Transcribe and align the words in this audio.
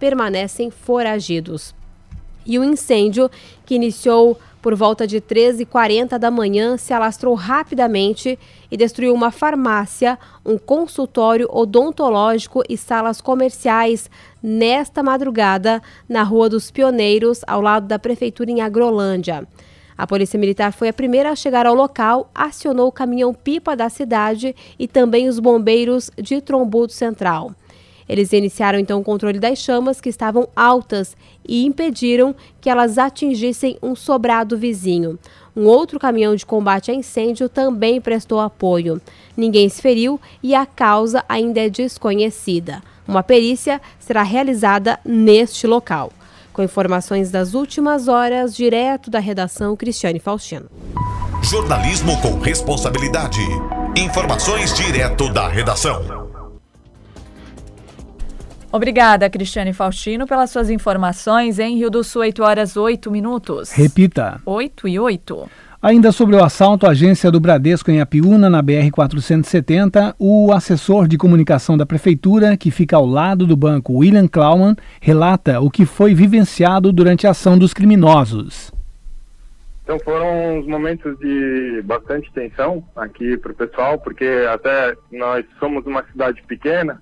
permanecem 0.00 0.70
foragidos. 0.70 1.74
E 2.44 2.58
o 2.58 2.64
incêndio, 2.64 3.30
que 3.64 3.74
iniciou 3.74 4.36
por 4.62 4.74
volta 4.74 5.06
de 5.06 5.20
13h40 5.20 6.18
da 6.18 6.30
manhã, 6.30 6.76
se 6.76 6.92
alastrou 6.92 7.34
rapidamente 7.34 8.38
e 8.70 8.76
destruiu 8.76 9.14
uma 9.14 9.30
farmácia, 9.30 10.18
um 10.44 10.58
consultório 10.58 11.48
odontológico 11.50 12.62
e 12.68 12.76
salas 12.76 13.20
comerciais 13.20 14.10
nesta 14.42 15.02
madrugada 15.02 15.82
na 16.08 16.22
Rua 16.22 16.48
dos 16.48 16.70
Pioneiros, 16.70 17.42
ao 17.46 17.60
lado 17.60 17.86
da 17.86 17.98
Prefeitura 17.98 18.50
em 18.50 18.60
Agrolândia. 18.60 19.46
A 19.96 20.06
Polícia 20.06 20.38
Militar 20.38 20.72
foi 20.72 20.88
a 20.88 20.94
primeira 20.94 21.30
a 21.30 21.36
chegar 21.36 21.66
ao 21.66 21.74
local, 21.74 22.30
acionou 22.34 22.88
o 22.88 22.92
caminhão-pipa 22.92 23.76
da 23.76 23.90
cidade 23.90 24.56
e 24.78 24.88
também 24.88 25.28
os 25.28 25.38
bombeiros 25.38 26.10
de 26.16 26.40
Trombudo 26.40 26.92
Central. 26.92 27.52
Eles 28.10 28.32
iniciaram 28.32 28.76
então 28.76 28.98
o 28.98 29.04
controle 29.04 29.38
das 29.38 29.60
chamas 29.60 30.00
que 30.00 30.08
estavam 30.08 30.48
altas 30.56 31.16
e 31.46 31.64
impediram 31.64 32.34
que 32.60 32.68
elas 32.68 32.98
atingissem 32.98 33.78
um 33.80 33.94
sobrado 33.94 34.58
vizinho. 34.58 35.16
Um 35.54 35.66
outro 35.66 35.96
caminhão 35.96 36.34
de 36.34 36.44
combate 36.44 36.90
a 36.90 36.94
incêndio 36.94 37.48
também 37.48 38.00
prestou 38.00 38.40
apoio. 38.40 39.00
Ninguém 39.36 39.68
se 39.68 39.80
feriu 39.80 40.20
e 40.42 40.56
a 40.56 40.66
causa 40.66 41.24
ainda 41.28 41.60
é 41.60 41.70
desconhecida. 41.70 42.82
Uma 43.06 43.22
perícia 43.22 43.80
será 44.00 44.24
realizada 44.24 44.98
neste 45.04 45.68
local. 45.68 46.12
Com 46.52 46.64
informações 46.64 47.30
das 47.30 47.54
últimas 47.54 48.08
horas, 48.08 48.56
direto 48.56 49.08
da 49.08 49.20
redação 49.20 49.76
Cristiane 49.76 50.18
Faustino. 50.18 50.66
Jornalismo 51.44 52.20
com 52.20 52.40
responsabilidade. 52.40 53.40
Informações 53.96 54.74
direto 54.74 55.32
da 55.32 55.46
redação. 55.46 56.19
Obrigada, 58.72 59.28
Cristiane 59.28 59.72
Faustino, 59.72 60.28
pelas 60.28 60.50
suas 60.50 60.70
informações 60.70 61.58
em 61.58 61.76
Rio 61.76 61.90
do 61.90 62.04
Sul, 62.04 62.22
8 62.22 62.42
horas 62.42 62.76
8 62.76 63.10
minutos. 63.10 63.72
Repita. 63.72 64.40
8 64.46 64.86
e 64.86 64.98
8. 64.98 65.50
Ainda 65.82 66.12
sobre 66.12 66.36
o 66.36 66.44
assalto 66.44 66.86
à 66.86 66.90
agência 66.90 67.32
do 67.32 67.40
Bradesco 67.40 67.90
em 67.90 68.00
Apiúna, 68.00 68.48
na 68.48 68.62
BR-470, 68.62 70.14
o 70.18 70.52
assessor 70.52 71.08
de 71.08 71.18
comunicação 71.18 71.76
da 71.76 71.84
Prefeitura, 71.84 72.56
que 72.56 72.70
fica 72.70 72.96
ao 72.96 73.06
lado 73.06 73.44
do 73.44 73.56
banco, 73.56 73.94
William 73.94 74.28
Klauman, 74.28 74.76
relata 75.00 75.58
o 75.58 75.70
que 75.70 75.84
foi 75.84 76.14
vivenciado 76.14 76.92
durante 76.92 77.26
a 77.26 77.30
ação 77.30 77.58
dos 77.58 77.74
criminosos. 77.74 78.70
Então 79.82 79.98
foram 80.04 80.58
uns 80.58 80.66
momentos 80.68 81.18
de 81.18 81.82
bastante 81.82 82.30
tensão 82.32 82.84
aqui 82.94 83.36
para 83.36 83.50
o 83.50 83.54
pessoal, 83.56 83.98
porque 83.98 84.46
até 84.48 84.94
nós 85.10 85.44
somos 85.58 85.84
uma 85.86 86.04
cidade 86.12 86.40
pequena, 86.46 87.00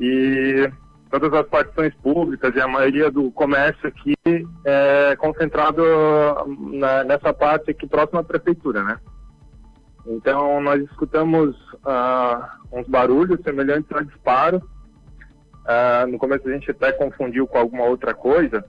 e 0.00 0.72
todas 1.10 1.32
as 1.34 1.46
partições 1.46 1.94
públicas 1.96 2.54
e 2.54 2.60
a 2.60 2.66
maioria 2.66 3.10
do 3.10 3.30
comércio 3.32 3.86
aqui 3.86 4.16
é 4.64 5.14
concentrado 5.16 5.82
na, 6.72 7.04
nessa 7.04 7.34
parte 7.34 7.70
aqui 7.70 7.86
próxima 7.86 8.20
à 8.20 8.24
prefeitura, 8.24 8.82
né? 8.82 8.98
Então 10.06 10.60
nós 10.62 10.82
escutamos 10.84 11.54
uh, 11.84 12.42
uns 12.72 12.88
barulhos 12.88 13.40
semelhantes 13.42 13.90
a 13.92 14.02
disparo. 14.02 14.62
Uh, 15.60 16.10
no 16.10 16.18
começo 16.18 16.48
a 16.48 16.52
gente 16.52 16.70
até 16.70 16.92
confundiu 16.92 17.46
com 17.46 17.58
alguma 17.58 17.84
outra 17.84 18.14
coisa, 18.14 18.64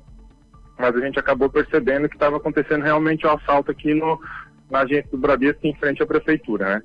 mas 0.78 0.94
a 0.94 1.00
gente 1.00 1.18
acabou 1.18 1.50
percebendo 1.50 2.09
que 2.09 2.16
estava 2.16 2.38
acontecendo 2.38 2.84
realmente 2.84 3.26
um 3.26 3.32
assalto 3.32 3.72
aqui 3.72 3.94
no, 3.94 4.20
na 4.70 4.82
agência 4.82 5.09
do 5.12 5.18
Bradesco 5.18 5.66
em 5.66 5.76
frente 5.76 6.04
à 6.04 6.06
prefeitura, 6.06 6.66
né? 6.66 6.82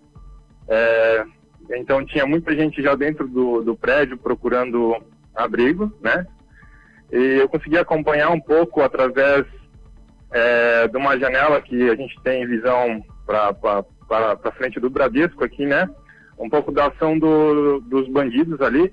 É, 0.68 1.24
então 1.70 2.04
tinha 2.04 2.26
muita 2.26 2.54
gente 2.54 2.82
já 2.82 2.94
dentro 2.94 3.26
do, 3.26 3.62
do 3.62 3.76
prédio 3.76 4.16
procurando 4.16 4.96
abrigo, 5.34 5.92
né? 6.00 6.26
E 7.12 7.38
eu 7.40 7.48
consegui 7.48 7.78
acompanhar 7.78 8.30
um 8.30 8.40
pouco 8.40 8.82
através 8.82 9.44
é, 10.32 10.88
de 10.88 10.96
uma 10.96 11.18
janela 11.18 11.60
que 11.60 11.88
a 11.88 11.94
gente 11.94 12.20
tem 12.22 12.46
visão 12.46 13.02
para 13.26 14.52
frente 14.56 14.80
do 14.80 14.90
Bradesco 14.90 15.44
aqui, 15.44 15.64
né? 15.66 15.88
Um 16.38 16.48
pouco 16.48 16.70
da 16.72 16.86
ação 16.86 17.18
do, 17.18 17.80
dos 17.80 18.08
bandidos 18.08 18.60
ali. 18.60 18.92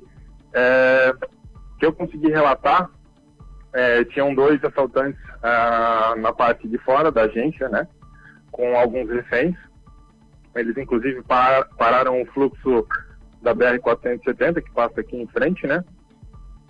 É, 0.53 1.13
que 1.79 1.85
eu 1.85 1.91
consegui 1.91 2.29
relatar, 2.29 2.89
é, 3.73 4.03
tinham 4.05 4.33
dois 4.33 4.63
assaltantes 4.63 5.19
ah, 5.41 6.13
na 6.17 6.31
parte 6.31 6.67
de 6.67 6.77
fora 6.77 7.11
da 7.11 7.23
agência, 7.23 7.67
né? 7.67 7.87
Com 8.51 8.77
alguns 8.77 9.09
reféns. 9.09 9.55
Eles, 10.55 10.77
inclusive, 10.77 11.21
par, 11.23 11.67
pararam 11.77 12.21
o 12.21 12.25
fluxo 12.27 12.87
da 13.41 13.53
BR-470, 13.53 14.61
que 14.61 14.71
passa 14.71 15.01
aqui 15.01 15.17
em 15.17 15.27
frente, 15.27 15.65
né? 15.67 15.83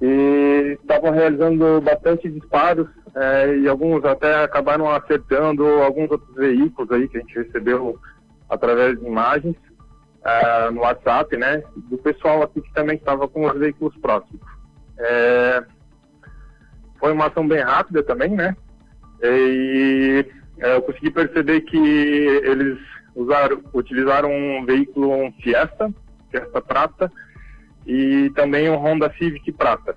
E 0.01 0.77
estavam 0.81 1.11
realizando 1.11 1.79
bastante 1.81 2.29
disparos 2.29 2.87
é, 3.15 3.55
e 3.57 3.67
alguns 3.67 4.03
até 4.03 4.43
acabaram 4.43 4.89
acertando 4.89 5.65
alguns 5.83 6.09
outros 6.09 6.35
veículos 6.35 6.91
aí 6.91 7.07
que 7.07 7.17
a 7.17 7.19
gente 7.21 7.35
recebeu 7.35 7.97
através 8.49 8.99
de 8.99 9.05
imagens 9.05 9.55
é, 10.25 10.69
no 10.71 10.81
WhatsApp, 10.81 11.37
né? 11.37 11.63
Do 11.75 11.97
pessoal 11.97 12.41
aqui 12.43 12.61
que 12.61 12.73
também 12.73 12.95
estava 12.95 13.27
com 13.27 13.45
os 13.45 13.57
veículos 13.57 13.95
próximos. 13.97 14.41
É, 14.97 15.63
foi 16.99 17.11
uma 17.11 17.27
ação 17.27 17.47
bem 17.47 17.61
rápida 17.61 18.01
também, 18.03 18.29
né? 18.29 18.55
E 19.21 20.25
eu 20.57 20.81
consegui 20.81 21.11
perceber 21.11 21.61
que 21.61 21.77
eles 21.77 22.79
usaram, 23.15 23.61
utilizaram 23.73 24.31
um 24.31 24.65
veículo 24.65 25.11
um 25.13 25.31
Fiesta, 25.33 25.93
Fiesta 26.31 26.61
Prata, 26.61 27.11
e 27.85 28.31
também 28.35 28.69
um 28.69 28.75
Honda 28.75 29.13
Civic 29.17 29.51
Prata. 29.51 29.95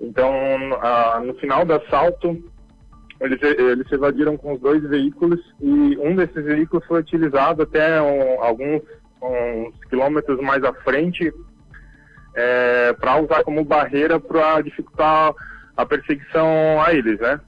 Então, 0.00 0.32
no 1.24 1.34
final 1.34 1.64
do 1.64 1.74
assalto, 1.74 2.42
eles, 3.20 3.40
eles 3.42 3.90
evadiram 3.90 4.36
com 4.36 4.54
os 4.54 4.60
dois 4.60 4.82
veículos 4.82 5.40
e 5.60 5.96
um 5.98 6.14
desses 6.14 6.44
veículos 6.44 6.86
foi 6.86 7.00
utilizado 7.00 7.62
até 7.62 8.00
um, 8.02 8.42
alguns 8.42 8.82
uns 9.22 9.74
quilômetros 9.88 10.40
mais 10.40 10.62
à 10.62 10.72
frente 10.72 11.32
é, 12.34 12.92
para 12.94 13.20
usar 13.20 13.42
como 13.42 13.64
barreira 13.64 14.20
para 14.20 14.60
dificultar 14.60 15.32
a 15.76 15.86
perseguição 15.86 16.82
a 16.82 16.92
eles, 16.92 17.18
né? 17.20 17.40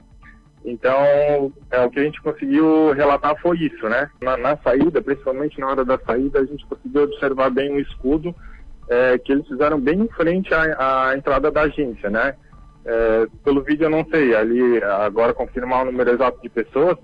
Então, 0.67 1.53
é, 1.71 1.81
o 1.85 1.91
que 1.91 2.01
a 2.01 2.03
gente 2.03 2.21
conseguiu 2.21 2.93
relatar 2.93 3.41
foi 3.41 3.57
isso, 3.59 3.89
né? 3.89 4.11
Na, 4.21 4.37
na, 4.37 4.57
saída, 4.57 5.01
principalmente 5.01 5.61
na 5.61 5.69
hora 5.69 5.85
da 5.85 5.97
saída, 5.97 6.41
a 6.41 6.45
gente 6.45 6.67
conseguiu 6.67 7.05
observar 7.05 7.51
bem 7.51 7.73
o 7.73 7.79
escudo 7.79 8.35
é, 8.89 9.17
que 9.17 9.31
eles 9.31 9.47
fizeram 9.47 9.81
bem 9.81 10.01
em 10.01 10.09
frente 10.09 10.53
à, 10.53 11.11
à 11.11 11.17
entrada 11.17 11.53
da 11.53 11.63
agência, 11.63 12.11
né? 12.11 12.35
É, 12.85 13.27
pelo 13.45 13.63
vídeo 13.63 13.85
eu 13.85 13.91
não 13.91 14.05
sei, 14.11 14.35
ali 14.35 14.83
agora 14.83 15.33
confirmar 15.33 15.83
o 15.83 15.87
número 15.87 16.11
exato 16.11 16.43
de 16.43 16.49
pessoas, 16.49 16.97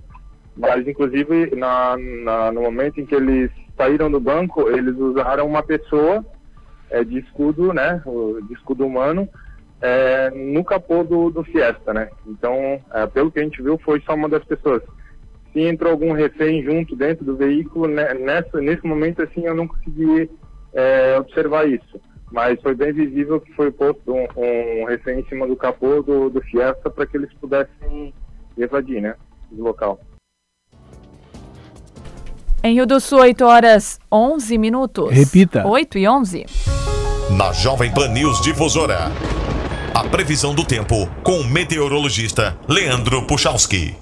mas 0.56 0.86
inclusive 0.86 1.54
na, 1.54 1.96
na, 1.96 2.50
no 2.50 2.62
momento 2.62 3.00
em 3.00 3.06
que 3.06 3.14
eles 3.14 3.48
saíram 3.76 4.10
do 4.10 4.18
banco, 4.18 4.68
eles 4.70 4.96
usaram 4.96 5.46
uma 5.46 5.62
pessoa 5.62 6.24
é, 6.90 7.04
de 7.04 7.20
escudo, 7.20 7.72
né? 7.72 8.02
De 8.48 8.54
escudo 8.54 8.84
humano, 8.84 9.28
é, 9.82 10.30
no 10.30 10.64
capô 10.64 11.02
do, 11.02 11.28
do 11.28 11.42
Fiesta, 11.42 11.92
né? 11.92 12.08
Então, 12.26 12.80
é, 12.94 13.06
pelo 13.08 13.32
que 13.32 13.40
a 13.40 13.42
gente 13.42 13.60
viu, 13.60 13.76
foi 13.78 14.00
só 14.06 14.14
uma 14.14 14.28
das 14.28 14.44
pessoas. 14.44 14.80
Se 15.52 15.60
entrou 15.60 15.90
algum 15.90 16.12
refém 16.12 16.62
junto 16.62 16.94
dentro 16.94 17.24
do 17.24 17.36
veículo, 17.36 17.88
né, 17.88 18.14
nessa, 18.14 18.60
nesse 18.60 18.86
momento, 18.86 19.20
assim, 19.22 19.44
eu 19.44 19.54
não 19.54 19.66
consegui 19.66 20.30
é, 20.72 21.18
observar 21.18 21.68
isso. 21.68 22.00
Mas 22.30 22.62
foi 22.62 22.74
bem 22.74 22.92
visível 22.92 23.40
que 23.40 23.52
foi 23.52 23.70
posto 23.70 24.14
um, 24.14 24.26
um 24.36 24.84
refém 24.86 25.20
em 25.20 25.24
cima 25.26 25.46
do 25.46 25.56
capô 25.56 26.00
do, 26.00 26.30
do 26.30 26.40
Fiesta 26.42 26.88
para 26.88 27.04
que 27.04 27.16
eles 27.16 27.30
pudessem 27.34 28.14
evadir, 28.56 29.02
né? 29.02 29.16
Do 29.50 29.64
local. 29.64 30.00
Em 32.64 32.74
Rio 32.74 32.86
do 32.86 33.00
Sul, 33.00 33.18
8 33.18 33.44
horas 33.44 33.98
11 34.10 34.56
minutos. 34.56 35.10
Repita. 35.10 35.66
8 35.66 35.98
e 35.98 36.08
11. 36.08 36.46
Na 37.36 37.52
Jovem 37.52 37.92
Pan 37.92 38.08
News 38.08 38.40
Difusora. 38.40 39.10
A 39.94 40.04
previsão 40.04 40.54
do 40.54 40.64
tempo 40.64 41.06
com 41.22 41.40
o 41.40 41.44
meteorologista 41.44 42.56
Leandro 42.66 43.26
Puchalski. 43.26 43.94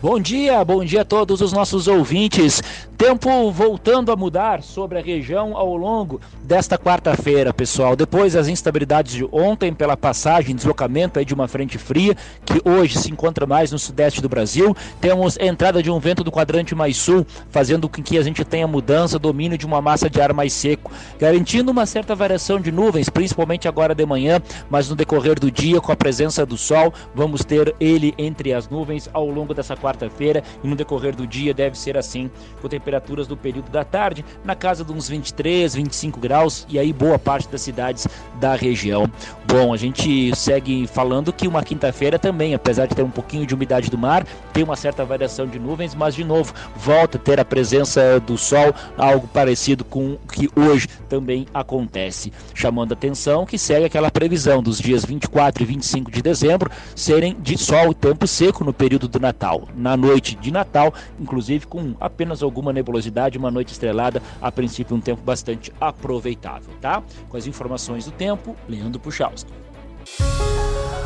Bom 0.00 0.20
dia, 0.20 0.64
bom 0.64 0.84
dia 0.84 1.00
a 1.00 1.04
todos 1.04 1.40
os 1.40 1.52
nossos 1.52 1.88
ouvintes. 1.88 2.62
Tempo 2.96 3.50
voltando 3.50 4.12
a 4.12 4.16
mudar 4.16 4.62
sobre 4.62 4.98
a 4.98 5.02
região 5.02 5.56
ao 5.56 5.76
longo 5.76 6.20
desta 6.44 6.78
quarta-feira, 6.78 7.52
pessoal. 7.52 7.96
Depois 7.96 8.34
das 8.34 8.46
instabilidades 8.46 9.14
de 9.14 9.28
ontem 9.32 9.74
pela 9.74 9.96
passagem, 9.96 10.54
deslocamento 10.54 11.22
de 11.24 11.34
uma 11.34 11.48
frente 11.48 11.76
fria, 11.76 12.16
que 12.46 12.60
hoje 12.64 12.96
se 12.96 13.10
encontra 13.10 13.46
mais 13.46 13.72
no 13.72 13.80
sudeste 13.80 14.22
do 14.22 14.28
Brasil, 14.28 14.76
temos 15.00 15.36
entrada 15.40 15.82
de 15.82 15.90
um 15.90 15.98
vento 15.98 16.22
do 16.22 16.30
quadrante 16.30 16.72
mais 16.72 16.96
sul, 16.96 17.26
fazendo 17.50 17.88
com 17.88 18.00
que 18.00 18.16
a 18.16 18.22
gente 18.22 18.44
tenha 18.44 18.66
mudança, 18.66 19.18
domínio 19.18 19.58
de 19.58 19.66
uma 19.66 19.82
massa 19.82 20.08
de 20.08 20.20
ar 20.20 20.32
mais 20.32 20.52
seco, 20.52 20.92
garantindo 21.18 21.72
uma 21.72 21.86
certa 21.86 22.14
variação 22.14 22.60
de 22.60 22.70
nuvens, 22.70 23.08
principalmente 23.08 23.66
agora 23.66 23.92
de 23.92 24.06
manhã, 24.06 24.40
mas 24.70 24.88
no 24.88 24.94
decorrer 24.94 25.38
do 25.40 25.50
dia, 25.50 25.80
com 25.80 25.90
a 25.90 25.96
presença 25.96 26.46
do 26.46 26.56
sol, 26.56 26.94
vamos 27.12 27.44
ter 27.44 27.74
ele 27.80 28.14
entre 28.16 28.52
as 28.52 28.68
nuvens 28.68 29.10
ao 29.12 29.28
longo 29.28 29.52
dessa 29.52 29.76
quarta-feira 29.76 30.44
e 30.62 30.68
no 30.68 30.76
decorrer 30.76 31.16
do 31.16 31.26
dia 31.26 31.52
deve 31.52 31.76
ser 31.76 31.96
assim, 31.96 32.30
com 32.62 32.68
temperaturas 32.84 33.26
do 33.26 33.36
período 33.36 33.70
da 33.70 33.82
tarde, 33.82 34.22
na 34.44 34.54
casa 34.54 34.84
de 34.84 34.92
uns 34.92 35.08
23, 35.08 35.74
25 35.74 36.20
graus, 36.20 36.66
e 36.68 36.78
aí 36.78 36.92
boa 36.92 37.18
parte 37.18 37.48
das 37.48 37.62
cidades 37.62 38.06
da 38.38 38.54
região. 38.54 39.10
Bom, 39.46 39.72
a 39.72 39.76
gente 39.76 40.34
segue 40.36 40.86
falando 40.86 41.32
que 41.32 41.48
uma 41.48 41.62
quinta-feira 41.62 42.18
também, 42.18 42.54
apesar 42.54 42.86
de 42.86 42.94
ter 42.94 43.02
um 43.02 43.10
pouquinho 43.10 43.46
de 43.46 43.54
umidade 43.54 43.90
do 43.90 43.96
mar, 43.96 44.26
tem 44.52 44.62
uma 44.62 44.76
certa 44.76 45.04
variação 45.04 45.46
de 45.46 45.58
nuvens, 45.58 45.94
mas 45.94 46.14
de 46.14 46.24
novo, 46.24 46.52
volta 46.76 47.16
a 47.16 47.20
ter 47.20 47.40
a 47.40 47.44
presença 47.44 48.20
do 48.20 48.36
sol, 48.36 48.74
algo 48.98 49.26
parecido 49.28 49.84
com 49.84 50.12
o 50.12 50.18
que 50.30 50.50
hoje 50.54 50.88
também 51.08 51.46
acontece. 51.54 52.32
Chamando 52.52 52.92
a 52.92 52.94
atenção 52.94 53.46
que 53.46 53.56
segue 53.56 53.86
aquela 53.86 54.10
previsão 54.10 54.62
dos 54.62 54.78
dias 54.78 55.04
24 55.04 55.62
e 55.62 55.66
25 55.66 56.10
de 56.10 56.20
dezembro 56.20 56.70
serem 56.94 57.36
de 57.40 57.56
sol 57.56 57.92
e 57.92 57.94
tempo 57.94 58.26
seco 58.26 58.64
no 58.64 58.72
período 58.72 59.08
do 59.08 59.20
Natal. 59.20 59.68
Na 59.76 59.96
noite 59.96 60.34
de 60.36 60.50
Natal, 60.50 60.92
inclusive 61.20 61.66
com 61.66 61.94
apenas 62.00 62.42
alguma 62.42 62.72
nebulosidade, 62.74 63.38
uma 63.38 63.50
noite 63.50 63.72
estrelada, 63.72 64.22
a 64.42 64.52
princípio 64.52 64.96
um 64.96 65.00
tempo 65.00 65.22
bastante 65.22 65.72
aproveitável, 65.80 66.74
tá? 66.80 67.02
Com 67.28 67.36
as 67.36 67.46
informações 67.46 68.04
do 68.04 68.10
tempo, 68.10 68.54
Leandro 68.68 69.00
Puchalski. 69.00 69.50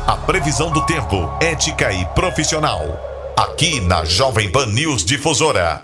A 0.05 0.17
previsão 0.17 0.71
do 0.71 0.85
tempo, 0.85 1.29
ética 1.41 1.93
e 1.93 2.05
profissional. 2.07 2.81
Aqui 3.37 3.79
na 3.79 4.03
Jovem 4.03 4.51
Pan 4.51 4.65
News 4.65 5.05
Difusora. 5.05 5.83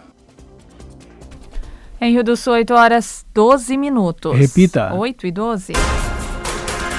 Em 2.02 2.12
Rio 2.12 2.24
do 2.24 2.36
Sul, 2.36 2.54
8 2.54 2.74
horas 2.74 3.26
12 3.34 3.78
minutos. 3.78 4.38
Repita. 4.38 4.94
8 4.94 5.28
e 5.28 5.32
12. 5.32 5.74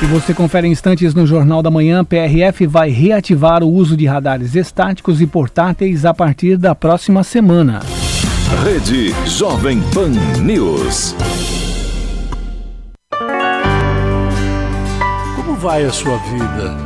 E 0.03 0.07
você 0.07 0.35
confere 0.35 0.69
instantes 0.69 1.15
no 1.15 1.27
Jornal 1.27 1.63
da 1.63 1.71
Manhã. 1.71 2.05
PRF 2.05 2.67
vai 2.67 2.91
reativar 2.91 3.63
o 3.63 3.69
uso 3.69 3.97
de 3.97 4.07
radares 4.07 4.55
estáticos 4.55 5.21
e 5.21 5.27
portáteis 5.27 6.05
a 6.05 6.13
partir 6.13 6.57
da 6.57 6.75
próxima 6.75 7.25
semana. 7.25 7.81
Rede 8.55 9.13
Jovem 9.27 9.83
Pan 9.93 10.11
News. 10.41 11.15
Como 15.35 15.57
vai 15.57 15.85
a 15.85 15.93
sua 15.93 16.17
vida? 16.19 16.77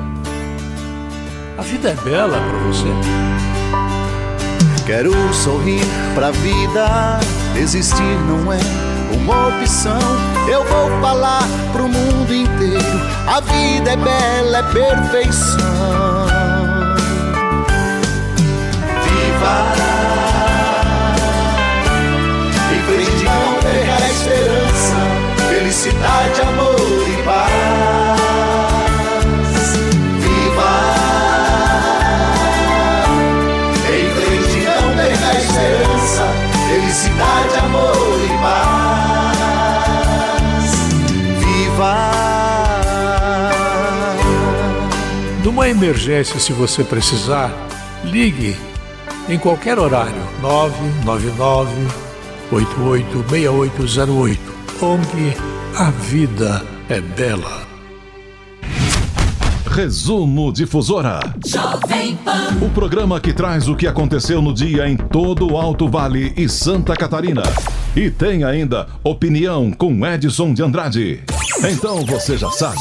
A 1.58 1.62
vida 1.62 1.90
é 1.90 1.94
bela 1.96 2.38
para 2.38 2.58
você? 2.60 2.88
Quero 4.86 5.12
sorrir 5.34 5.84
pra 6.14 6.30
vida, 6.30 7.20
desistir 7.54 8.18
não 8.26 8.52
é 8.52 8.58
uma 9.14 9.48
opção. 9.48 10.00
Eu 10.48 10.64
vou 10.64 11.00
falar 11.00 11.42
pro 11.72 11.88
mundo 11.88 12.34
inteiro: 12.34 13.00
a 13.26 13.40
vida 13.40 13.90
é 13.90 13.96
bela, 13.96 14.58
é 14.58 14.62
perfeição. 14.62 16.26
Viva! 19.04 19.79
Felicidade, 26.00 26.40
amor 26.42 27.08
e 27.08 27.22
paz. 27.22 28.20
Viva! 30.20 30.72
Em 33.88 34.06
frente 34.14 34.58
não 34.64 34.96
perca 34.96 35.26
a 35.26 35.34
esperança, 35.34 36.24
felicidade, 36.68 37.54
amor 37.64 38.18
e 38.24 38.28
paz. 38.42 39.50
Viva! 41.38 41.94
Numa 45.44 45.68
emergência, 45.68 46.40
se 46.40 46.52
você 46.52 46.82
precisar, 46.82 47.50
ligue 48.04 48.56
em 49.28 49.38
qualquer 49.38 49.78
horário. 49.78 50.22
999 50.40 52.09
886808. 52.50 54.38
ONG 54.82 55.36
A 55.76 55.90
Vida 55.90 56.64
é 56.88 57.00
Bela. 57.00 57.60
Resumo 59.66 60.52
Difusora. 60.52 61.20
O 62.60 62.68
programa 62.70 63.20
que 63.20 63.32
traz 63.32 63.68
o 63.68 63.76
que 63.76 63.86
aconteceu 63.86 64.42
no 64.42 64.52
dia 64.52 64.88
em 64.88 64.96
todo 64.96 65.52
o 65.52 65.56
Alto 65.56 65.88
Vale 65.88 66.32
e 66.36 66.48
Santa 66.48 66.96
Catarina. 66.96 67.42
E 67.94 68.10
tem 68.10 68.42
ainda 68.42 68.88
opinião 69.04 69.70
com 69.70 70.04
Edson 70.04 70.52
de 70.52 70.62
Andrade. 70.62 71.22
Então 71.68 72.04
você 72.06 72.38
já 72.38 72.50
sabe. 72.50 72.78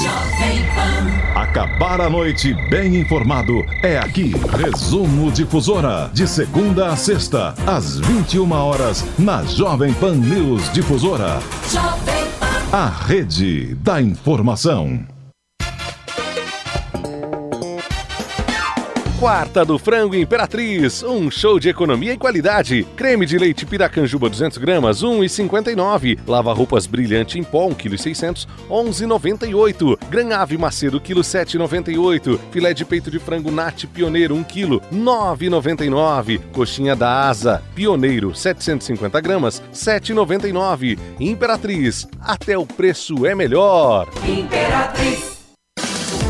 Acabar 1.36 2.00
a 2.00 2.10
noite 2.10 2.54
bem 2.70 2.96
informado 2.96 3.66
é 3.84 3.98
aqui. 3.98 4.34
Resumo 4.58 5.32
Difusora. 5.32 6.10
De 6.14 6.28
segunda 6.28 6.88
a 6.88 6.96
sexta, 6.96 7.54
às 7.68 8.00
21 8.00 8.52
horas, 8.52 9.04
na 9.18 9.44
Jovem 9.44 9.94
Pan 9.94 10.16
News 10.16 10.72
Difusora. 10.72 11.40
A 12.72 12.88
rede 12.88 13.76
da 13.76 14.02
informação. 14.02 15.06
Quarta 19.20 19.66
do 19.66 19.78
Frango 19.78 20.16
Imperatriz, 20.16 21.04
um 21.04 21.30
show 21.30 21.60
de 21.60 21.68
economia 21.68 22.14
e 22.14 22.18
qualidade. 22.18 22.88
Creme 22.96 23.26
de 23.26 23.38
leite 23.38 23.66
Piracanjuba 23.66 24.30
200 24.30 24.58
gramas, 24.60 25.04
1,59. 25.04 26.18
Lava 26.26 26.54
roupas 26.54 26.88
brilhante 26.88 27.38
em 27.38 27.44
pó, 27.44 27.68
1 27.68 27.74
kg 27.74 27.98
600, 27.98 28.48
11,98. 28.70 30.00
Gran 30.10 30.34
Ave 30.38 30.58
Macedo, 30.58 31.02
quilo 31.02 31.20
7,98. 31.20 32.40
Filé 32.50 32.74
de 32.74 32.86
peito 32.86 33.12
de 33.12 33.20
frango 33.20 33.52
Nat 33.52 33.84
Pioneiro, 33.88 34.36
1 34.36 34.44
kg, 34.46 34.80
9,99. 34.90 36.40
Coxinha 36.54 36.96
da 36.96 37.28
Asa, 37.28 37.62
Pioneiro, 37.76 38.34
750 38.34 39.20
gramas, 39.20 39.62
7,99. 39.74 40.98
Imperatriz, 41.20 42.08
até 42.22 42.58
o 42.58 42.66
preço 42.66 43.26
é 43.26 43.36
melhor. 43.36 44.08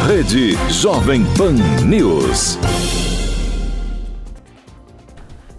Rede 0.00 0.56
Jovem 0.70 1.22
Pan 1.36 1.52
News. 1.84 2.58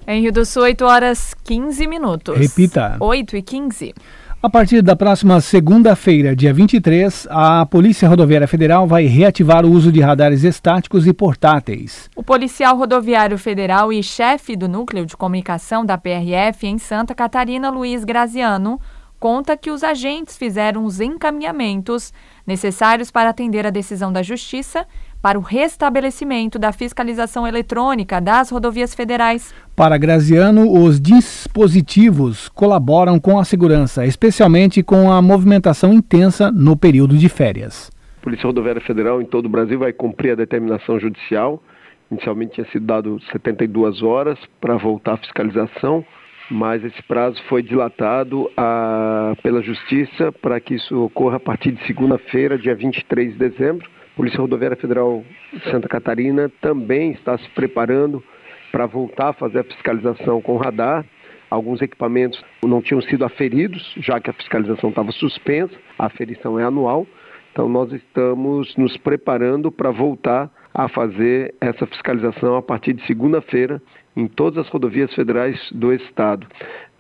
Em 0.05 0.21
Rio 0.21 0.33
do 0.33 0.43
Sul, 0.43 0.63
8 0.63 0.83
horas 0.83 1.35
15 1.43 1.87
minutos. 1.87 2.37
Repita. 2.37 2.97
8 2.99 3.37
e 3.37 3.41
15. 3.41 3.93
A 4.41 4.49
partir 4.49 4.81
da 4.81 4.95
próxima 4.95 5.39
segunda-feira, 5.39 6.35
dia 6.35 6.53
23, 6.53 7.27
a 7.29 7.65
Polícia 7.65 8.09
Rodoviária 8.09 8.47
Federal 8.47 8.85
vai 8.85 9.05
reativar 9.05 9.65
o 9.65 9.71
uso 9.71 9.89
de 9.89 10.01
radares 10.01 10.43
estáticos 10.43 11.07
e 11.07 11.13
portáteis. 11.13 12.09
O 12.13 12.21
policial 12.21 12.75
rodoviário 12.75 13.37
federal 13.37 13.93
e 13.93 14.03
chefe 14.03 14.57
do 14.57 14.67
núcleo 14.67 15.05
de 15.05 15.15
comunicação 15.15 15.85
da 15.85 15.97
PRF 15.97 16.67
em 16.67 16.77
Santa 16.77 17.15
Catarina, 17.15 17.69
Luiz 17.69 18.03
Graziano, 18.03 18.81
conta 19.23 19.55
que 19.55 19.71
os 19.71 19.85
agentes 19.85 20.37
fizeram 20.37 20.83
os 20.83 20.99
encaminhamentos 20.99 22.11
necessários 22.45 23.09
para 23.09 23.29
atender 23.29 23.65
a 23.65 23.69
decisão 23.69 24.11
da 24.11 24.21
Justiça 24.21 24.85
para 25.21 25.39
o 25.39 25.41
restabelecimento 25.41 26.59
da 26.59 26.73
fiscalização 26.73 27.47
eletrônica 27.47 28.19
das 28.19 28.49
rodovias 28.49 28.93
federais. 28.93 29.55
Para 29.77 29.97
Graziano, 29.97 30.69
os 30.69 30.99
dispositivos 30.99 32.49
colaboram 32.49 33.17
com 33.17 33.39
a 33.39 33.45
segurança, 33.45 34.05
especialmente 34.05 34.83
com 34.83 35.09
a 35.09 35.21
movimentação 35.21 35.93
intensa 35.93 36.51
no 36.51 36.75
período 36.75 37.15
de 37.17 37.29
férias. 37.29 37.89
A 38.19 38.23
Polícia 38.25 38.45
Rodoviária 38.45 38.81
Federal 38.81 39.21
em 39.21 39.25
todo 39.25 39.45
o 39.45 39.49
Brasil 39.49 39.79
vai 39.79 39.93
cumprir 39.93 40.31
a 40.31 40.35
determinação 40.35 40.99
judicial. 40.99 41.63
Inicialmente 42.11 42.55
tinha 42.55 42.67
sido 42.73 42.85
dado 42.85 43.21
72 43.31 44.03
horas 44.03 44.37
para 44.59 44.75
voltar 44.75 45.13
à 45.13 45.17
fiscalização, 45.17 46.03
mas 46.49 46.83
esse 46.83 47.01
prazo 47.03 47.41
foi 47.47 47.63
dilatado 47.63 48.49
a, 48.57 49.33
pela 49.41 49.61
Justiça 49.61 50.31
para 50.31 50.59
que 50.59 50.75
isso 50.75 51.05
ocorra 51.05 51.37
a 51.37 51.39
partir 51.39 51.71
de 51.71 51.85
segunda-feira, 51.85 52.57
dia 52.57 52.75
23 52.75 53.33
de 53.33 53.39
dezembro. 53.39 53.87
A 54.13 54.15
Polícia 54.15 54.39
Rodoviária 54.39 54.77
Federal 54.77 55.23
de 55.51 55.71
Santa 55.71 55.87
Catarina 55.87 56.51
também 56.61 57.11
está 57.11 57.37
se 57.37 57.49
preparando 57.51 58.23
para 58.71 58.85
voltar 58.85 59.29
a 59.29 59.33
fazer 59.33 59.59
a 59.59 59.63
fiscalização 59.63 60.41
com 60.41 60.57
radar. 60.57 61.05
Alguns 61.49 61.81
equipamentos 61.81 62.43
não 62.63 62.81
tinham 62.81 63.01
sido 63.01 63.23
aferidos, 63.23 63.93
já 63.97 64.19
que 64.19 64.29
a 64.29 64.33
fiscalização 64.33 64.89
estava 64.89 65.11
suspensa, 65.11 65.73
a 65.97 66.07
aferição 66.07 66.59
é 66.59 66.63
anual. 66.63 67.05
Então, 67.51 67.69
nós 67.69 67.91
estamos 67.91 68.75
nos 68.75 68.97
preparando 68.97 69.71
para 69.71 69.91
voltar 69.91 70.49
a 70.73 70.89
fazer 70.89 71.53
essa 71.61 71.85
fiscalização 71.85 72.55
a 72.55 72.61
partir 72.63 72.93
de 72.93 73.05
segunda-feira 73.05 73.79
em 74.15 74.27
todas 74.27 74.65
as 74.65 74.69
rodovias 74.69 75.13
federais 75.13 75.59
do 75.71 75.91
estado. 75.91 76.47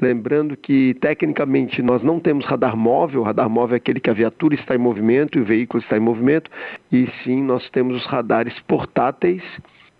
Lembrando 0.01 0.57
que, 0.57 0.95
tecnicamente, 0.95 1.81
nós 1.81 2.03
não 2.03 2.19
temos 2.19 2.45
radar 2.45 2.75
móvel, 2.75 3.21
o 3.21 3.23
radar 3.23 3.49
móvel 3.49 3.75
é 3.75 3.77
aquele 3.77 3.99
que 3.99 4.09
a 4.09 4.13
viatura 4.13 4.55
está 4.55 4.75
em 4.75 4.79
movimento 4.79 5.37
e 5.37 5.41
o 5.41 5.45
veículo 5.45 5.81
está 5.81 5.95
em 5.95 6.01
movimento, 6.01 6.49
e 6.91 7.07
sim 7.23 7.41
nós 7.43 7.69
temos 7.69 7.97
os 7.97 8.05
radares 8.05 8.59
portáteis 8.61 9.43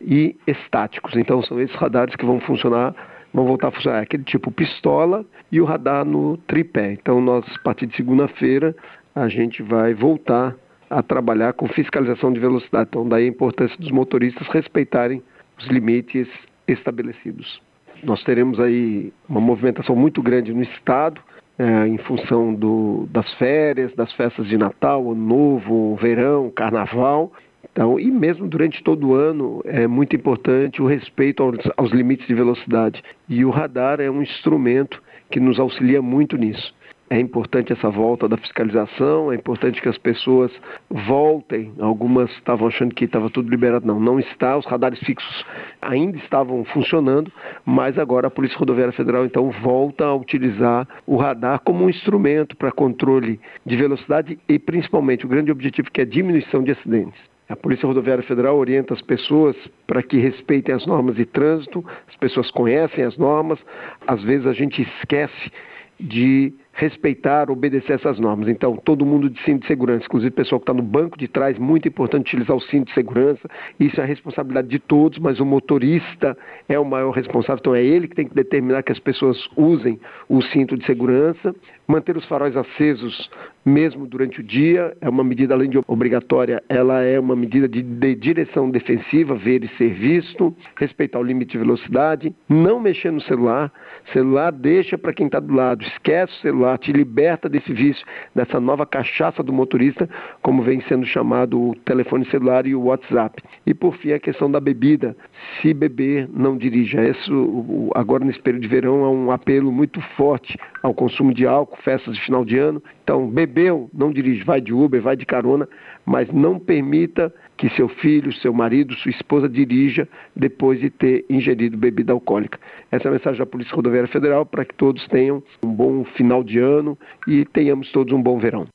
e 0.01 0.35
estáticos. 0.47 1.15
Então, 1.15 1.41
são 1.43 1.59
esses 1.61 1.75
radares 1.75 2.15
que 2.15 2.25
vão 2.25 2.39
funcionar, 2.41 2.93
vão 3.33 3.45
voltar 3.45 3.69
a 3.69 3.71
funcionar, 3.71 4.01
aquele 4.01 4.23
tipo 4.23 4.51
pistola 4.51 5.25
e 5.51 5.61
o 5.61 5.65
radar 5.65 6.03
no 6.03 6.37
tripé. 6.37 6.93
Então, 6.93 7.21
nós, 7.21 7.45
a 7.55 7.59
partir 7.59 7.85
de 7.85 7.95
segunda-feira, 7.95 8.75
a 9.15 9.29
gente 9.29 9.61
vai 9.61 9.93
voltar 9.93 10.55
a 10.89 11.01
trabalhar 11.01 11.53
com 11.53 11.67
fiscalização 11.67 12.33
de 12.33 12.39
velocidade. 12.39 12.89
Então, 12.89 13.07
daí 13.07 13.25
a 13.25 13.27
importância 13.27 13.77
dos 13.77 13.91
motoristas 13.91 14.47
respeitarem 14.49 15.23
os 15.57 15.67
limites 15.67 16.27
estabelecidos. 16.67 17.61
Nós 18.03 18.23
teremos 18.23 18.59
aí 18.59 19.13
uma 19.29 19.39
movimentação 19.39 19.95
muito 19.95 20.21
grande 20.21 20.53
no 20.53 20.61
estado, 20.61 21.21
é, 21.57 21.87
em 21.87 21.97
função 21.99 22.53
do, 22.53 23.07
das 23.11 23.31
férias, 23.35 23.93
das 23.95 24.11
festas 24.13 24.47
de 24.47 24.57
Natal, 24.57 25.11
Ano 25.11 25.25
Novo, 25.25 25.95
Verão, 25.95 26.49
Carnaval. 26.49 27.31
Então, 27.71 27.99
e 27.99 28.11
mesmo 28.11 28.47
durante 28.47 28.83
todo 28.83 29.09
o 29.09 29.15
ano, 29.15 29.61
é 29.65 29.87
muito 29.87 30.15
importante 30.15 30.81
o 30.81 30.87
respeito 30.87 31.41
aos, 31.43 31.57
aos 31.77 31.91
limites 31.91 32.27
de 32.27 32.33
velocidade. 32.33 33.01
E 33.29 33.45
o 33.45 33.49
radar 33.49 33.99
é 34.01 34.09
um 34.09 34.21
instrumento 34.21 35.01
que 35.29 35.39
nos 35.39 35.59
auxilia 35.59 36.01
muito 36.01 36.37
nisso. 36.37 36.73
É 37.09 37.19
importante 37.19 37.71
essa 37.71 37.89
volta 37.89 38.27
da 38.27 38.37
fiscalização, 38.37 39.31
é 39.31 39.35
importante 39.35 39.81
que 39.81 39.89
as 39.89 39.97
pessoas 39.97 40.51
voltem. 40.89 41.71
Algumas 41.79 42.31
estavam 42.31 42.67
achando 42.67 42.95
que 42.95 43.05
estava 43.05 43.29
tudo 43.29 43.49
liberado. 43.49 43.85
Não, 43.85 43.99
não 43.99 44.19
está. 44.19 44.57
Os 44.57 44.65
radares 44.65 44.99
fixos 44.99 45.45
ainda 45.81 46.17
estavam 46.17 46.63
funcionando, 46.65 47.31
mas 47.65 47.99
agora 47.99 48.27
a 48.27 48.31
Polícia 48.31 48.57
Rodoviária 48.57 48.93
Federal 48.93 49.25
então 49.25 49.51
volta 49.61 50.05
a 50.05 50.15
utilizar 50.15 50.87
o 51.05 51.17
radar 51.17 51.59
como 51.59 51.85
um 51.85 51.89
instrumento 51.89 52.57
para 52.57 52.71
controle 52.71 53.39
de 53.65 53.75
velocidade 53.75 54.39
e 54.49 54.57
principalmente 54.57 55.25
o 55.25 55.29
grande 55.29 55.51
objetivo 55.51 55.91
que 55.91 56.01
é 56.01 56.03
a 56.03 56.07
diminuição 56.07 56.63
de 56.63 56.71
acidentes. 56.71 57.19
A 57.49 57.55
Polícia 57.55 57.85
Rodoviária 57.85 58.23
Federal 58.23 58.57
orienta 58.57 58.93
as 58.93 59.01
pessoas 59.01 59.55
para 59.85 60.01
que 60.01 60.17
respeitem 60.17 60.73
as 60.73 60.85
normas 60.87 61.15
de 61.15 61.25
trânsito, 61.25 61.85
as 62.07 62.15
pessoas 62.15 62.49
conhecem 62.49 63.03
as 63.03 63.17
normas, 63.17 63.59
às 64.07 64.23
vezes 64.23 64.47
a 64.47 64.53
gente 64.53 64.81
esquece 64.81 65.51
de 65.99 66.53
respeitar, 66.73 67.51
obedecer 67.51 67.93
essas 67.93 68.19
normas. 68.19 68.49
Então, 68.49 68.75
todo 68.75 69.05
mundo 69.05 69.29
de 69.29 69.39
cinto 69.43 69.61
de 69.61 69.67
segurança, 69.67 70.05
inclusive 70.05 70.29
o 70.29 70.35
pessoal 70.35 70.59
que 70.59 70.63
está 70.63 70.73
no 70.73 70.81
banco 70.81 71.17
de 71.17 71.27
trás, 71.27 71.57
muito 71.59 71.87
importante 71.87 72.35
utilizar 72.35 72.57
o 72.57 72.61
cinto 72.61 72.87
de 72.87 72.93
segurança. 72.95 73.47
Isso 73.79 74.01
é 74.01 74.03
a 74.03 74.07
responsabilidade 74.07 74.67
de 74.67 74.79
todos, 74.79 75.19
mas 75.19 75.39
o 75.39 75.45
motorista 75.45 76.35
é 76.67 76.77
o 76.79 76.83
maior 76.83 77.11
responsável. 77.11 77.59
Então, 77.59 77.75
é 77.75 77.83
ele 77.83 78.07
que 78.07 78.15
tem 78.15 78.27
que 78.27 78.33
determinar 78.33 78.81
que 78.81 78.91
as 78.91 78.99
pessoas 78.99 79.37
usem 79.55 79.99
o 80.27 80.41
cinto 80.41 80.75
de 80.75 80.85
segurança. 80.85 81.55
Manter 81.87 82.17
os 82.17 82.25
faróis 82.25 82.57
acesos 82.57 83.29
mesmo 83.65 84.05
durante 84.05 84.41
o 84.41 84.43
dia 84.43 84.95
é 84.99 85.09
uma 85.09 85.23
medida, 85.23 85.53
além 85.53 85.69
de 85.69 85.79
obrigatória, 85.87 86.61
ela 86.67 87.01
é 87.01 87.19
uma 87.19 87.35
medida 87.35 87.67
de, 87.67 87.81
de 87.81 88.15
direção 88.15 88.69
defensiva, 88.69 89.35
ver 89.35 89.63
e 89.63 89.67
ser 89.77 89.93
visto, 89.93 90.55
respeitar 90.77 91.19
o 91.19 91.23
limite 91.23 91.53
de 91.53 91.57
velocidade, 91.59 92.35
não 92.49 92.79
mexer 92.79 93.11
no 93.11 93.21
celular. 93.21 93.71
Celular 94.11 94.51
deixa 94.51 94.97
para 94.97 95.13
quem 95.13 95.27
está 95.27 95.39
do 95.39 95.53
lado, 95.53 95.83
esquece 95.83 96.33
o 96.33 96.41
celular, 96.41 96.77
te 96.77 96.91
liberta 96.91 97.47
desse 97.47 97.71
vício, 97.71 98.05
dessa 98.35 98.59
nova 98.59 98.85
cachaça 98.85 99.41
do 99.41 99.53
motorista, 99.53 100.09
como 100.41 100.61
vem 100.61 100.81
sendo 100.81 101.05
chamado 101.05 101.69
o 101.69 101.75
telefone 101.85 102.25
celular 102.29 102.67
e 102.67 102.75
o 102.75 102.83
WhatsApp. 102.83 103.41
E 103.65 103.73
por 103.73 103.95
fim, 103.97 104.11
a 104.11 104.19
questão 104.19 104.51
da 104.51 104.59
bebida. 104.59 105.15
Se 105.61 105.73
beber, 105.73 106.29
não 106.33 106.57
dirija. 106.57 107.03
Isso, 107.07 107.91
agora 107.95 108.25
nesse 108.25 108.41
período 108.41 108.63
de 108.63 108.67
verão, 108.67 109.05
é 109.05 109.09
um 109.09 109.31
apelo 109.31 109.71
muito 109.71 110.01
forte 110.15 110.57
ao 110.81 110.93
consumo 110.93 111.33
de 111.33 111.45
álcool, 111.45 111.77
festas 111.83 112.15
de 112.15 112.21
final 112.25 112.43
de 112.43 112.57
ano. 112.57 112.83
Então, 113.03 113.27
bebeu, 113.53 113.89
não 113.93 114.11
dirige, 114.11 114.43
vai 114.43 114.59
de 114.59 114.73
Uber, 114.73 115.01
vai 115.01 115.15
de 115.15 115.25
carona, 115.25 115.69
mas 116.03 116.27
não 116.31 116.59
permita 116.59 117.33
que 117.55 117.69
seu 117.69 117.87
filho, 117.87 118.33
seu 118.33 118.51
marido, 118.51 118.95
sua 118.95 119.11
esposa 119.11 119.47
dirija 119.47 120.07
depois 120.35 120.79
de 120.79 120.89
ter 120.89 121.23
ingerido 121.29 121.77
bebida 121.77 122.11
alcoólica. 122.11 122.59
Essa 122.91 123.07
é 123.07 123.09
a 123.09 123.11
mensagem 123.11 123.39
da 123.39 123.45
Polícia 123.45 123.75
Rodoviária 123.75 124.09
Federal 124.09 124.45
para 124.45 124.65
que 124.65 124.73
todos 124.73 125.07
tenham 125.07 125.43
um 125.63 125.71
bom 125.71 126.03
final 126.03 126.43
de 126.43 126.57
ano 126.57 126.97
e 127.27 127.45
tenhamos 127.45 127.91
todos 127.91 128.11
um 128.11 128.21
bom 128.21 128.39
verão. 128.39 128.67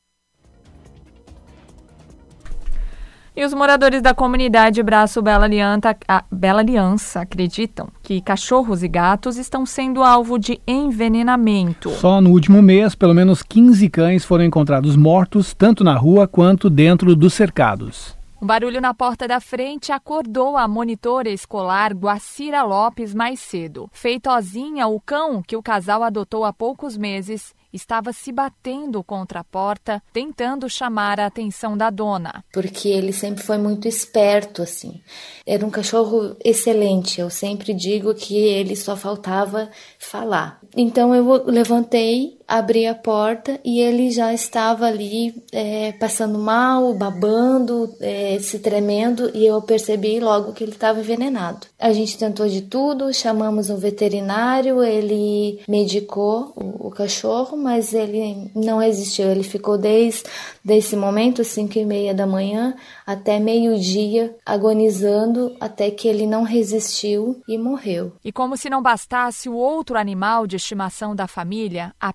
E 3.39 3.45
os 3.45 3.55
moradores 3.55 4.03
da 4.03 4.13
comunidade 4.13 4.83
Braço 4.83 5.23
Bela 5.23 5.45
Aliança, 5.45 5.97
Bela 6.29 6.59
Aliança 6.59 7.21
acreditam 7.21 7.87
que 8.03 8.21
cachorros 8.21 8.83
e 8.83 8.89
gatos 8.89 9.37
estão 9.37 9.65
sendo 9.65 10.03
alvo 10.03 10.41
de 10.41 10.61
envenenamento. 10.67 11.89
Só 11.91 12.21
no 12.21 12.31
último 12.31 12.61
mês, 12.61 12.97
pelo 12.97 13.15
menos 13.15 13.41
15 13.41 13.89
cães 13.91 14.25
foram 14.25 14.43
encontrados 14.43 14.97
mortos, 14.97 15.55
tanto 15.55 15.85
na 15.85 15.97
rua 15.97 16.27
quanto 16.27 16.69
dentro 16.69 17.15
dos 17.15 17.33
cercados. 17.33 18.19
Um 18.43 18.47
barulho 18.47 18.81
na 18.81 18.93
porta 18.93 19.29
da 19.29 19.39
frente 19.39 19.93
acordou 19.93 20.57
a 20.57 20.67
monitora 20.67 21.29
escolar 21.29 21.93
Guacira 21.93 22.65
Lopes 22.65 23.15
mais 23.15 23.39
cedo. 23.39 23.89
Feitozinha, 23.93 24.89
o 24.89 25.01
cão 25.01 25.43
que 25.47 25.57
o 25.57 25.63
casal 25.63 26.03
adotou 26.03 26.45
há 26.45 26.53
poucos 26.53 26.97
meses, 26.97 27.55
estava 27.73 28.13
se 28.13 28.33
batendo 28.33 29.03
contra 29.03 29.41
a 29.41 29.45
porta, 29.45 30.03
tentando 30.13 30.69
chamar 30.69 31.21
a 31.21 31.27
atenção 31.27 31.77
da 31.77 31.91
dona. 31.91 32.45
Porque 32.53 32.89
ele 32.89 33.13
sempre 33.13 33.43
foi 33.43 33.59
muito 33.59 33.87
esperto, 33.87 34.63
assim. 34.63 35.01
Era 35.47 35.65
um 35.67 35.71
cachorro 35.71 36.37
excelente. 36.45 37.21
Eu 37.21 37.31
sempre 37.31 37.75
digo 37.75 38.15
que 38.15 38.37
ele 38.37 38.77
só 38.77 38.97
faltava 38.97 39.71
falar. 39.99 40.61
Então 40.77 41.15
eu 41.15 41.45
levantei, 41.47 42.38
abri 42.49 42.87
a 42.87 42.95
porta 42.95 43.61
e 43.63 43.79
ele 43.79 44.11
já 44.11 44.33
estava 44.33 44.87
ali 44.87 45.35
é, 45.53 45.93
passando 45.93 46.39
mal, 46.39 46.95
babando, 46.95 47.95
é, 48.01 48.39
se 48.41 48.59
tremendo 48.59 49.31
e 49.35 49.45
eu 49.45 49.61
percebi 49.61 50.19
logo 50.19 50.55
que 50.55 50.65
ele 50.65 50.73
estava 50.73 50.99
envenenado. 50.99 51.67
A 51.79 51.93
gente 51.93 52.17
tentou 52.17 52.49
de 52.49 52.63
tudo, 52.63 53.13
chamamos 53.13 53.69
um 53.69 53.77
veterinário, 53.77 54.83
ele 54.83 55.61
medicou 55.69 56.53
o, 56.57 56.89
o 56.89 56.91
cachorro, 56.91 57.57
mas 57.57 57.93
ele 57.93 58.51
não 58.55 58.79
resistiu. 58.79 59.31
Ele 59.31 59.43
ficou 59.43 59.77
desde 59.77 60.25
esse 60.67 60.97
momento, 60.97 61.45
5 61.45 61.79
e 61.79 61.85
meia 61.85 62.15
da 62.15 62.27
manhã, 62.27 62.75
até 63.07 63.39
meio-dia, 63.39 64.35
agonizando 64.45 65.55
até 65.61 65.91
que 65.91 66.09
ele 66.09 66.27
não 66.27 66.43
resistiu 66.43 67.41
e 67.47 67.59
morreu. 67.59 68.13
E 68.25 68.33
como 68.33 68.57
se 68.57 68.71
não 68.71 68.83
bastasse 68.83 69.49
o 69.49 69.55
outro 69.55 69.99
animal 69.99 70.47
de 70.47 70.57
estimação 70.57 71.15
da 71.15 71.27
família, 71.27 71.95
a 72.01 72.13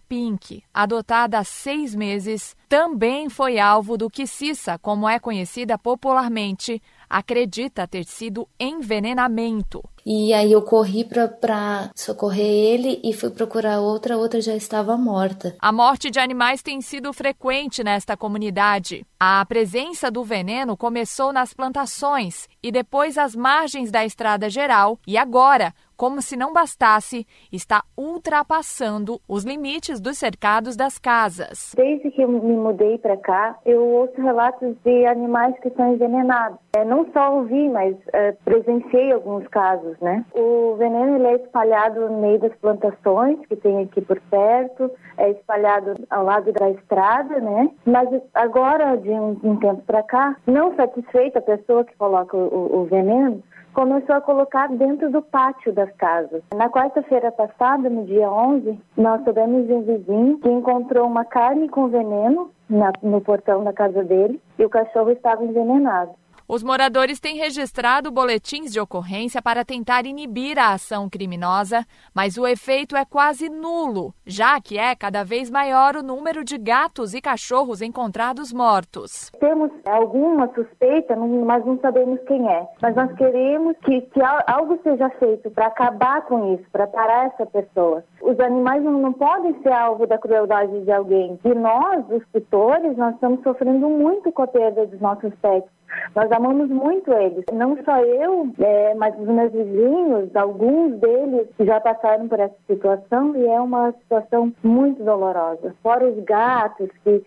Adotada 0.73 1.39
há 1.39 1.43
seis 1.43 1.93
meses, 1.93 2.55
também 2.69 3.29
foi 3.29 3.59
alvo 3.59 3.97
do 3.97 4.09
que 4.09 4.25
Cissa, 4.25 4.77
como 4.79 5.07
é 5.07 5.19
conhecida 5.19 5.77
popularmente, 5.77 6.81
acredita 7.09 7.87
ter 7.87 8.05
sido 8.05 8.47
envenenamento. 8.59 9.83
E 10.05 10.33
aí 10.33 10.51
eu 10.51 10.61
corri 10.61 11.05
para 11.05 11.89
socorrer 11.95 12.45
ele 12.45 12.99
e 13.03 13.13
fui 13.13 13.29
procurar 13.29 13.79
outra, 13.79 14.17
outra 14.17 14.41
já 14.41 14.55
estava 14.55 14.97
morta. 14.97 15.55
A 15.59 15.71
morte 15.71 16.09
de 16.09 16.19
animais 16.19 16.61
tem 16.61 16.81
sido 16.81 17.13
frequente 17.13 17.83
nesta 17.83 18.17
comunidade. 18.17 19.05
A 19.19 19.45
presença 19.45 20.11
do 20.11 20.23
veneno 20.23 20.75
começou 20.75 21.31
nas 21.31 21.53
plantações 21.53 22.47
e 22.61 22.71
depois 22.71 23.17
às 23.17 23.35
margens 23.35 23.89
da 23.89 24.05
estrada 24.05 24.49
geral 24.49 24.99
e 25.07 25.17
agora 25.17 25.73
como 25.95 26.21
se 26.21 26.35
não 26.35 26.51
bastasse, 26.51 27.25
está 27.51 27.81
ultrapassando 27.97 29.21
os 29.27 29.45
limites 29.45 30.01
dos 30.01 30.17
cercados 30.17 30.75
das 30.75 30.97
casas. 30.97 31.73
Desde 31.75 32.11
que 32.11 32.21
eu 32.21 32.27
me 32.27 32.39
mudei 32.39 32.97
para 32.97 33.15
cá, 33.15 33.57
eu 33.65 33.81
ouço 33.81 34.21
relatos 34.21 34.75
de 34.83 35.05
animais 35.05 35.57
que 35.61 35.69
são 35.71 35.93
envenenados. 35.93 36.59
É, 36.75 36.83
não 36.83 37.07
só 37.13 37.35
ouvi, 37.35 37.69
mas 37.69 37.95
é, 38.11 38.31
presenciei 38.43 39.11
alguns 39.11 39.47
casos, 39.47 39.92
né? 40.01 40.25
O 40.33 40.75
veneno 40.77 41.15
ele 41.15 41.27
é 41.27 41.35
espalhado 41.35 42.09
no 42.09 42.21
meio 42.21 42.39
das 42.39 42.53
plantações 42.55 43.39
que 43.47 43.55
tem 43.55 43.83
aqui 43.83 44.01
por 44.01 44.19
perto, 44.21 44.91
é 45.17 45.31
espalhado 45.31 45.95
ao 46.09 46.23
lado 46.23 46.51
da 46.51 46.69
estrada, 46.69 47.39
né? 47.39 47.69
Mas 47.85 48.09
agora, 48.33 48.95
de 48.97 49.09
um, 49.09 49.39
um 49.43 49.55
tempo 49.57 49.81
para 49.83 50.03
cá, 50.03 50.35
não 50.45 50.75
satisfeita 50.75 51.39
a 51.39 51.41
pessoa 51.41 51.83
que 51.83 51.95
coloca 51.95 52.35
o, 52.35 52.81
o 52.81 52.85
veneno, 52.85 53.43
começou 53.73 54.15
a 54.15 54.21
colocar 54.21 54.67
dentro 54.69 55.09
do 55.09 55.21
pátio 55.21 55.73
das 55.73 55.91
casas. 55.93 56.43
Na 56.55 56.69
quarta-feira 56.69 57.31
passada, 57.31 57.89
no 57.89 58.05
dia 58.05 58.29
11, 58.29 58.79
nós 58.95 59.23
soubemos 59.23 59.67
de 59.67 59.73
um 59.73 59.81
vizinho 59.81 60.37
que 60.39 60.49
encontrou 60.49 61.07
uma 61.07 61.25
carne 61.25 61.67
com 61.67 61.87
veneno 61.87 62.51
na, 62.69 62.91
no 63.01 63.19
portão 63.19 63.63
da 63.63 63.73
casa 63.73 64.03
dele 64.03 64.39
e 64.57 64.63
o 64.63 64.69
cachorro 64.69 65.09
estava 65.09 65.43
envenenado. 65.43 66.11
Os 66.53 66.61
moradores 66.61 67.19
têm 67.19 67.35
registrado 67.35 68.11
boletins 68.11 68.71
de 68.71 68.79
ocorrência 68.79 69.41
para 69.41 69.65
tentar 69.65 70.05
inibir 70.05 70.59
a 70.59 70.73
ação 70.73 71.09
criminosa, 71.09 71.83
mas 72.13 72.37
o 72.37 72.45
efeito 72.45 72.95
é 72.95 73.03
quase 73.03 73.49
nulo, 73.49 74.13
já 74.23 74.61
que 74.61 74.77
é 74.77 74.95
cada 74.95 75.23
vez 75.23 75.49
maior 75.49 75.95
o 75.95 76.03
número 76.03 76.43
de 76.43 76.59
gatos 76.59 77.15
e 77.15 77.21
cachorros 77.21 77.81
encontrados 77.81 78.53
mortos. 78.53 79.31
Temos 79.39 79.71
alguma 79.83 80.47
suspeita, 80.53 81.15
mas 81.15 81.65
não 81.65 81.79
sabemos 81.79 82.19
quem 82.27 82.47
é. 82.47 82.67
Mas 82.79 82.95
nós 82.95 83.11
queremos 83.13 83.75
que, 83.83 84.01
que 84.01 84.21
algo 84.45 84.79
seja 84.83 85.09
feito 85.17 85.49
para 85.49 85.65
acabar 85.65 86.21
com 86.27 86.53
isso, 86.53 86.65
para 86.71 86.85
parar 86.85 87.33
essa 87.33 87.47
pessoa. 87.47 88.03
Os 88.21 88.39
animais 88.39 88.83
não, 88.83 88.91
não 89.01 89.13
podem 89.13 89.59
ser 89.63 89.71
alvo 89.71 90.05
da 90.05 90.19
crueldade 90.19 90.83
de 90.83 90.91
alguém. 90.91 91.39
E 91.43 91.55
nós, 91.55 92.05
os 92.11 92.23
tutores, 92.31 92.95
nós 92.95 93.15
estamos 93.15 93.41
sofrendo 93.41 93.89
muito 93.89 94.31
com 94.31 94.43
a 94.43 94.47
perda 94.47 94.85
dos 94.85 95.01
nossos 95.01 95.33
pets. 95.41 95.67
Nós 96.15 96.31
amamos 96.31 96.69
muito 96.69 97.11
eles. 97.11 97.43
Não 97.51 97.77
só 97.83 97.99
eu, 97.99 98.49
é, 98.59 98.93
mas 98.95 99.17
os 99.19 99.27
meus 99.27 99.51
vizinhos, 99.51 100.35
alguns 100.35 100.99
deles 100.99 101.47
já 101.59 101.79
passaram 101.79 102.27
por 102.27 102.39
essa 102.39 102.55
situação 102.67 103.35
e 103.35 103.47
é 103.47 103.59
uma 103.59 103.91
situação 103.93 104.53
muito 104.63 105.03
dolorosa. 105.03 105.75
Fora 105.81 106.07
os 106.07 106.23
gatos, 106.23 106.89
que 107.03 107.23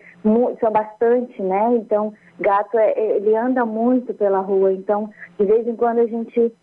são 0.59 0.71
bastante, 0.71 1.41
né? 1.41 1.75
Então, 1.75 2.13
gato, 2.39 2.77
é, 2.77 2.93
ele 2.97 3.35
anda 3.35 3.65
muito 3.65 4.13
pela 4.13 4.39
rua. 4.39 4.73
Então, 4.73 5.09
de 5.39 5.45
vez 5.45 5.67
em 5.67 5.75
quando 5.75 5.99
a 5.99 6.07
gente 6.07 6.53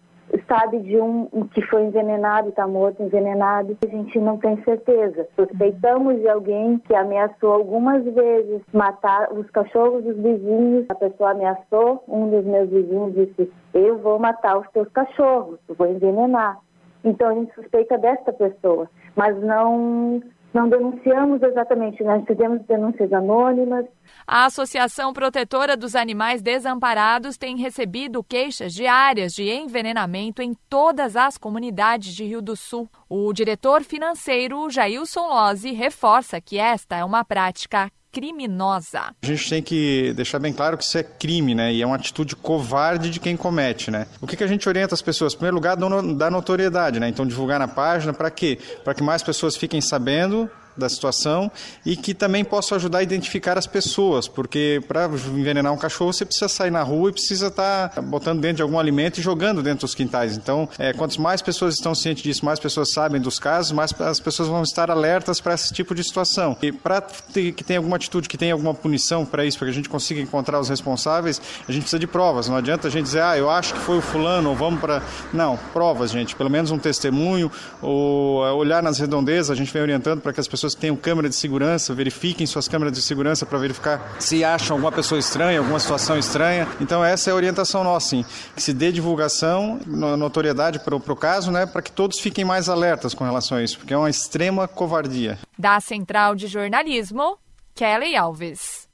sabe 0.49 0.81
de 0.81 0.99
um 0.99 1.26
que 1.52 1.62
foi 1.62 1.85
envenenado, 1.85 2.49
está 2.49 2.66
morto, 2.66 3.02
envenenado, 3.02 3.76
a 3.85 3.88
gente 3.88 4.19
não 4.19 4.38
tem 4.38 4.62
certeza. 4.62 5.26
Suspeitamos 5.37 6.21
de 6.21 6.28
alguém 6.28 6.78
que 6.78 6.95
ameaçou 6.95 7.52
algumas 7.52 8.04
vezes 8.04 8.62
matar 8.73 9.33
os 9.33 9.49
cachorros 9.50 10.04
dos 10.04 10.16
vizinhos. 10.16 10.87
A 10.88 10.95
pessoa 10.95 11.31
ameaçou, 11.31 12.02
um 12.09 12.31
dos 12.31 12.45
meus 12.45 12.71
vizinhos 12.71 13.14
disse: 13.14 13.52
Eu 13.73 13.99
vou 13.99 14.19
matar 14.19 14.59
os 14.59 14.69
teus 14.71 14.88
cachorros, 14.88 15.59
vou 15.69 15.87
envenenar. 15.87 16.59
Então 17.04 17.28
a 17.28 17.35
gente 17.35 17.54
suspeita 17.54 17.99
desta 17.99 18.33
pessoa, 18.33 18.88
mas 19.14 19.38
não 19.43 20.23
não 20.54 20.68
denunciamos 20.68 21.42
exatamente, 21.42 22.02
nós 22.04 22.25
fizemos 22.25 22.64
denúncias 22.66 23.12
anônimas. 23.12 23.84
A 24.25 24.44
Associação 24.44 25.12
Protetora 25.12 25.76
dos 25.76 25.96
Animais 25.96 26.40
Desamparados 26.40 27.37
tem 27.37 27.56
recebido 27.56 28.23
queixas 28.23 28.73
diárias 28.73 29.34
de 29.34 29.50
envenenamento 29.50 30.40
em 30.40 30.54
todas 30.68 31.16
as 31.16 31.37
comunidades 31.37 32.14
de 32.14 32.25
Rio 32.25 32.40
do 32.40 32.54
Sul. 32.54 32.88
O 33.08 33.32
diretor 33.32 33.82
financeiro, 33.82 34.70
Jailson 34.70 35.28
Lozzi, 35.28 35.73
reforça 35.73 36.40
que 36.40 36.56
esta 36.56 36.96
é 36.96 37.04
uma 37.04 37.25
prática 37.25 37.90
criminosa. 38.14 39.12
A 39.21 39.26
gente 39.26 39.50
tem 39.50 39.61
que 39.61 40.12
deixar 40.14 40.38
bem 40.38 40.52
claro 40.52 40.78
que 40.78 40.85
isso 40.85 40.97
é 40.97 41.02
crime, 41.02 41.52
né? 41.52 41.73
E 41.75 41.83
é 41.83 41.87
uma 41.87 41.97
atitude 41.97 42.37
covarde 42.37 43.11
de 43.11 43.18
quem 43.18 43.37
comete, 43.37 43.90
né? 43.90 44.06
O 44.21 44.26
que, 44.26 44.37
que 44.37 44.44
a 44.44 44.47
gente 44.47 44.68
orienta 44.68 44.94
as 44.94 45.02
pessoas? 45.02 45.35
Em 45.35 45.37
primeiro 45.37 45.56
lugar, 45.56 45.76
dar 46.16 46.30
notoriedade, 46.30 47.00
né? 47.00 47.09
Então, 47.09 47.26
divulgar 47.26 47.59
na 47.59 47.66
página, 47.66 48.12
para 48.12 48.30
quê? 48.30 48.59
Para 48.85 48.94
que 48.94 49.02
mais 49.02 49.23
pessoas 49.23 49.56
fiquem 49.56 49.80
sabendo 49.80 50.49
da 50.76 50.88
situação 50.88 51.50
e 51.85 51.97
que 51.97 52.14
também 52.14 52.45
possa 52.45 52.76
ajudar 52.76 52.99
a 52.99 53.02
identificar 53.02 53.57
as 53.59 53.66
pessoas, 53.66 54.28
porque 54.28 54.83
para 54.87 55.07
envenenar 55.07 55.73
um 55.73 55.76
cachorro 55.76 56.12
você 56.12 56.25
precisa 56.25 56.49
sair 56.49 56.71
na 56.71 56.83
rua 56.83 57.11
e 57.11 57.12
precisa 57.12 57.49
estar 57.49 57.90
tá 57.90 58.02
botando 58.02 58.40
dentro 58.40 58.57
de 58.57 58.62
algum 58.62 58.78
alimento 58.78 59.19
e 59.19 59.23
jogando 59.23 59.62
dentro 59.62 59.87
dos 59.87 59.95
quintais. 59.95 60.37
Então, 60.37 60.69
é, 60.78 60.93
quantas 60.93 61.16
mais 61.16 61.43
pessoas 61.43 61.75
estão 61.75 61.95
cientes 61.95 62.23
disso, 62.23 62.45
mais 62.45 62.59
pessoas 62.59 62.90
sabem 62.90 63.21
dos 63.21 63.38
casos, 63.38 63.73
mais 63.73 63.93
as 64.00 64.21
pessoas 64.21 64.49
vão 64.49 64.62
estar 64.62 64.90
alertas 64.90 65.40
para 65.40 65.54
esse 65.54 65.73
tipo 65.73 65.95
de 65.95 66.02
situação. 66.02 66.57
E 66.62 66.73
para 66.73 67.02
que 67.33 67.64
tenha 67.64 67.78
alguma 67.78 67.97
atitude, 67.97 68.28
que 68.28 68.38
tenha 68.38 68.52
alguma 68.52 68.75
punição 68.75 69.25
para 69.25 69.45
isso, 69.45 69.59
para 69.59 69.66
que 69.66 69.73
a 69.73 69.75
gente 69.75 69.88
consiga 69.88 70.21
encontrar 70.21 70.61
os 70.61 70.69
responsáveis, 70.69 71.40
a 71.69 71.73
gente 71.73 71.83
precisa 71.83 71.99
de 71.99 72.07
provas. 72.07 72.49
Não 72.49 72.57
adianta 72.57 72.88
a 72.88 72.90
gente 72.90 73.04
dizer, 73.04 73.23
ah, 73.23 73.37
eu 73.37 73.50
acho 73.50 73.75
que 73.75 73.81
foi 73.81 73.99
o 73.99 74.02
fulano, 74.02 74.50
ou 74.50 74.57
vamos 74.57 74.81
para. 74.81 75.02
Não, 75.33 75.59
provas, 75.73 76.11
gente. 76.11 76.35
Pelo 76.35 76.50
menos 76.50 76.71
um 76.71 76.78
testemunho, 76.78 77.50
ou 77.83 78.47
é, 78.47 78.52
olhar 78.52 78.83
nas 78.83 78.99
redondezas, 78.99 79.50
a 79.50 79.54
gente 79.54 79.73
vem 79.73 79.83
orientando 79.83 80.21
para 80.21 80.33
que 80.33 80.40
as 80.40 80.49
pessoas 80.49 80.63
pessoas 80.64 80.75
que 80.75 80.80
tenham 80.80 80.97
câmera 80.97 81.28
de 81.28 81.35
segurança, 81.35 81.92
verifiquem 81.94 82.47
suas 82.47 82.66
câmeras 82.66 82.94
de 82.94 83.02
segurança 83.02 83.44
para 83.44 83.59
verificar 83.59 84.16
se 84.18 84.42
acham 84.42 84.76
alguma 84.76 84.90
pessoa 84.90 85.18
estranha, 85.18 85.59
alguma 85.59 85.78
situação 85.78 86.18
estranha. 86.18 86.66
Então 86.80 87.04
essa 87.04 87.28
é 87.28 87.33
a 87.33 87.37
orientação 87.37 87.85
nossa, 87.85 88.09
sim, 88.09 88.25
que 88.54 88.62
se 88.62 88.73
dê 88.73 88.90
divulgação, 88.90 89.78
notoriedade 89.87 90.78
para 90.78 90.97
o 90.97 91.16
caso, 91.16 91.50
né, 91.50 91.66
para 91.66 91.83
que 91.83 91.92
todos 91.92 92.18
fiquem 92.18 92.44
mais 92.44 92.68
alertas 92.68 93.12
com 93.12 93.25
relação 93.25 93.59
a 93.59 93.62
isso, 93.62 93.78
porque 93.78 93.92
é 93.92 93.97
uma 93.97 94.09
extrema 94.09 94.66
covardia. 94.66 95.38
Da 95.59 95.80
Central 95.80 96.35
de 96.35 96.47
Jornalismo, 96.47 97.37
Kelly 97.75 98.16
Alves. 98.16 98.93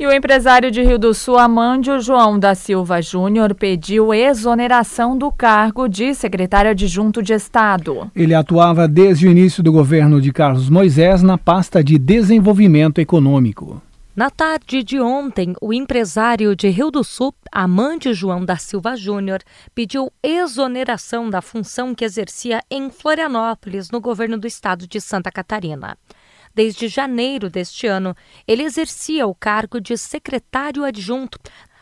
E 0.00 0.06
o 0.06 0.12
empresário 0.12 0.70
de 0.70 0.80
Rio 0.80 0.96
do 0.96 1.12
Sul, 1.12 1.36
Amândio 1.36 2.00
João 2.00 2.38
da 2.38 2.54
Silva 2.54 3.02
Júnior, 3.02 3.52
pediu 3.52 4.14
exoneração 4.14 5.18
do 5.18 5.32
cargo 5.32 5.88
de 5.88 6.14
secretário 6.14 6.70
adjunto 6.70 7.20
de 7.20 7.32
Estado. 7.32 8.08
Ele 8.14 8.32
atuava 8.32 8.86
desde 8.86 9.26
o 9.26 9.30
início 9.30 9.60
do 9.60 9.72
governo 9.72 10.20
de 10.20 10.32
Carlos 10.32 10.70
Moisés 10.70 11.20
na 11.20 11.36
pasta 11.36 11.82
de 11.82 11.98
desenvolvimento 11.98 13.00
econômico. 13.00 13.82
Na 14.14 14.30
tarde 14.30 14.84
de 14.84 15.00
ontem, 15.00 15.54
o 15.60 15.72
empresário 15.72 16.54
de 16.54 16.68
Rio 16.68 16.92
do 16.92 17.02
Sul, 17.02 17.34
Amante 17.50 18.14
João 18.14 18.44
da 18.44 18.56
Silva 18.56 18.96
Júnior, 18.96 19.40
pediu 19.74 20.12
exoneração 20.22 21.28
da 21.28 21.42
função 21.42 21.92
que 21.92 22.04
exercia 22.04 22.60
em 22.70 22.88
Florianópolis, 22.88 23.90
no 23.90 24.00
governo 24.00 24.38
do 24.38 24.46
estado 24.46 24.86
de 24.86 25.00
Santa 25.00 25.30
Catarina. 25.30 25.96
Desde 26.54 26.88
janeiro 26.88 27.48
deste 27.50 27.86
ano, 27.86 28.14
ele 28.46 28.62
exercia 28.62 29.26
o 29.26 29.34
cargo 29.34 29.80
de 29.80 29.96
secretário 29.96 30.84
adjunto 30.84 31.38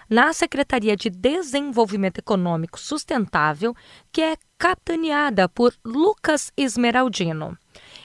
na 0.09 0.33
Secretaria 0.33 0.97
de 0.97 1.11
Desenvolvimento 1.11 2.19
Econômico 2.19 2.79
Sustentável, 2.79 3.75
que 4.13 4.23
é 4.23 4.37
capitaneada 4.57 5.49
por 5.49 5.75
Lucas 5.85 6.53
Esmeraldino. 6.57 7.59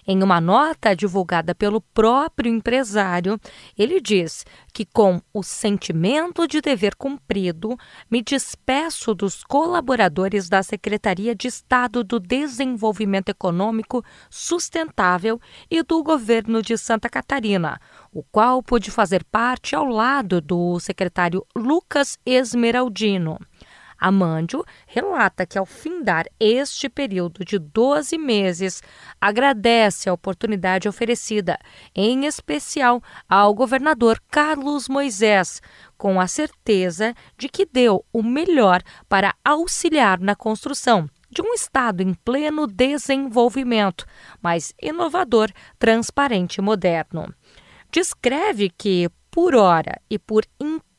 Em 0.08 0.24
uma 0.24 0.42
nota 0.42 0.96
divulgada 0.96 1.54
pelo 1.54 1.80
próprio 1.80 2.52
empresário, 2.52 3.40
ele 3.78 4.02
diz 4.02 4.46
que, 4.74 4.86
com 4.86 5.22
o 5.34 5.44
sentimento 5.44 6.48
de 6.48 6.62
dever 6.62 6.96
cumprido, 6.96 7.78
me 8.10 8.22
despeço 8.22 9.14
dos 9.14 9.44
colaboradores 9.44 10.50
da 10.50 10.64
Secretaria 10.64 11.36
de 11.36 11.48
Estado 11.48 12.04
do 12.04 12.20
Desenvolvimento 12.20 13.30
Econômico 13.30 14.04
Sustentável 14.30 15.40
e 15.70 15.84
do 15.84 16.04
governo 16.04 16.62
de 16.62 16.78
Santa 16.78 17.10
Catarina, 17.10 17.80
o 18.12 18.24
qual 18.24 18.64
pude 18.64 18.90
fazer 18.90 19.24
parte 19.26 19.76
ao 19.76 19.86
lado 19.86 20.42
do 20.42 20.80
secretário 20.80 21.46
Lucas 21.56 22.18
Esmeraldino. 22.26 23.38
Amândio 24.02 24.66
relata 24.88 25.46
que, 25.46 25.60
ao 25.60 25.66
findar 25.66 26.26
este 26.40 26.90
período 26.90 27.46
de 27.46 27.60
12 27.60 28.18
meses, 28.18 28.82
agradece 29.22 30.10
a 30.10 30.14
oportunidade 30.14 30.90
oferecida, 30.90 31.60
em 31.96 32.26
especial 32.26 33.00
ao 33.30 33.54
governador 33.54 34.20
Carlos 34.32 34.90
Moisés, 34.90 35.62
com 35.96 36.20
a 36.20 36.26
certeza 36.26 37.14
de 37.38 37.48
que 37.48 37.64
deu 37.64 38.04
o 38.12 38.24
melhor 38.24 38.82
para 39.08 39.36
auxiliar 39.46 40.20
na 40.20 40.36
construção 40.36 41.08
de 41.30 41.42
um 41.42 41.54
Estado 41.54 42.02
em 42.02 42.14
pleno 42.14 42.68
desenvolvimento, 42.68 44.06
mais 44.42 44.74
inovador, 44.82 45.50
transparente 45.80 46.58
e 46.58 46.62
moderno. 46.62 47.34
Descreve 47.92 48.70
que, 48.70 49.10
por 49.30 49.56
hora 49.56 50.02
e 50.10 50.20
por 50.20 50.46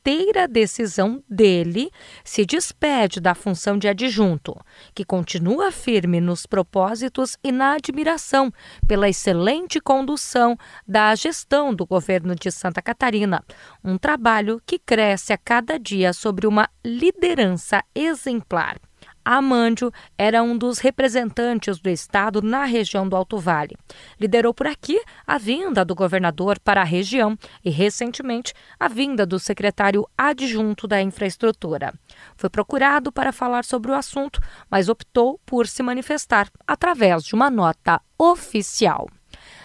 inteira 0.03 0.49
decisão 0.49 1.23
dele, 1.31 1.89
se 2.25 2.45
despede 2.45 3.21
da 3.21 3.37
função 3.37 3.79
de 3.79 3.87
adjunto, 3.87 4.59
que 4.93 5.05
continua 5.05 5.71
firme 5.71 6.21
nos 6.21 6.45
propósitos 6.45 7.37
e 7.43 7.53
na 7.53 7.75
admiração 7.75 8.53
pela 8.87 9.09
excelente 9.09 9.81
condução 9.81 10.59
da 10.87 11.15
gestão 11.15 11.73
do 11.73 11.87
governo 11.87 12.35
de 12.35 12.51
Santa 12.51 12.83
Catarina, 12.83 13.45
um 13.85 13.97
trabalho 13.97 14.61
que 14.67 14.77
cresce 14.77 15.33
a 15.33 15.39
cada 15.39 15.79
dia 15.79 16.13
sobre 16.13 16.49
uma 16.49 16.69
liderança 16.85 17.81
exemplar. 17.95 18.79
Amândio 19.25 19.93
era 20.19 20.43
um 20.43 20.57
dos 20.57 20.79
representantes 20.79 21.79
do 21.79 21.89
Estado 21.89 22.43
na 22.43 22.65
região 22.65 23.09
do 23.09 23.15
Alto 23.15 23.39
Vale. 23.39 23.77
Liderou 24.21 24.53
por 24.53 24.67
aqui 24.67 25.01
a 25.27 25.39
vinda 25.39 25.85
do 25.85 25.95
governador 25.95 26.59
para 26.59 26.81
a 26.81 26.85
região 26.85 27.37
e, 27.65 27.71
recentemente, 27.71 28.53
a 28.79 28.89
vinda 28.89 29.25
do 29.25 29.39
secretário 29.39 30.07
adjunto 30.17 30.87
da 30.89 31.01
infraestrutura. 31.01 31.95
Foi 32.37 32.51
procurado 32.51 33.13
para 33.13 33.33
falar 33.33 33.65
sobre 33.65 33.91
o 33.91 33.95
assunto, 33.95 34.41
mas 34.71 34.89
optou 34.89 35.41
por 35.47 35.67
se 35.67 35.83
manifestar 35.83 36.49
através 36.67 37.25
de 37.25 37.35
uma 37.35 37.51
nota 37.51 38.01
oficial. 38.19 39.09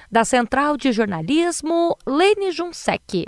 Da 0.09 0.23
Central 0.23 0.77
de 0.77 0.91
Jornalismo, 0.91 1.97
Lene 2.05 2.51
Junsec. 2.51 3.25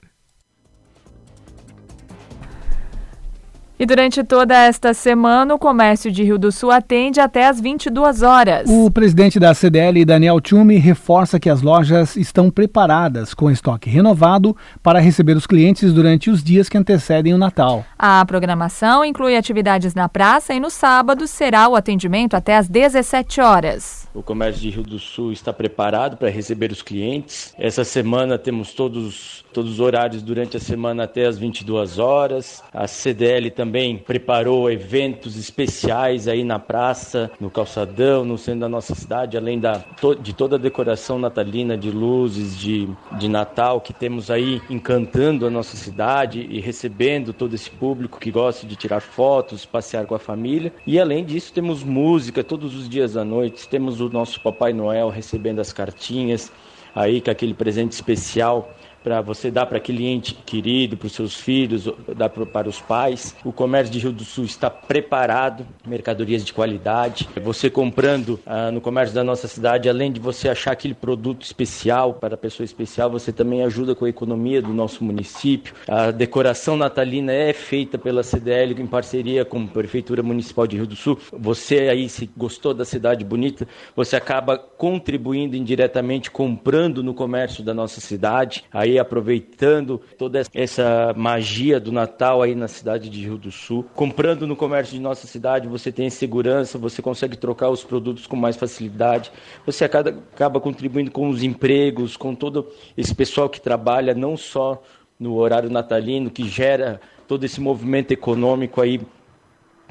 E 3.81 3.85
durante 3.85 4.25
toda 4.25 4.53
esta 4.57 4.93
semana, 4.93 5.55
o 5.55 5.57
comércio 5.57 6.11
de 6.11 6.21
Rio 6.21 6.37
do 6.37 6.51
Sul 6.51 6.69
atende 6.69 7.21
até 7.21 7.47
às 7.47 7.61
22 7.61 8.21
horas. 8.23 8.69
O 8.69 8.91
presidente 8.91 9.39
da 9.39 9.53
CDL, 9.53 10.03
Daniel 10.03 10.41
Tchumi, 10.41 10.75
reforça 10.75 11.39
que 11.39 11.49
as 11.49 11.61
lojas 11.61 12.17
estão 12.17 12.51
preparadas 12.51 13.33
com 13.33 13.49
estoque 13.49 13.89
renovado 13.89 14.53
para 14.83 14.99
receber 14.99 15.37
os 15.37 15.47
clientes 15.47 15.93
durante 15.93 16.29
os 16.29 16.43
dias 16.43 16.67
que 16.67 16.77
antecedem 16.77 17.33
o 17.33 17.37
Natal. 17.37 17.85
A 17.97 18.25
programação 18.25 19.05
inclui 19.05 19.37
atividades 19.37 19.95
na 19.95 20.09
praça 20.09 20.53
e 20.53 20.59
no 20.59 20.69
sábado 20.69 21.25
será 21.25 21.69
o 21.69 21.75
atendimento 21.77 22.33
até 22.33 22.57
às 22.57 22.67
17 22.67 23.39
horas. 23.39 24.09
O 24.13 24.21
comércio 24.21 24.61
de 24.61 24.71
Rio 24.71 24.83
do 24.83 24.99
Sul 24.99 25.31
está 25.31 25.53
preparado 25.53 26.17
para 26.17 26.29
receber 26.29 26.69
os 26.69 26.81
clientes. 26.81 27.53
Essa 27.57 27.85
semana 27.85 28.37
temos 28.37 28.73
todos, 28.73 29.45
todos 29.53 29.71
os 29.71 29.79
horários 29.79 30.21
durante 30.21 30.57
a 30.57 30.59
semana 30.59 31.03
até 31.03 31.25
as 31.25 31.37
22 31.37 31.97
horas. 31.97 32.61
A 32.73 32.85
CDL 32.85 33.49
também 33.51 33.68
preparou 33.97 34.69
eventos 34.69 35.38
especiais 35.38 36.27
aí 36.27 36.43
na 36.43 36.60
praça, 36.60 37.32
no 37.39 37.49
calçadão, 37.49 38.25
no 38.25 38.38
centro 38.38 38.62
da 38.62 38.69
nossa 38.69 38.95
cidade, 38.95 39.38
além 39.38 39.60
da, 39.60 39.84
de 40.21 40.34
toda 40.34 40.55
a 40.55 40.60
decoração 40.60 41.19
natalina 41.19 41.77
de 41.77 41.91
luzes 41.91 42.58
de, 42.58 42.88
de 43.17 43.27
Natal 43.27 43.82
que 43.82 43.93
temos 43.93 44.32
aí 44.32 44.62
encantando 44.69 45.45
a 45.45 45.49
nossa 45.49 45.77
cidade 45.77 46.47
e 46.49 46.60
recebendo 46.60 47.34
todo 47.34 47.53
esse 47.53 47.69
público 47.69 48.19
que 48.19 48.32
gosta 48.32 48.65
de 48.65 48.75
tirar 48.75 49.01
fotos, 49.01 49.65
passear 49.65 50.05
com 50.05 50.15
a 50.15 50.19
família. 50.19 50.73
E 50.86 50.99
além 50.99 51.23
disso, 51.23 51.53
temos 51.53 51.84
música 51.84 52.43
todos 52.43 52.75
os 52.75 52.89
dias 52.89 53.15
à 53.15 53.23
noite, 53.23 53.67
temos 53.67 54.01
o 54.01 54.10
nosso 54.10 54.41
Papai 54.41 54.73
Noel 54.73 55.10
recebendo 55.10 55.60
as 55.60 55.71
cartinhas 55.73 56.51
aí 56.95 57.21
com 57.21 57.32
aquele 57.32 57.53
presente 57.53 57.91
especial 57.91 58.73
para 59.09 59.21
você 59.21 59.49
dar 59.49 59.65
para 59.65 59.77
aquele 59.77 60.05
ente 60.05 60.35
querido, 60.35 60.95
para 60.95 61.07
os 61.07 61.13
seus 61.13 61.33
filhos, 61.33 61.89
dar 62.15 62.29
para 62.29 62.69
os 62.69 62.79
pais. 62.79 63.35
O 63.43 63.51
comércio 63.51 63.91
de 63.91 63.97
Rio 63.97 64.11
do 64.11 64.23
Sul 64.23 64.45
está 64.45 64.69
preparado, 64.69 65.65
mercadorias 65.83 66.45
de 66.45 66.53
qualidade. 66.53 67.27
Você 67.43 67.71
comprando 67.71 68.39
ah, 68.45 68.69
no 68.69 68.79
comércio 68.79 69.15
da 69.15 69.23
nossa 69.23 69.47
cidade, 69.47 69.89
além 69.89 70.11
de 70.11 70.19
você 70.19 70.47
achar 70.47 70.73
aquele 70.73 70.93
produto 70.93 71.41
especial 71.41 72.13
para 72.13 72.35
a 72.35 72.37
pessoa 72.37 72.63
especial, 72.63 73.09
você 73.09 73.31
também 73.31 73.63
ajuda 73.63 73.95
com 73.95 74.05
a 74.05 74.09
economia 74.09 74.61
do 74.61 74.75
nosso 74.75 75.03
município. 75.03 75.73
A 75.87 76.11
decoração 76.11 76.77
natalina 76.77 77.33
é 77.33 77.51
feita 77.51 77.97
pela 77.97 78.21
CDL 78.21 78.79
em 78.79 78.85
parceria 78.85 79.43
com 79.43 79.63
a 79.63 79.67
Prefeitura 79.67 80.21
Municipal 80.21 80.67
de 80.67 80.77
Rio 80.77 80.85
do 80.85 80.95
Sul. 80.95 81.17
Você 81.33 81.89
aí, 81.89 82.07
se 82.09 82.29
gostou 82.37 82.75
da 82.75 82.85
cidade 82.85 83.25
bonita, 83.25 83.67
você 83.95 84.15
acaba 84.15 84.55
contribuindo 84.55 85.55
indiretamente 85.55 86.29
comprando 86.29 87.01
no 87.01 87.15
comércio 87.15 87.63
da 87.63 87.73
nossa 87.73 87.99
cidade. 87.99 88.63
Aí 88.71 88.98
aproveitando 88.99 90.01
toda 90.17 90.41
essa 90.53 91.13
magia 91.15 91.79
do 91.79 91.91
Natal 91.91 92.41
aí 92.41 92.53
na 92.53 92.67
cidade 92.67 93.09
de 93.09 93.21
Rio 93.21 93.38
do 93.38 93.51
Sul. 93.51 93.85
Comprando 93.95 94.45
no 94.45 94.55
comércio 94.55 94.95
de 94.95 95.01
nossa 95.01 95.25
cidade, 95.27 95.67
você 95.67 95.91
tem 95.91 96.09
segurança, 96.09 96.77
você 96.77 97.01
consegue 97.01 97.38
trocar 97.38 97.69
os 97.69 97.83
produtos 97.83 98.27
com 98.27 98.35
mais 98.35 98.55
facilidade, 98.55 99.31
você 99.65 99.85
acaba, 99.85 100.09
acaba 100.09 100.59
contribuindo 100.59 101.12
com 101.12 101.29
os 101.29 101.43
empregos, 101.43 102.17
com 102.17 102.35
todo 102.35 102.67
esse 102.97 103.13
pessoal 103.15 103.49
que 103.49 103.59
trabalha 103.59 104.13
não 104.13 104.38
só 104.38 104.81
no 105.19 105.35
horário 105.35 105.69
natalino, 105.69 106.29
que 106.29 106.47
gera 106.47 107.01
todo 107.27 107.43
esse 107.43 107.59
movimento 107.59 108.12
econômico 108.12 108.81
aí 108.81 109.01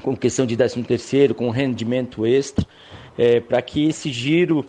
com 0.01 0.15
questão 0.15 0.45
de 0.45 0.55
13 0.55 0.83
terceiro, 0.83 1.35
com 1.35 1.49
rendimento 1.49 2.25
extra, 2.25 2.65
é, 3.17 3.39
para 3.39 3.61
que 3.61 3.87
esse 3.87 4.11
giro 4.11 4.65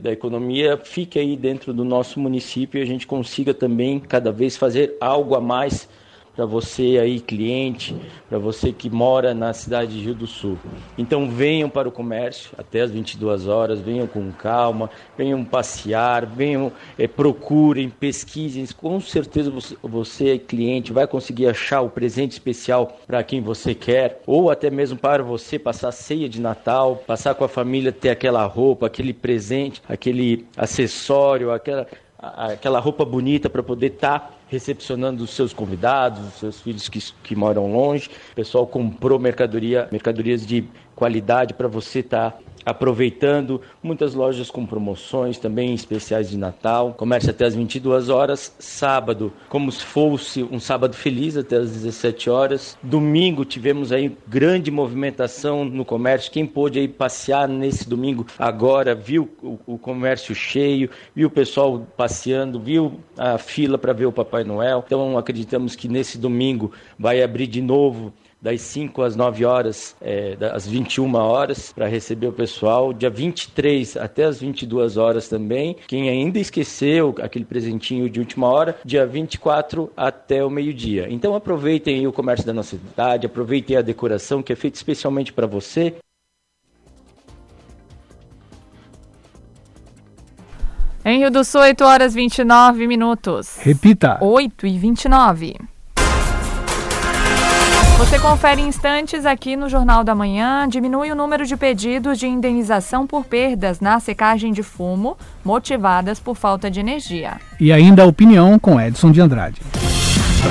da 0.00 0.12
economia 0.12 0.76
fique 0.76 1.18
aí 1.18 1.36
dentro 1.36 1.72
do 1.72 1.84
nosso 1.84 2.20
município 2.20 2.78
e 2.78 2.82
a 2.82 2.86
gente 2.86 3.06
consiga 3.06 3.52
também 3.52 3.98
cada 3.98 4.30
vez 4.30 4.56
fazer 4.56 4.96
algo 5.00 5.34
a 5.34 5.40
mais 5.40 5.88
para 6.34 6.46
você 6.46 6.98
aí 7.00 7.20
cliente, 7.20 7.94
para 8.28 8.38
você 8.38 8.72
que 8.72 8.88
mora 8.88 9.34
na 9.34 9.52
cidade 9.52 9.92
de 9.92 10.04
Rio 10.04 10.14
do 10.14 10.26
Sul. 10.26 10.58
Então 10.96 11.28
venham 11.28 11.68
para 11.68 11.88
o 11.88 11.92
comércio 11.92 12.50
até 12.56 12.80
as 12.80 12.90
22 12.90 13.46
horas, 13.46 13.80
venham 13.80 14.06
com 14.06 14.32
calma, 14.32 14.90
venham 15.16 15.44
passear, 15.44 16.24
venham, 16.24 16.72
é, 16.98 17.06
procurem, 17.06 17.90
pesquisem. 17.90 18.66
Com 18.76 19.00
certeza 19.00 19.50
você, 19.50 19.76
você, 19.82 20.38
cliente, 20.38 20.92
vai 20.92 21.06
conseguir 21.06 21.48
achar 21.48 21.82
o 21.82 21.90
presente 21.90 22.32
especial 22.32 22.98
para 23.06 23.22
quem 23.22 23.40
você 23.40 23.74
quer, 23.74 24.22
ou 24.26 24.50
até 24.50 24.70
mesmo 24.70 24.98
para 24.98 25.22
você 25.22 25.58
passar 25.58 25.92
ceia 25.92 26.28
de 26.28 26.40
Natal, 26.40 27.02
passar 27.06 27.34
com 27.34 27.44
a 27.44 27.48
família, 27.48 27.92
ter 27.92 28.10
aquela 28.10 28.44
roupa, 28.46 28.86
aquele 28.86 29.12
presente, 29.12 29.82
aquele 29.88 30.46
acessório, 30.56 31.52
aquela 31.52 31.86
aquela 32.22 32.78
roupa 32.78 33.04
bonita 33.04 33.50
para 33.50 33.64
poder 33.64 33.88
estar 33.88 34.20
tá 34.20 34.30
recepcionando 34.52 35.24
os 35.24 35.30
seus 35.30 35.54
convidados, 35.54 36.28
os 36.28 36.34
seus 36.34 36.60
filhos 36.60 36.86
que, 36.86 37.00
que 37.22 37.34
moram 37.34 37.72
longe. 37.72 38.10
O 38.32 38.34
pessoal 38.34 38.66
comprou 38.66 39.18
mercadoria, 39.18 39.88
mercadorias 39.90 40.46
de 40.46 40.62
qualidade 40.94 41.54
para 41.54 41.68
você 41.68 42.00
estar 42.00 42.32
tá 42.32 42.38
aproveitando 42.64 43.60
muitas 43.82 44.14
lojas 44.14 44.50
com 44.50 44.64
promoções 44.64 45.38
também 45.38 45.74
especiais 45.74 46.30
de 46.30 46.38
Natal. 46.38 46.94
Comércio 46.94 47.30
até 47.30 47.44
as 47.44 47.54
22 47.54 48.08
horas, 48.08 48.54
sábado, 48.58 49.32
como 49.48 49.70
se 49.70 49.84
fosse 49.84 50.42
um 50.42 50.60
sábado 50.60 50.94
feliz 50.94 51.36
até 51.36 51.56
as 51.56 51.72
17 51.72 52.30
horas. 52.30 52.78
Domingo 52.82 53.44
tivemos 53.44 53.92
aí 53.92 54.16
grande 54.26 54.70
movimentação 54.70 55.64
no 55.64 55.84
comércio. 55.84 56.32
Quem 56.32 56.46
pôde 56.46 56.78
aí 56.78 56.88
passear 56.88 57.48
nesse 57.48 57.88
domingo 57.88 58.26
agora 58.38 58.94
viu 58.94 59.28
o, 59.42 59.58
o 59.66 59.78
comércio 59.78 60.34
cheio, 60.34 60.90
viu 61.14 61.28
o 61.28 61.30
pessoal 61.30 61.86
passeando, 61.96 62.60
viu 62.60 63.00
a 63.16 63.38
fila 63.38 63.76
para 63.76 63.92
ver 63.92 64.06
o 64.06 64.12
Papai 64.12 64.44
Noel. 64.44 64.82
Então 64.86 65.18
acreditamos 65.18 65.74
que 65.74 65.88
nesse 65.88 66.18
domingo 66.18 66.72
vai 66.98 67.22
abrir 67.22 67.46
de 67.46 67.60
novo 67.60 68.12
das 68.42 68.60
5 68.62 69.02
às 69.02 69.14
9 69.14 69.44
horas, 69.44 69.94
é, 70.00 70.36
às 70.52 70.66
21 70.66 71.14
horas, 71.14 71.72
para 71.72 71.86
receber 71.86 72.26
o 72.26 72.32
pessoal. 72.32 72.92
Dia 72.92 73.08
23 73.08 73.96
até 73.96 74.24
as 74.24 74.40
22 74.40 74.96
horas 74.96 75.28
também. 75.28 75.76
Quem 75.86 76.08
ainda 76.08 76.40
esqueceu 76.40 77.14
aquele 77.22 77.44
presentinho 77.44 78.10
de 78.10 78.18
última 78.18 78.48
hora, 78.48 78.76
dia 78.84 79.06
24 79.06 79.92
até 79.96 80.44
o 80.44 80.50
meio-dia. 80.50 81.06
Então 81.08 81.36
aproveitem 81.36 82.04
o 82.08 82.12
comércio 82.12 82.44
da 82.44 82.52
nossa 82.52 82.76
cidade, 82.76 83.26
aproveitem 83.26 83.76
a 83.76 83.82
decoração 83.82 84.42
que 84.42 84.52
é 84.52 84.56
feita 84.56 84.76
especialmente 84.76 85.32
para 85.32 85.46
você. 85.46 85.94
Em 91.04 91.18
Rio 91.18 91.30
do 91.30 91.44
Sul, 91.44 91.60
8 91.60 91.84
horas 91.84 92.14
29 92.14 92.86
minutos. 92.86 93.56
Repita. 93.58 94.18
8 94.20 94.66
e 94.66 94.78
29. 94.78 95.71
Você 98.02 98.18
confere 98.18 98.60
instantes 98.60 99.24
aqui 99.24 99.54
no 99.54 99.68
Jornal 99.68 100.02
da 100.02 100.12
Manhã. 100.12 100.66
Diminui 100.68 101.12
o 101.12 101.14
número 101.14 101.46
de 101.46 101.56
pedidos 101.56 102.18
de 102.18 102.26
indenização 102.26 103.06
por 103.06 103.24
perdas 103.24 103.78
na 103.78 104.00
secagem 104.00 104.52
de 104.52 104.60
fumo, 104.60 105.16
motivadas 105.44 106.18
por 106.18 106.34
falta 106.34 106.68
de 106.68 106.80
energia. 106.80 107.40
E 107.60 107.72
ainda 107.72 108.02
a 108.02 108.06
opinião 108.06 108.58
com 108.58 108.80
Edson 108.80 109.12
de 109.12 109.20
Andrade. 109.20 109.62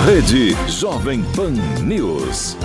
Rede 0.05 0.55
Jovem 0.65 1.23
Pan 1.35 1.51
News. 1.83 2.55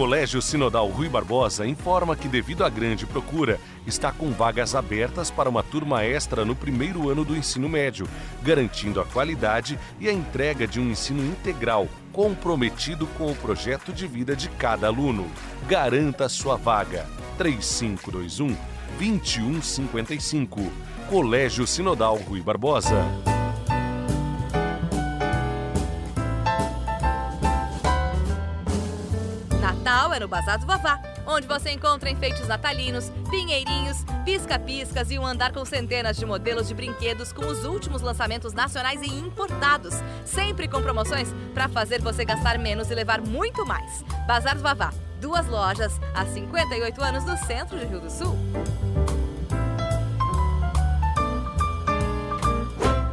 Colégio 0.00 0.40
Sinodal 0.40 0.88
Rui 0.88 1.10
Barbosa 1.10 1.66
informa 1.66 2.16
que, 2.16 2.26
devido 2.26 2.64
à 2.64 2.70
grande 2.70 3.04
procura, 3.04 3.60
está 3.86 4.10
com 4.10 4.30
vagas 4.30 4.74
abertas 4.74 5.30
para 5.30 5.46
uma 5.46 5.62
turma 5.62 6.02
extra 6.02 6.42
no 6.42 6.56
primeiro 6.56 7.10
ano 7.10 7.22
do 7.22 7.36
ensino 7.36 7.68
médio, 7.68 8.08
garantindo 8.42 8.98
a 8.98 9.04
qualidade 9.04 9.78
e 10.00 10.08
a 10.08 10.12
entrega 10.12 10.66
de 10.66 10.80
um 10.80 10.90
ensino 10.90 11.22
integral, 11.22 11.86
comprometido 12.14 13.06
com 13.08 13.30
o 13.30 13.36
projeto 13.36 13.92
de 13.92 14.06
vida 14.06 14.34
de 14.34 14.48
cada 14.48 14.86
aluno. 14.86 15.30
Garanta 15.68 16.30
sua 16.30 16.56
vaga. 16.56 17.06
3521 17.36 18.56
2155. 18.98 20.72
Colégio 21.10 21.66
Sinodal 21.66 22.16
Rui 22.16 22.40
Barbosa. 22.40 23.04
Natal 30.10 30.14
é 30.14 30.20
no 30.20 30.28
Bazar 30.28 30.58
do 30.58 30.66
Vavá, 30.66 31.00
onde 31.26 31.46
você 31.46 31.70
encontra 31.70 32.10
enfeites 32.10 32.46
natalinos, 32.48 33.12
pinheirinhos, 33.30 33.98
pisca-piscas 34.24 35.10
e 35.10 35.18
um 35.18 35.26
andar 35.26 35.52
com 35.52 35.64
centenas 35.64 36.16
de 36.16 36.26
modelos 36.26 36.68
de 36.68 36.74
brinquedos 36.74 37.32
com 37.32 37.46
os 37.46 37.64
últimos 37.64 38.02
lançamentos 38.02 38.52
nacionais 38.52 39.00
e 39.02 39.06
importados, 39.06 39.94
sempre 40.24 40.66
com 40.66 40.82
promoções 40.82 41.28
para 41.54 41.68
fazer 41.68 42.00
você 42.02 42.24
gastar 42.24 42.58
menos 42.58 42.90
e 42.90 42.94
levar 42.94 43.20
muito 43.20 43.64
mais. 43.64 44.04
Bazar 44.26 44.56
do 44.56 44.62
Vavá, 44.62 44.92
duas 45.20 45.46
lojas 45.46 45.92
há 46.14 46.26
58 46.26 47.02
anos 47.02 47.24
no 47.24 47.36
centro 47.36 47.78
de 47.78 47.86
Rio 47.86 48.00
do 48.00 48.10
Sul. 48.10 48.36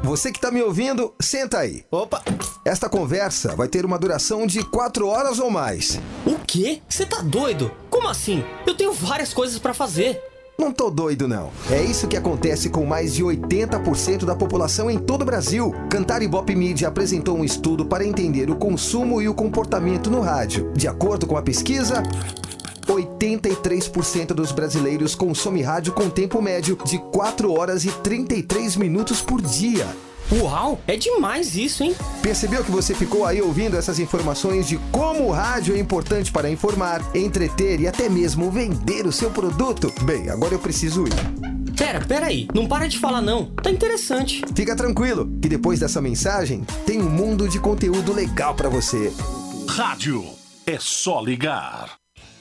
Você 0.07 0.31
que 0.31 0.38
está 0.38 0.49
me 0.49 0.63
ouvindo, 0.63 1.13
senta 1.19 1.60
aí. 1.60 1.83
Opa! 1.91 2.23
Esta 2.63 2.89
conversa 2.89 3.55
vai 3.55 3.67
ter 3.67 3.86
uma 3.86 3.99
duração 3.99 4.47
de 4.47 4.63
quatro 4.63 5.07
horas 5.07 5.38
ou 5.38 5.51
mais. 5.51 5.99
O 6.25 6.37
quê? 6.47 6.81
Você 6.88 7.05
tá 7.05 7.21
doido? 7.21 7.69
Como 7.89 8.07
assim? 8.07 8.43
Eu 8.65 8.73
tenho 8.73 8.93
várias 8.93 9.33
coisas 9.33 9.60
para 9.60 9.73
fazer. 9.73 10.19
Não 10.57 10.71
tô 10.71 10.89
doido, 10.89 11.27
não. 11.27 11.51
É 11.69 11.83
isso 11.83 12.07
que 12.07 12.17
acontece 12.17 12.69
com 12.69 12.83
mais 12.83 13.13
de 13.13 13.23
80% 13.23 14.25
da 14.25 14.36
população 14.36 14.89
em 14.89 14.97
todo 14.97 15.21
o 15.21 15.25
Brasil. 15.25 15.71
Cantar 15.88 16.23
Ibope 16.23 16.55
Media 16.55 16.88
apresentou 16.88 17.38
um 17.38 17.43
estudo 17.43 17.86
para 17.86 18.03
entender 18.03 18.49
o 18.49 18.55
consumo 18.55 19.21
e 19.21 19.29
o 19.29 19.36
comportamento 19.36 20.10
no 20.10 20.21
rádio. 20.21 20.71
De 20.73 20.88
acordo 20.88 21.27
com 21.27 21.38
a 21.38 21.43
pesquisa, 21.43 22.01
83% 22.88 24.27
dos 24.27 24.51
brasileiros 24.51 25.13
consomem 25.13 25.62
rádio 25.62 25.93
com 25.93 26.10
tempo 26.10 26.41
médio 26.41 26.75
de 26.86 26.97
4 27.12 27.53
horas 27.53 27.86
e 27.86 27.91
33 27.91 28.77
minutos 28.77 29.21
por 29.21 29.41
dia. 29.41 29.86
Uau, 30.29 30.81
é 30.85 30.97
demais 30.97 31.55
isso, 31.55 31.83
hein? 31.83 31.95
Percebeu 32.21 32.61
que 32.61 32.69
você 32.69 32.93
ficou 32.93 33.25
aí 33.25 33.41
ouvindo 33.41 33.77
essas 33.77 33.97
informações 33.97 34.67
de 34.67 34.77
como 34.91 35.27
o 35.27 35.31
rádio 35.31 35.73
é 35.73 35.79
importante 35.79 36.33
para 36.33 36.49
informar, 36.49 37.01
entreter 37.15 37.79
e 37.79 37.87
até 37.87 38.09
mesmo 38.09 38.51
vender 38.51 39.07
o 39.07 39.11
seu 39.11 39.31
produto? 39.31 39.93
Bem, 40.03 40.29
agora 40.29 40.53
eu 40.53 40.59
preciso 40.59 41.05
ir. 41.05 41.75
Pera, 41.77 42.05
pera 42.05 42.25
aí, 42.25 42.45
não 42.53 42.67
para 42.67 42.87
de 42.87 42.99
falar 42.99 43.21
não. 43.21 43.51
Tá 43.51 43.71
interessante. 43.71 44.41
Fica 44.53 44.75
tranquilo, 44.75 45.31
que 45.41 45.47
depois 45.47 45.79
dessa 45.79 46.01
mensagem 46.01 46.65
tem 46.85 47.01
um 47.01 47.09
mundo 47.09 47.47
de 47.47 47.59
conteúdo 47.59 48.11
legal 48.11 48.53
para 48.53 48.67
você. 48.67 49.13
Rádio 49.69 50.25
é 50.65 50.77
só 50.77 51.21
ligar. 51.21 51.97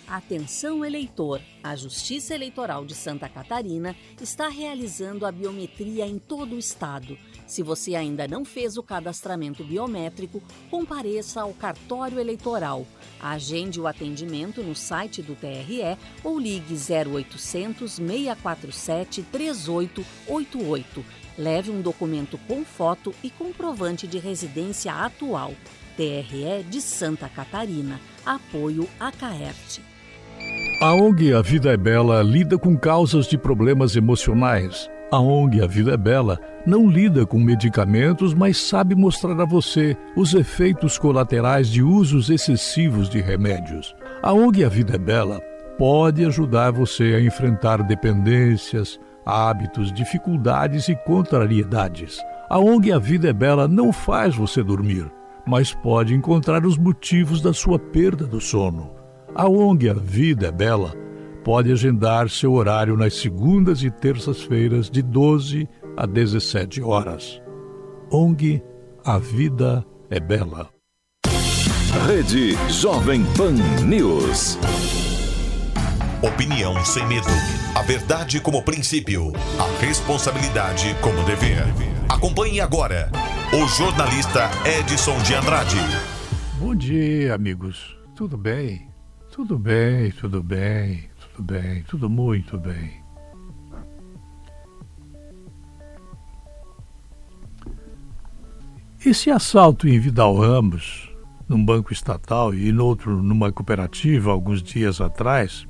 Atenção 0.08 0.84
eleitor! 0.84 1.40
A 1.62 1.74
Justiça 1.74 2.32
Eleitoral 2.32 2.84
de 2.84 2.94
Santa 2.94 3.28
Catarina 3.28 3.94
está 4.20 4.48
realizando 4.48 5.26
a 5.26 5.32
biometria 5.32 6.06
em 6.06 6.16
todo 6.16 6.54
o 6.54 6.58
estado. 6.58 7.18
Se 7.46 7.62
você 7.62 7.94
ainda 7.94 8.26
não 8.26 8.44
fez 8.44 8.76
o 8.76 8.82
cadastramento 8.82 9.62
biométrico, 9.62 10.42
compareça 10.68 11.42
ao 11.42 11.52
cartório 11.52 12.18
eleitoral. 12.18 12.84
Agende 13.20 13.80
o 13.80 13.86
atendimento 13.86 14.62
no 14.62 14.74
site 14.74 15.22
do 15.22 15.34
TRE 15.34 15.96
ou 16.24 16.38
ligue 16.38 16.74
0800 16.74 17.92
647 17.92 19.22
3888. 19.22 21.04
Leve 21.38 21.70
um 21.70 21.80
documento 21.80 22.38
com 22.48 22.64
foto 22.64 23.14
e 23.22 23.30
comprovante 23.30 24.06
de 24.06 24.18
residência 24.18 24.92
atual. 24.92 25.54
TRE 25.96 26.64
de 26.68 26.80
Santa 26.80 27.28
Catarina. 27.28 28.00
Apoio 28.24 28.88
a 28.98 29.12
Caerte. 29.12 29.80
A 30.82 30.92
ONG 30.92 31.32
A 31.32 31.40
Vida 31.40 31.72
é 31.72 31.76
Bela 31.76 32.22
lida 32.22 32.58
com 32.58 32.76
causas 32.76 33.26
de 33.26 33.38
problemas 33.38 33.96
emocionais. 33.96 34.90
A 35.10 35.18
ONG 35.18 35.62
A 35.62 35.66
Vida 35.66 35.94
é 35.94 35.96
Bela 35.96 36.38
não 36.66 36.88
lida 36.88 37.24
com 37.24 37.38
medicamentos, 37.38 38.34
mas 38.34 38.56
sabe 38.58 38.94
mostrar 38.94 39.40
a 39.40 39.44
você 39.44 39.96
os 40.16 40.34
efeitos 40.34 40.98
colaterais 40.98 41.68
de 41.68 41.82
usos 41.82 42.28
excessivos 42.28 43.08
de 43.08 43.20
remédios. 43.20 43.94
A 44.22 44.32
ONG 44.32 44.64
A 44.64 44.68
Vida 44.68 44.96
é 44.96 44.98
Bela 44.98 45.40
pode 45.78 46.24
ajudar 46.24 46.72
você 46.72 47.14
a 47.14 47.20
enfrentar 47.20 47.82
dependências, 47.82 48.98
hábitos, 49.24 49.92
dificuldades 49.92 50.88
e 50.88 50.96
contrariedades. 50.96 52.18
A 52.50 52.58
ONG 52.58 52.92
A 52.92 52.98
Vida 52.98 53.28
é 53.28 53.32
Bela 53.32 53.68
não 53.68 53.92
faz 53.92 54.34
você 54.34 54.62
dormir, 54.62 55.10
mas 55.46 55.72
pode 55.72 56.14
encontrar 56.14 56.66
os 56.66 56.76
motivos 56.76 57.40
da 57.40 57.52
sua 57.52 57.78
perda 57.78 58.26
do 58.26 58.40
sono. 58.40 58.90
A 59.34 59.48
ONG 59.48 59.88
A 59.88 59.94
Vida 59.94 60.48
é 60.48 60.52
Bela 60.52 60.92
pode 61.44 61.70
agendar 61.70 62.28
seu 62.28 62.54
horário 62.54 62.96
nas 62.96 63.14
segundas 63.14 63.84
e 63.84 63.90
terças-feiras 63.90 64.90
de 64.90 65.00
12 65.00 65.68
a 65.96 66.06
17 66.06 66.82
horas. 66.82 67.40
ONG 68.10 68.62
A 69.04 69.18
Vida 69.18 69.84
é 70.10 70.20
Bela. 70.20 70.68
Rede 72.06 72.52
Jovem 72.68 73.24
Pan 73.36 73.54
News. 73.84 74.58
Opinião 76.22 76.84
sem 76.84 77.06
medo. 77.06 77.26
A 77.74 77.82
verdade 77.82 78.40
como 78.40 78.62
princípio. 78.62 79.32
A 79.58 79.80
responsabilidade 79.80 80.94
como 81.00 81.24
dever. 81.24 81.64
Acompanhe 82.08 82.60
agora 82.60 83.10
o 83.52 83.66
jornalista 83.66 84.50
Edson 84.78 85.16
de 85.22 85.34
Andrade. 85.34 85.78
Bom 86.60 86.74
dia, 86.74 87.34
amigos. 87.34 87.96
Tudo 88.14 88.36
bem? 88.36 88.88
Tudo 89.30 89.58
bem, 89.58 90.10
tudo 90.12 90.42
bem, 90.42 91.10
tudo 91.20 91.42
bem, 91.42 91.82
tudo 91.82 92.08
muito 92.08 92.56
bem. 92.58 93.05
Esse 99.06 99.30
assalto 99.30 99.86
em 99.86 100.00
Vidal 100.00 100.36
Ramos, 100.36 101.08
num 101.48 101.64
banco 101.64 101.92
estatal 101.92 102.52
e 102.52 102.72
no 102.72 102.84
outro 102.84 103.22
numa 103.22 103.52
cooperativa 103.52 104.32
alguns 104.32 104.60
dias 104.60 105.00
atrás, 105.00 105.64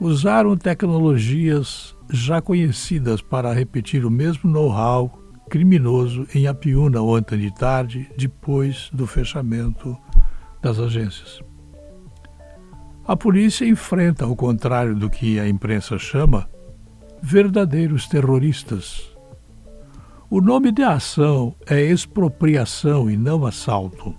usaram 0.00 0.56
tecnologias 0.56 1.94
já 2.08 2.40
conhecidas 2.40 3.20
para 3.20 3.52
repetir 3.52 4.06
o 4.06 4.10
mesmo 4.10 4.50
know-how 4.50 5.22
criminoso 5.50 6.26
em 6.34 6.46
Apiúna 6.46 7.02
ontem 7.02 7.38
de 7.38 7.54
tarde, 7.54 8.10
depois 8.16 8.88
do 8.90 9.06
fechamento 9.06 9.94
das 10.62 10.78
agências. 10.78 11.42
A 13.04 13.14
polícia 13.14 13.66
enfrenta, 13.66 14.24
ao 14.24 14.34
contrário 14.34 14.96
do 14.96 15.10
que 15.10 15.38
a 15.38 15.46
imprensa 15.46 15.98
chama, 15.98 16.48
verdadeiros 17.20 18.08
terroristas. 18.08 19.11
O 20.34 20.40
nome 20.40 20.72
da 20.72 20.94
ação 20.94 21.54
é 21.66 21.82
expropriação 21.82 23.10
e 23.10 23.18
não 23.18 23.44
assalto. 23.44 24.14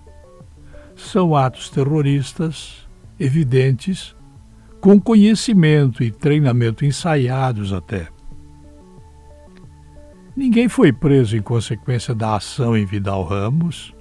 São 0.95 1.36
atos 1.36 1.71
terroristas 1.71 2.88
evidentes, 3.19 4.15
com 4.80 5.02
conhecimento 5.02 6.04
e 6.04 6.12
treinamento 6.12 6.86
ensaiados 6.86 7.73
até. 7.73 8.10
Ninguém 10.36 10.69
foi 10.69 10.93
preso 10.93 11.36
em 11.36 11.41
consequência 11.41 12.13
da 12.13 12.36
ação 12.36 12.78
em 12.78 12.86
Vidal 12.86 13.23
Ramos, 13.23 13.91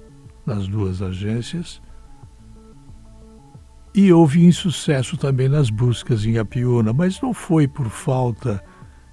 nas 0.45 0.67
duas 0.67 1.01
agências, 1.01 1.81
e 3.91 4.13
houve 4.13 4.45
insucesso 4.45 5.17
também 5.17 5.49
nas 5.49 5.71
buscas 5.71 6.23
em 6.27 6.37
Apiúna, 6.37 6.93
mas 6.93 7.19
não 7.19 7.33
foi 7.33 7.67
por 7.67 7.89
falta 7.89 8.63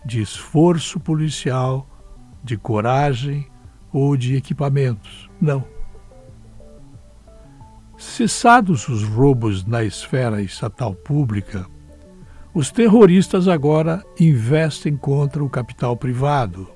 de 0.04 0.20
esforço 0.20 1.00
policial, 1.00 1.89
de 2.42 2.56
coragem 2.56 3.46
ou 3.92 4.16
de 4.16 4.36
equipamentos. 4.36 5.28
Não. 5.40 5.64
Cessados 7.96 8.88
os 8.88 9.02
roubos 9.04 9.64
na 9.64 9.84
esfera 9.84 10.40
estatal 10.40 10.94
pública, 10.94 11.66
os 12.52 12.70
terroristas 12.70 13.46
agora 13.46 14.02
investem 14.18 14.96
contra 14.96 15.44
o 15.44 15.50
capital 15.50 15.96
privado. 15.96 16.68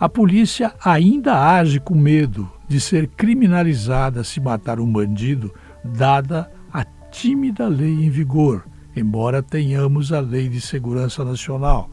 A 0.00 0.08
polícia 0.08 0.74
ainda 0.84 1.56
age 1.56 1.78
com 1.78 1.94
medo 1.94 2.50
de 2.66 2.80
ser 2.80 3.08
criminalizada 3.08 4.24
se 4.24 4.40
matar 4.40 4.80
um 4.80 4.90
bandido 4.90 5.52
dada 5.84 6.50
a 6.72 6.84
tímida 7.10 7.66
lei 7.68 8.04
em 8.04 8.10
vigor, 8.10 8.64
embora 8.94 9.42
tenhamos 9.42 10.12
a 10.12 10.20
Lei 10.20 10.48
de 10.48 10.60
Segurança 10.60 11.24
Nacional, 11.24 11.90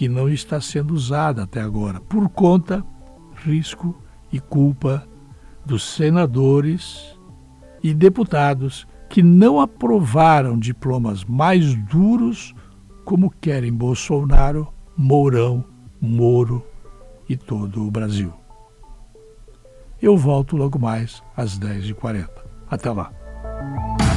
que 0.00 0.08
não 0.08 0.30
está 0.30 0.62
sendo 0.62 0.94
usada 0.94 1.42
até 1.42 1.60
agora, 1.60 2.00
por 2.00 2.26
conta, 2.30 2.82
risco 3.44 4.02
e 4.32 4.40
culpa 4.40 5.06
dos 5.62 5.84
senadores 5.84 7.18
e 7.82 7.92
deputados 7.92 8.88
que 9.10 9.22
não 9.22 9.60
aprovaram 9.60 10.58
diplomas 10.58 11.22
mais 11.22 11.74
duros 11.74 12.54
como 13.04 13.30
querem 13.42 13.70
Bolsonaro, 13.70 14.72
Mourão, 14.96 15.62
Moro 16.00 16.64
e 17.28 17.36
todo 17.36 17.86
o 17.86 17.90
Brasil. 17.90 18.32
Eu 20.00 20.16
volto 20.16 20.56
logo 20.56 20.78
mais 20.78 21.22
às 21.36 21.58
10h40. 21.58 22.26
Até 22.70 22.90
lá. 22.90 23.12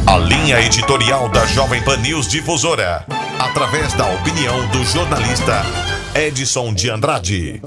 A 0.05 0.17
linha 0.17 0.59
editorial 0.59 1.29
da 1.29 1.45
Jovem 1.45 1.81
Pan 1.81 1.97
News 1.97 2.27
Difusora, 2.27 3.05
através 3.39 3.93
da 3.93 4.05
opinião 4.13 4.67
do 4.67 4.83
jornalista 4.83 5.63
Edson 6.13 6.73
de 6.73 6.89
Andrade. 6.89 7.61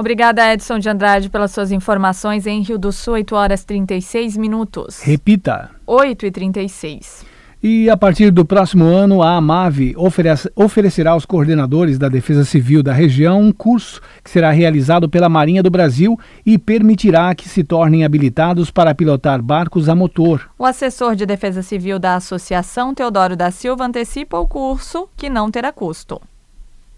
Obrigada, 0.00 0.50
Edson 0.50 0.78
de 0.78 0.88
Andrade, 0.88 1.28
pelas 1.28 1.50
suas 1.50 1.70
informações 1.70 2.46
em 2.46 2.62
Rio 2.62 2.78
do 2.78 2.90
Sul, 2.90 3.12
8 3.12 3.36
horas 3.36 3.64
36 3.64 4.34
minutos. 4.34 5.02
Repita. 5.02 5.68
8 5.86 6.24
e 6.24 6.30
36. 6.30 7.26
E 7.62 7.90
a 7.90 7.98
partir 7.98 8.30
do 8.30 8.42
próximo 8.42 8.86
ano, 8.86 9.22
a 9.22 9.36
AMAV 9.36 9.92
oferece, 9.98 10.50
oferecerá 10.56 11.10
aos 11.10 11.26
coordenadores 11.26 11.98
da 11.98 12.08
Defesa 12.08 12.46
Civil 12.46 12.82
da 12.82 12.94
região 12.94 13.42
um 13.42 13.52
curso 13.52 14.00
que 14.24 14.30
será 14.30 14.50
realizado 14.50 15.06
pela 15.06 15.28
Marinha 15.28 15.62
do 15.62 15.70
Brasil 15.70 16.18
e 16.46 16.56
permitirá 16.56 17.34
que 17.34 17.46
se 17.46 17.62
tornem 17.62 18.02
habilitados 18.02 18.70
para 18.70 18.94
pilotar 18.94 19.42
barcos 19.42 19.86
a 19.86 19.94
motor. 19.94 20.48
O 20.58 20.64
assessor 20.64 21.14
de 21.14 21.26
Defesa 21.26 21.60
Civil 21.60 21.98
da 21.98 22.14
Associação, 22.14 22.94
Teodoro 22.94 23.36
da 23.36 23.50
Silva, 23.50 23.84
antecipa 23.84 24.38
o 24.38 24.48
curso, 24.48 25.10
que 25.14 25.28
não 25.28 25.50
terá 25.50 25.70
custo. 25.70 26.18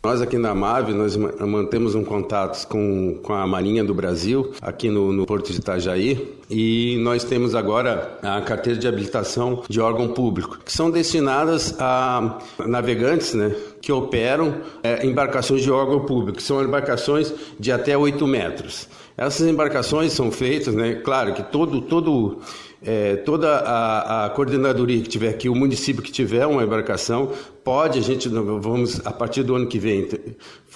Nós 0.04 0.20
aqui 0.20 0.36
na 0.36 0.52
MAVE, 0.52 0.92
nós 0.92 1.16
mantemos 1.16 1.94
um 1.94 2.02
contato 2.02 2.66
com, 2.66 3.20
com 3.22 3.32
a 3.34 3.46
Marinha 3.46 3.84
do 3.84 3.94
Brasil, 3.94 4.50
aqui 4.60 4.90
no, 4.90 5.12
no 5.12 5.24
Porto 5.24 5.52
de 5.52 5.60
Itajaí, 5.60 6.40
e 6.50 6.98
nós 7.04 7.22
temos 7.22 7.54
agora 7.54 8.18
a 8.20 8.40
carteira 8.40 8.76
de 8.76 8.88
habilitação 8.88 9.62
de 9.68 9.80
órgão 9.80 10.08
público, 10.08 10.58
que 10.64 10.72
são 10.72 10.90
destinadas 10.90 11.76
a 11.78 12.40
navegantes, 12.66 13.32
né, 13.34 13.54
que 13.80 13.92
operam 13.92 14.56
é, 14.82 15.06
embarcações 15.06 15.62
de 15.62 15.70
órgão 15.70 16.00
público, 16.00 16.38
que 16.38 16.42
são 16.42 16.60
embarcações 16.60 17.32
de 17.60 17.70
até 17.70 17.96
8 17.96 18.26
metros. 18.26 18.88
Essas 19.16 19.46
embarcações 19.46 20.12
são 20.12 20.32
feitas, 20.32 20.74
né, 20.74 20.94
claro 20.96 21.32
que 21.32 21.44
todo, 21.44 21.80
todo 21.80 22.40
é, 22.84 23.16
toda 23.16 23.48
a, 23.48 24.26
a, 24.26 24.30
coordenadoria 24.30 25.00
que 25.00 25.08
tiver 25.08 25.28
aqui, 25.28 25.48
o 25.48 25.54
município 25.54 26.02
que 26.02 26.10
tiver 26.10 26.46
uma 26.46 26.64
embarcação, 26.64 27.30
pode, 27.62 27.98
a 27.98 28.02
gente 28.02 28.28
vamos, 28.28 29.04
a 29.06 29.12
partir 29.12 29.44
do 29.44 29.54
ano 29.54 29.68
que 29.68 29.78
vem, 29.78 30.08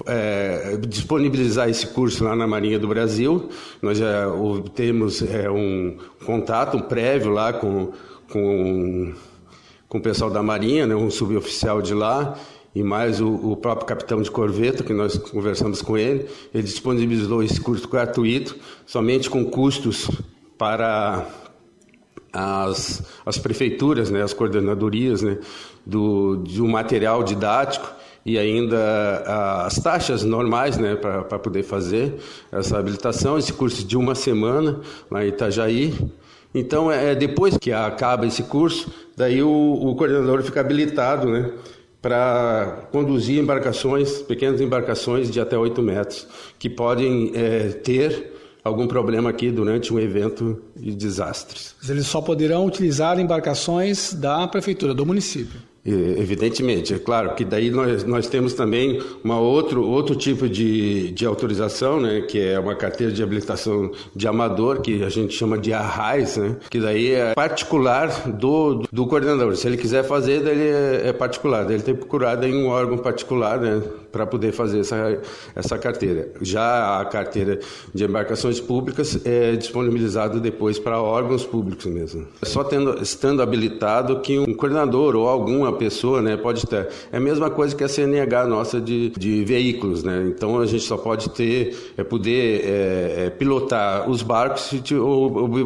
é, 0.06 0.76
disponibilizar 0.88 1.68
esse 1.68 1.86
curso 1.88 2.22
lá 2.22 2.36
na 2.36 2.46
Marinha 2.46 2.78
do 2.78 2.86
Brasil. 2.86 3.48
Nós 3.82 3.98
já 3.98 4.26
temos 4.74 5.20
é, 5.22 5.50
um 5.50 5.96
contato 6.24 6.76
um 6.76 6.82
prévio 6.82 7.32
lá 7.32 7.52
com, 7.52 7.92
com, 8.30 9.12
com 9.88 9.98
o 9.98 10.00
pessoal 10.00 10.30
da 10.30 10.42
Marinha, 10.42 10.86
né, 10.86 10.94
um 10.94 11.10
suboficial 11.10 11.82
de 11.82 11.92
lá, 11.92 12.38
e 12.72 12.82
mais 12.82 13.20
o, 13.20 13.28
o, 13.28 13.56
próprio 13.56 13.86
capitão 13.86 14.22
de 14.22 14.30
corveta, 14.30 14.84
que 14.84 14.92
nós 14.92 15.16
conversamos 15.16 15.82
com 15.82 15.96
ele. 15.98 16.26
Ele 16.54 16.62
disponibilizou 16.62 17.42
esse 17.42 17.60
curso 17.60 17.88
gratuito, 17.88 18.54
somente 18.84 19.28
com 19.28 19.44
custos 19.46 20.10
para 20.58 21.26
as, 22.36 23.02
as 23.24 23.38
prefeituras, 23.38 24.10
né, 24.10 24.22
as 24.22 24.32
coordenadorias 24.32 25.22
né, 25.22 25.38
do, 25.84 26.36
de 26.44 26.60
um 26.60 26.68
material 26.68 27.22
didático 27.22 27.90
e 28.24 28.38
ainda 28.38 29.64
as 29.64 29.76
taxas 29.76 30.24
normais 30.24 30.76
né, 30.76 30.96
para 30.96 31.38
poder 31.38 31.62
fazer 31.62 32.14
essa 32.50 32.76
habilitação, 32.76 33.38
esse 33.38 33.52
curso 33.52 33.86
de 33.86 33.96
uma 33.96 34.14
semana 34.14 34.80
lá 35.10 35.24
em 35.24 35.28
Itajaí. 35.28 35.94
Então, 36.52 36.90
é, 36.90 37.12
é 37.12 37.14
depois 37.14 37.56
que 37.56 37.72
acaba 37.72 38.26
esse 38.26 38.42
curso, 38.42 38.90
daí 39.16 39.42
o, 39.42 39.48
o 39.50 39.94
coordenador 39.94 40.42
fica 40.42 40.60
habilitado 40.60 41.28
né, 41.28 41.52
para 42.02 42.88
conduzir 42.90 43.38
embarcações, 43.40 44.22
pequenas 44.22 44.60
embarcações 44.60 45.30
de 45.30 45.40
até 45.40 45.56
8 45.56 45.80
metros, 45.82 46.26
que 46.58 46.68
podem 46.68 47.30
é, 47.34 47.68
ter 47.68 48.35
algum 48.66 48.86
problema 48.86 49.30
aqui 49.30 49.50
durante 49.50 49.92
um 49.92 49.98
evento 49.98 50.60
de 50.76 50.94
desastres. 50.94 51.74
Eles 51.88 52.06
só 52.06 52.20
poderão 52.20 52.66
utilizar 52.66 53.18
embarcações 53.18 54.12
da 54.12 54.46
prefeitura, 54.48 54.92
do 54.92 55.06
município. 55.06 55.60
Evidentemente, 55.88 56.92
é 56.92 56.98
claro 56.98 57.36
que 57.36 57.44
daí 57.44 57.70
nós, 57.70 58.02
nós 58.02 58.26
temos 58.26 58.54
também 58.54 59.00
uma 59.22 59.38
outro, 59.38 59.86
outro 59.86 60.16
tipo 60.16 60.48
de, 60.48 61.12
de 61.12 61.24
autorização, 61.24 62.00
né, 62.00 62.22
que 62.22 62.40
é 62.40 62.58
uma 62.58 62.74
carteira 62.74 63.12
de 63.12 63.22
habilitação 63.22 63.92
de 64.14 64.26
amador, 64.26 64.80
que 64.80 65.04
a 65.04 65.08
gente 65.08 65.32
chama 65.32 65.56
de 65.56 65.72
arrais, 65.72 66.36
né, 66.38 66.56
que 66.68 66.80
daí 66.80 67.12
é 67.12 67.34
particular 67.34 68.28
do, 68.28 68.82
do 68.90 69.06
coordenador. 69.06 69.54
Se 69.54 69.68
ele 69.68 69.76
quiser 69.76 70.02
fazer, 70.02 70.42
daí 70.42 70.58
é, 70.58 71.02
é 71.04 71.12
particular, 71.12 71.64
daí 71.64 71.76
ele 71.76 71.84
tem 71.84 71.94
que 71.94 72.00
procurar 72.00 72.42
em 72.42 72.64
um 72.64 72.66
órgão 72.66 72.98
particular, 72.98 73.60
né, 73.60 73.80
para 74.16 74.26
poder 74.26 74.50
fazer 74.52 74.80
essa, 74.80 75.20
essa 75.54 75.76
carteira. 75.76 76.30
Já 76.40 77.00
a 77.00 77.04
carteira 77.04 77.60
de 77.94 78.02
embarcações 78.02 78.58
públicas 78.58 79.20
é 79.26 79.54
disponibilizada 79.54 80.40
depois 80.40 80.78
para 80.78 80.98
órgãos 80.98 81.44
públicos 81.44 81.84
mesmo. 81.84 82.26
É 82.40 82.46
só 82.46 82.64
tendo, 82.64 83.02
estando 83.02 83.42
habilitado 83.42 84.20
que 84.20 84.38
um 84.38 84.54
coordenador 84.54 85.14
ou 85.14 85.28
alguma 85.28 85.70
pessoa 85.74 86.22
né, 86.22 86.34
pode 86.34 86.66
ter. 86.66 86.88
É 87.12 87.18
a 87.18 87.20
mesma 87.20 87.50
coisa 87.50 87.76
que 87.76 87.84
a 87.84 87.88
CNH 87.88 88.46
nossa 88.46 88.80
de, 88.80 89.10
de 89.10 89.44
veículos. 89.44 90.02
Né? 90.02 90.32
Então 90.34 90.58
a 90.58 90.64
gente 90.64 90.84
só 90.84 90.96
pode 90.96 91.28
ter, 91.30 91.76
é 91.98 92.02
poder 92.02 92.64
é, 92.64 93.26
é, 93.26 93.30
pilotar 93.30 94.08
os 94.08 94.22
barcos 94.22 94.62
se 94.62 94.82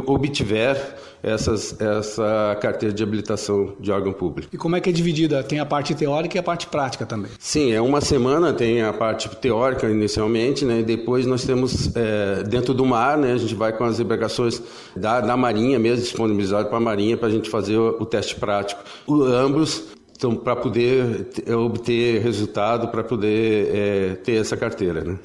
obtiver 0.07 0.97
essas, 1.23 1.79
essa 1.81 2.57
carteira 2.61 2.95
de 2.95 3.03
habilitação 3.03 3.75
de 3.81 3.91
órgão 3.91 4.13
público. 4.13 4.49
E 4.53 4.57
como 4.57 4.77
é 4.77 4.81
que 4.81 4.91
é 4.91 4.93
dividida? 4.93 5.43
Tem 5.43 5.59
a 5.59 5.67
parte 5.67 5.95
teórica 5.95 6.37
e 6.37 6.41
a 6.41 6.43
parte 6.43 6.67
prática 6.67 7.07
também? 7.07 7.31
Sim, 7.39 7.73
é 7.73 7.81
uma 7.81 8.01
semana, 8.01 8.53
tem 8.53 8.83
a 8.83 8.93
parte 8.93 9.29
teórica 9.37 9.89
inicialmente, 9.89 10.65
né? 10.65 10.81
E 10.81 10.83
depois 10.83 11.27
nós 11.27 11.45
temos 11.45 11.95
é, 11.95 12.43
dentro 12.45 12.75
do 12.75 12.85
mar, 12.85 13.19
né? 13.19 13.33
A 13.33 13.39
gente 13.39 13.55
vai 13.55 13.73
com 13.73 13.85
as 13.85 14.01
embarcações 14.01 14.63
da, 14.97 15.21
da 15.21 15.37
Marinha 15.37 15.79
mesmo, 15.79 16.03
disponibilizado 16.03 16.69
para 16.69 16.79
a 16.79 16.81
Marinha, 16.81 17.17
para 17.17 17.29
a 17.29 17.31
gente 17.31 17.49
fazer 17.49 17.77
o, 17.77 17.97
o 18.01 18.07
teste 18.07 18.37
prático. 18.37 18.83
O, 19.07 19.23
ambos 19.23 19.85
então, 20.21 20.37
para 20.37 20.55
poder 20.55 21.29
obter 21.49 22.21
resultado, 22.21 22.89
para 22.89 23.03
poder 23.03 23.75
é, 23.75 24.15
ter 24.17 24.35
essa 24.35 24.55
carteira. 24.55 25.03
Né? 25.03 25.19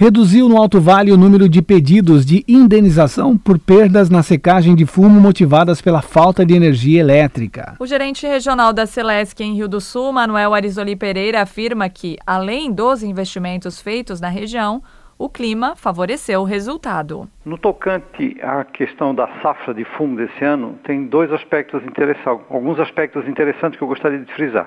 Reduziu 0.00 0.48
no 0.48 0.56
Alto 0.56 0.80
Vale 0.80 1.12
o 1.12 1.16
número 1.18 1.46
de 1.46 1.60
pedidos 1.60 2.24
de 2.24 2.42
indenização 2.48 3.36
por 3.36 3.58
perdas 3.58 4.08
na 4.08 4.22
secagem 4.22 4.74
de 4.74 4.86
fumo 4.86 5.20
motivadas 5.20 5.82
pela 5.82 6.00
falta 6.00 6.42
de 6.42 6.54
energia 6.54 7.00
elétrica. 7.00 7.76
O 7.78 7.84
gerente 7.84 8.26
regional 8.26 8.72
da 8.72 8.86
Celesc 8.86 9.38
em 9.42 9.56
Rio 9.56 9.68
do 9.68 9.78
Sul, 9.78 10.10
Manuel 10.10 10.54
Arizoli 10.54 10.96
Pereira, 10.96 11.42
afirma 11.42 11.86
que, 11.90 12.16
além 12.26 12.72
dos 12.72 13.02
investimentos 13.02 13.78
feitos 13.78 14.22
na 14.22 14.30
região, 14.30 14.82
o 15.18 15.28
clima 15.28 15.76
favoreceu 15.76 16.40
o 16.40 16.44
resultado. 16.44 17.28
No 17.44 17.58
tocante 17.58 18.38
à 18.42 18.64
questão 18.64 19.14
da 19.14 19.28
safra 19.42 19.74
de 19.74 19.84
fumo 19.84 20.16
desse 20.16 20.42
ano, 20.42 20.78
tem 20.82 21.08
dois 21.08 21.30
aspectos 21.30 21.82
interessantes, 21.84 22.46
alguns 22.48 22.80
aspectos 22.80 23.28
interessantes 23.28 23.76
que 23.76 23.84
eu 23.84 23.88
gostaria 23.88 24.18
de 24.20 24.32
frisar. 24.32 24.66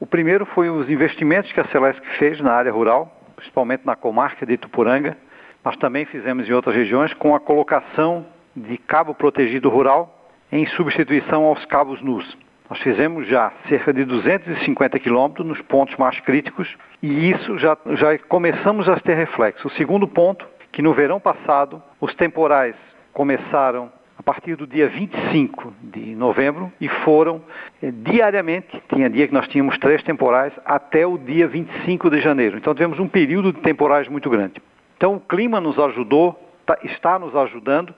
O 0.00 0.06
primeiro 0.06 0.46
foi 0.46 0.70
os 0.70 0.88
investimentos 0.88 1.52
que 1.52 1.60
a 1.60 1.66
Celesc 1.66 2.00
fez 2.18 2.40
na 2.40 2.52
área 2.52 2.72
rural, 2.72 3.20
principalmente 3.34 3.84
na 3.84 3.96
comarca 3.96 4.46
de 4.46 4.54
Itupuranga. 4.54 5.16
Nós 5.64 5.76
também 5.76 6.04
fizemos 6.04 6.48
em 6.48 6.52
outras 6.52 6.74
regiões 6.74 7.12
com 7.14 7.34
a 7.34 7.40
colocação 7.40 8.26
de 8.54 8.76
cabo 8.78 9.14
protegido 9.14 9.68
rural 9.68 10.28
em 10.50 10.66
substituição 10.66 11.44
aos 11.44 11.64
cabos 11.64 12.00
nus. 12.00 12.36
Nós 12.68 12.78
fizemos 12.80 13.26
já 13.26 13.52
cerca 13.68 13.92
de 13.92 14.04
250 14.04 14.98
quilômetros 14.98 15.46
nos 15.46 15.60
pontos 15.62 15.96
mais 15.96 16.18
críticos 16.20 16.74
e 17.02 17.30
isso 17.30 17.58
já, 17.58 17.76
já 17.92 18.18
começamos 18.18 18.88
a 18.88 18.98
ter 18.98 19.14
reflexo. 19.14 19.68
O 19.68 19.70
segundo 19.72 20.08
ponto, 20.08 20.46
que 20.72 20.80
no 20.80 20.94
verão 20.94 21.20
passado 21.20 21.82
os 22.00 22.14
temporais 22.14 22.74
começaram 23.12 23.92
partir 24.24 24.56
do 24.56 24.66
dia 24.66 24.88
25 24.88 25.72
de 25.82 26.16
novembro 26.16 26.72
e 26.80 26.88
foram 26.88 27.42
eh, 27.82 27.90
diariamente, 27.90 28.82
tinha 28.88 29.10
dia 29.10 29.28
que 29.28 29.34
nós 29.34 29.46
tínhamos 29.48 29.76
três 29.78 30.02
temporais, 30.02 30.52
até 30.64 31.06
o 31.06 31.18
dia 31.18 31.46
25 31.46 32.10
de 32.10 32.20
janeiro. 32.20 32.56
Então 32.56 32.74
tivemos 32.74 32.98
um 32.98 33.06
período 33.06 33.52
de 33.52 33.60
temporais 33.60 34.08
muito 34.08 34.30
grande. 34.30 34.54
Então 34.96 35.16
o 35.16 35.20
clima 35.20 35.60
nos 35.60 35.78
ajudou, 35.78 36.40
tá, 36.64 36.78
está 36.84 37.18
nos 37.18 37.36
ajudando, 37.36 37.94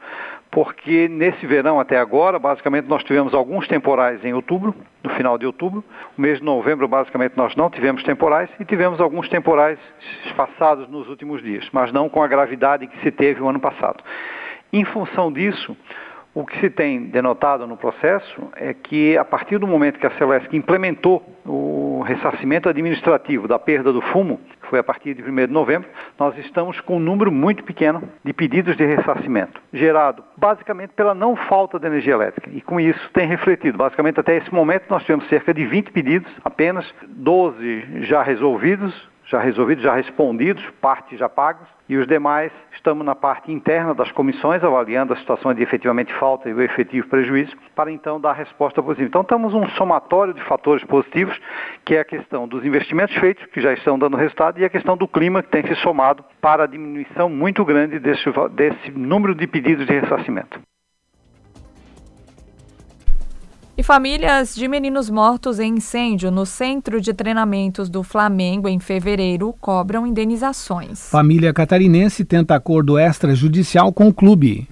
porque 0.51 1.07
nesse 1.09 1.47
verão 1.47 1.79
até 1.79 1.97
agora, 1.97 2.39
basicamente 2.39 2.87
nós 2.89 3.05
tivemos 3.05 3.33
alguns 3.33 3.69
temporais 3.69 4.25
em 4.25 4.33
outubro, 4.33 4.75
no 5.05 5.11
final 5.11 5.39
de 5.39 5.47
outubro. 5.47 5.85
O 6.19 6.21
mês 6.21 6.39
de 6.39 6.45
novembro, 6.45 6.89
basicamente, 6.89 7.37
nós 7.37 7.55
não 7.55 7.71
tivemos 7.71 8.03
temporais 8.03 8.51
e 8.59 8.65
tivemos 8.65 9.01
alguns 9.01 9.29
temporais 9.29 9.79
espaçados 10.25 10.89
nos 10.89 11.09
últimos 11.09 11.43
dias, 11.43 11.69
mas 11.73 11.93
não 11.93 12.09
com 12.09 12.23
a 12.23 12.27
gravidade 12.27 12.87
que 12.89 12.99
se 13.01 13.13
teve 13.13 13.41
o 13.41 13.49
ano 13.49 13.61
passado. 13.61 14.03
Em 14.73 14.85
função 14.85 15.33
disso, 15.33 15.77
o 16.37 16.45
que 16.45 16.61
se 16.61 16.69
tem 16.69 17.05
denotado 17.05 17.67
no 17.67 17.79
processo 17.79 18.51
é 18.57 18.75
que, 18.75 19.17
a 19.17 19.25
partir 19.25 19.57
do 19.57 19.67
momento 19.67 19.99
que 19.99 20.07
a 20.07 20.11
Celesc 20.19 20.55
implementou 20.55 21.27
o 21.47 22.03
ressarcimento 22.03 22.69
administrativo 22.69 23.49
da 23.49 23.59
perda 23.59 23.91
do 23.91 24.03
fumo, 24.03 24.39
que 24.61 24.69
foi 24.69 24.79
a 24.79 24.85
partir 24.85 25.15
de 25.15 25.23
1 25.23 25.35
de 25.35 25.47
novembro, 25.47 25.89
nós 26.19 26.37
estamos 26.37 26.79
com 26.83 26.99
um 26.99 27.01
número 27.01 27.33
muito 27.33 27.65
pequeno 27.65 28.03
de 28.23 28.35
pedidos 28.35 28.77
de 28.77 28.85
ressarcimento, 28.85 29.59
gerado 29.73 30.23
basicamente 30.37 30.91
pela 30.91 31.15
não 31.15 31.35
falta 31.37 31.79
de 31.79 31.87
energia 31.87 32.13
elétrica. 32.13 32.51
E 32.53 32.61
com 32.61 32.79
isso 32.79 33.11
tem 33.15 33.27
refletido. 33.27 33.79
Basicamente, 33.79 34.21
até 34.21 34.37
esse 34.37 34.53
momento, 34.53 34.85
nós 34.91 35.05
tivemos 35.05 35.27
cerca 35.31 35.55
de 35.55 35.65
20 35.65 35.91
pedidos, 35.91 36.31
apenas 36.45 36.85
12 37.09 38.03
já 38.03 38.23
resolvidos, 38.23 38.93
já 39.27 39.41
resolvidos, 39.41 39.83
já 39.83 39.95
respondidos, 39.95 40.65
parte 40.81 41.17
já 41.17 41.29
pagos, 41.29 41.67
e 41.89 41.97
os 41.97 42.07
demais 42.07 42.51
estamos 42.73 43.05
na 43.05 43.15
parte 43.15 43.53
interna 43.53 43.95
das 43.95 44.11
comissões, 44.13 44.63
avaliando 44.63 45.13
a 45.13 45.17
situação 45.17 45.53
de 45.53 45.63
efetivamente 45.63 46.13
falta 46.15 46.49
e 46.49 46.53
o 46.53 46.63
efetivo 46.63 47.09
prejuízo, 47.09 47.57
para 47.75 47.91
então 47.91 48.21
dar 48.21 48.33
resposta 48.33 48.83
positiva. 48.83 49.09
Então 49.09 49.23
estamos 49.23 49.55
um 49.55 49.69
somatório 49.71 50.35
de 50.35 50.43
fatores 50.45 50.85
positivos, 50.85 51.39
que 51.85 51.95
é 51.95 52.01
a 52.01 52.05
questão 52.05 52.47
dos 52.47 52.65
investimentos 52.65 53.17
feitos, 53.17 53.45
que 53.47 53.61
já 53.61 53.73
estão 53.73 53.99
dando 53.99 54.17
resultado, 54.17 54.59
e 54.61 54.65
a 54.65 54.69
questão 54.69 54.97
do 54.97 55.09
clima, 55.09 55.43
que 55.43 55.51
tem 55.51 55.67
se 55.67 55.75
somado 55.77 56.25
para 56.41 56.65
a 56.65 56.67
diminuição 56.67 57.29
muito 57.29 57.65
grande 57.65 57.99
desse, 57.99 58.25
desse 58.53 58.91
número 58.93 59.35
de 59.35 59.47
pedidos 59.47 59.87
de 59.87 59.93
ressarcimento. 59.93 60.61
E 63.79 63.83
famílias 63.83 64.55
de 64.55 64.67
meninos 64.67 65.11
mortos 65.11 65.61
em 65.61 65.75
incêndio 65.75 66.31
no 66.31 66.47
centro 66.47 66.99
de 66.99 67.13
treinamentos 67.13 67.91
do 67.91 68.03
Flamengo 68.03 68.69
em 68.69 68.81
fevereiro 68.81 69.55
cobram 69.61 70.07
indenizações. 70.07 71.11
Família 71.11 71.53
catarinense 71.53 72.25
tenta 72.25 72.55
acordo 72.55 72.99
extrajudicial 72.99 73.93
com 73.93 74.09
o 74.09 74.15
clube. 74.15 74.67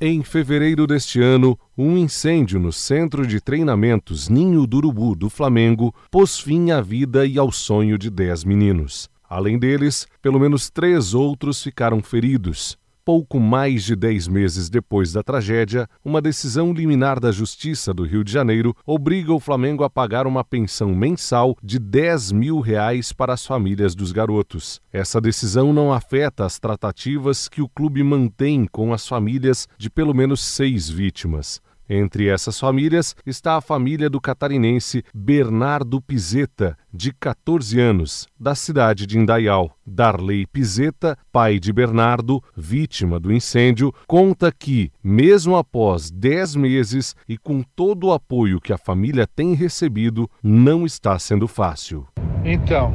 Em 0.00 0.22
fevereiro 0.22 0.86
deste 0.86 1.20
ano, 1.20 1.58
um 1.76 1.98
incêndio 1.98 2.60
no 2.60 2.72
centro 2.72 3.26
de 3.26 3.40
treinamentos 3.40 4.28
Ninho 4.28 4.68
do 4.68 4.76
Urubu 4.76 5.16
do 5.16 5.28
Flamengo 5.28 5.92
pôs 6.08 6.38
fim 6.38 6.70
à 6.70 6.80
vida 6.80 7.26
e 7.26 7.36
ao 7.36 7.50
sonho 7.50 7.98
de 7.98 8.08
dez 8.08 8.44
meninos. 8.44 9.10
Além 9.28 9.58
deles, 9.58 10.06
pelo 10.20 10.38
menos 10.38 10.70
três 10.70 11.12
outros 11.12 11.60
ficaram 11.60 12.00
feridos. 12.00 12.78
Pouco 13.04 13.40
mais 13.40 13.82
de 13.82 13.96
dez 13.96 14.28
meses 14.28 14.70
depois 14.70 15.12
da 15.12 15.24
tragédia, 15.24 15.88
uma 16.04 16.22
decisão 16.22 16.72
liminar 16.72 17.18
da 17.18 17.32
Justiça 17.32 17.92
do 17.92 18.04
Rio 18.04 18.22
de 18.22 18.30
Janeiro 18.30 18.76
obriga 18.86 19.32
o 19.32 19.40
Flamengo 19.40 19.82
a 19.82 19.90
pagar 19.90 20.24
uma 20.24 20.44
pensão 20.44 20.94
mensal 20.94 21.56
de 21.60 21.80
10 21.80 22.30
mil 22.30 22.60
reais 22.60 23.12
para 23.12 23.32
as 23.32 23.44
famílias 23.44 23.96
dos 23.96 24.12
garotos. 24.12 24.80
Essa 24.92 25.20
decisão 25.20 25.72
não 25.72 25.92
afeta 25.92 26.46
as 26.46 26.60
tratativas 26.60 27.48
que 27.48 27.60
o 27.60 27.68
clube 27.68 28.04
mantém 28.04 28.66
com 28.70 28.92
as 28.92 29.08
famílias 29.08 29.66
de 29.76 29.90
pelo 29.90 30.14
menos 30.14 30.40
seis 30.40 30.88
vítimas. 30.88 31.60
Entre 31.88 32.28
essas 32.28 32.58
famílias 32.58 33.14
está 33.26 33.56
a 33.56 33.60
família 33.60 34.08
do 34.08 34.20
catarinense 34.20 35.04
Bernardo 35.12 36.00
Pizeta, 36.00 36.76
de 36.92 37.12
14 37.12 37.80
anos, 37.80 38.28
da 38.38 38.54
cidade 38.54 39.06
de 39.06 39.18
Indaial. 39.18 39.76
Darley 39.84 40.46
Pizeta, 40.46 41.18
pai 41.32 41.58
de 41.58 41.72
Bernardo, 41.72 42.42
vítima 42.56 43.18
do 43.18 43.32
incêndio, 43.32 43.92
conta 44.06 44.52
que, 44.52 44.92
mesmo 45.02 45.56
após 45.56 46.10
10 46.10 46.56
meses 46.56 47.16
e 47.28 47.36
com 47.36 47.62
todo 47.74 48.06
o 48.06 48.12
apoio 48.12 48.60
que 48.60 48.72
a 48.72 48.78
família 48.78 49.26
tem 49.26 49.54
recebido, 49.54 50.30
não 50.42 50.86
está 50.86 51.18
sendo 51.18 51.48
fácil. 51.48 52.06
Então, 52.44 52.94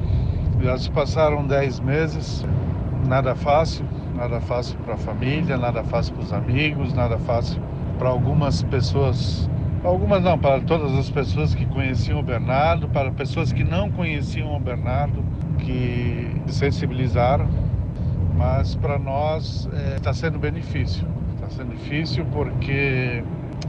já 0.62 0.78
se 0.78 0.90
passaram 0.90 1.46
10 1.46 1.82
meses, 1.82 2.46
nada 3.06 3.36
fácil, 3.36 3.86
nada 4.16 4.40
fácil 4.40 4.80
para 4.80 4.94
a 4.94 4.98
família, 4.98 5.58
nada 5.58 5.84
fácil 5.84 6.16
para 6.16 6.24
os 6.24 6.34
amigos, 6.34 6.94
nada 6.94 7.18
fácil 7.20 7.62
para 7.98 8.10
algumas 8.10 8.64
pessoas, 8.64 9.50
algumas 9.84 10.22
não, 10.24 10.38
para 10.38 10.62
todas 10.62 10.93
as 10.98 11.10
pessoas 11.10 11.56
que 11.56 11.66
conheciam 11.66 12.20
o 12.20 12.24
Bernardo, 12.24 12.88
para 12.89 13.12
pessoas 13.12 13.52
que 13.52 13.64
não 13.64 13.89
conheciam 13.89 14.56
o 14.56 14.60
Bernardo, 14.60 15.24
que 15.60 16.32
se 16.48 16.60
sensibilizaram, 16.60 17.48
mas 18.36 18.76
para 18.76 19.00
nós 19.00 19.68
está 19.95 20.12
é, 20.12 20.14
sendo 20.14 20.38
benefício. 20.39 21.08
Está 21.36 21.50
sendo 21.50 21.76
difícil 21.76 22.26
porque 22.32 23.24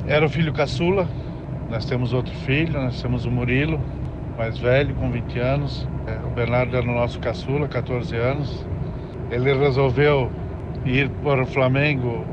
era 0.06 0.24
o 0.24 0.28
filho 0.28 0.52
caçula, 0.52 1.08
nós 1.70 1.84
temos 1.84 2.12
outro 2.12 2.34
filho, 2.34 2.72
nós 2.72 3.00
temos 3.00 3.24
o 3.24 3.30
Murilo, 3.30 3.80
mais 4.36 4.58
velho, 4.58 4.94
com 4.94 5.10
20 5.10 5.38
anos. 5.38 5.88
É, 6.06 6.18
o 6.26 6.30
Bernardo 6.30 6.76
era 6.76 6.88
o 6.88 6.94
nosso 6.94 7.18
caçula, 7.18 7.68
14 7.68 8.16
anos. 8.16 8.66
Ele 9.30 9.52
resolveu 9.52 10.30
ir 10.86 11.10
para 11.22 11.42
o 11.42 11.46
Flamengo 11.46 12.24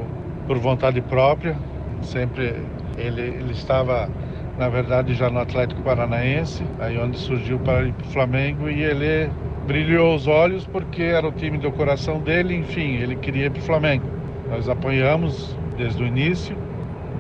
por 0.48 0.58
vontade 0.58 1.02
própria, 1.02 1.58
Sempre 2.02 2.56
ele, 2.98 3.22
ele 3.22 3.52
estava, 3.52 4.10
na 4.58 4.70
verdade, 4.70 5.14
já 5.14 5.30
no 5.30 5.40
Atlético 5.40 5.82
Paranaense, 5.82 6.64
aí 6.80 6.98
onde 6.98 7.18
surgiu 7.18 7.60
para 7.60 7.88
o 7.88 8.12
Flamengo 8.12 8.70
e 8.70 8.84
ele 8.84 9.30
brilhou 9.66 10.16
os 10.16 10.28
olhos 10.28 10.66
porque 10.68 11.02
era 11.02 11.28
o 11.28 11.32
time 11.32 11.58
do 11.58 11.72
coração 11.72 12.20
dele, 12.20 12.56
enfim, 12.56 12.96
ele 12.96 13.16
queria 13.16 13.46
ir 13.46 13.52
para 13.52 13.60
o 13.60 13.64
Flamengo. 13.64 14.06
Nós 14.50 14.70
apoiamos 14.70 15.58
desde 15.78 16.04
o 16.04 16.06
início, 16.06 16.56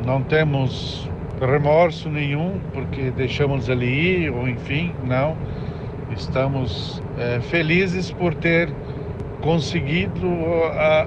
não 0.06 0.22
temos 0.22 1.10
remorso 1.42 2.10
nenhum 2.10 2.60
porque 2.72 3.12
deixamos 3.12 3.68
ele 3.68 3.86
ir, 3.86 4.32
ou 4.32 4.48
enfim, 4.48 4.94
não. 5.04 5.36
Estamos 6.16 7.02
é, 7.18 7.42
felizes 7.42 8.12
por 8.12 8.34
ter 8.36 8.70
conseguido 9.42 10.28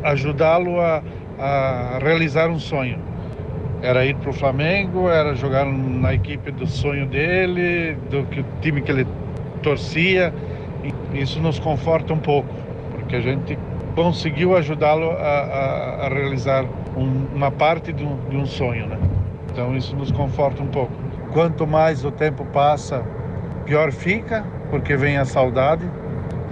ajudá-lo 0.02 0.80
a, 0.80 1.02
a 1.38 1.98
realizar 1.98 2.50
um 2.50 2.58
sonho. 2.58 3.07
Era 3.80 4.04
ir 4.04 4.16
para 4.16 4.30
o 4.30 4.32
Flamengo, 4.32 5.08
era 5.08 5.34
jogar 5.34 5.64
na 5.64 6.12
equipe 6.12 6.50
do 6.50 6.66
sonho 6.66 7.06
dele, 7.06 7.96
do 8.10 8.24
que, 8.24 8.44
time 8.60 8.82
que 8.82 8.90
ele 8.90 9.06
torcia. 9.62 10.32
Isso 11.14 11.40
nos 11.40 11.58
conforta 11.58 12.12
um 12.12 12.18
pouco, 12.18 12.52
porque 12.92 13.16
a 13.16 13.20
gente 13.20 13.58
conseguiu 13.94 14.56
ajudá-lo 14.56 15.10
a, 15.10 15.14
a, 15.14 16.06
a, 16.06 16.08
realizar 16.08 16.64
um, 16.96 17.26
uma 17.34 17.50
parte 17.50 17.92
de 17.92 18.04
um, 18.04 18.16
de 18.28 18.36
um 18.36 18.46
sonho, 18.46 18.86
né? 18.86 18.98
Então 19.50 19.76
isso 19.76 19.96
nos 19.96 20.12
conforta 20.12 20.62
um 20.62 20.68
pouco. 20.68 20.92
Quanto 21.32 21.66
mais 21.66 22.04
o 22.04 22.10
tempo 22.10 22.44
passa, 22.46 23.04
pior 23.64 23.92
fica, 23.92 24.44
porque 24.70 24.96
vem 24.96 25.18
a 25.18 25.24
saudade. 25.24 25.84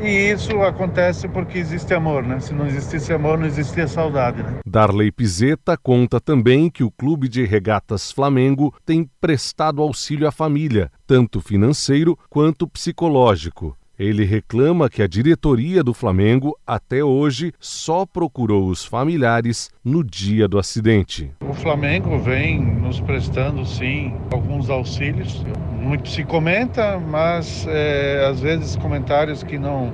E 0.01 0.30
isso 0.30 0.61
acontece 0.62 1.26
porque 1.26 1.59
existe 1.59 1.94
amor, 1.94 2.22
né? 2.22 2.38
Se 2.38 2.53
não 2.53 2.66
existisse 2.66 3.12
amor, 3.12 3.38
não 3.38 3.47
existia 3.47 3.88
saudade, 3.88 4.42
né? 4.42 4.61
Darley 4.66 5.11
Pizeta 5.11 5.76
conta 5.76 6.20
também 6.20 6.68
que 6.68 6.84
o 6.84 6.90
Clube 6.90 7.28
de 7.28 7.44
Regatas 7.44 8.12
Flamengo 8.12 8.74
tem 8.84 9.09
prestado 9.20 9.80
auxílio 9.80 10.28
à 10.28 10.30
família, 10.30 10.90
tanto 11.07 11.40
financeiro 11.40 12.18
quanto 12.28 12.68
psicológico. 12.68 13.76
Ele 13.99 14.24
reclama 14.24 14.90
que 14.90 15.03
a 15.03 15.07
diretoria 15.07 15.82
do 15.82 15.94
Flamengo, 15.94 16.55
até 16.66 17.03
hoje, 17.03 17.53
só 17.59 18.05
procurou 18.05 18.68
os 18.68 18.84
familiares 18.84 19.70
no 19.82 20.05
dia 20.05 20.47
do 20.47 20.59
acidente. 20.59 21.30
O 21.40 21.55
Flamengo 21.55 22.18
vem 22.18 22.61
nos 22.61 23.01
prestando, 23.01 23.64
sim, 23.64 24.14
alguns 24.30 24.68
auxílios. 24.68 25.44
Muito 25.80 26.11
se 26.11 26.24
comenta, 26.24 26.99
mas 26.99 27.66
é, 27.68 28.26
às 28.30 28.40
vezes 28.40 28.76
comentários 28.76 29.42
que 29.42 29.59
não, 29.59 29.92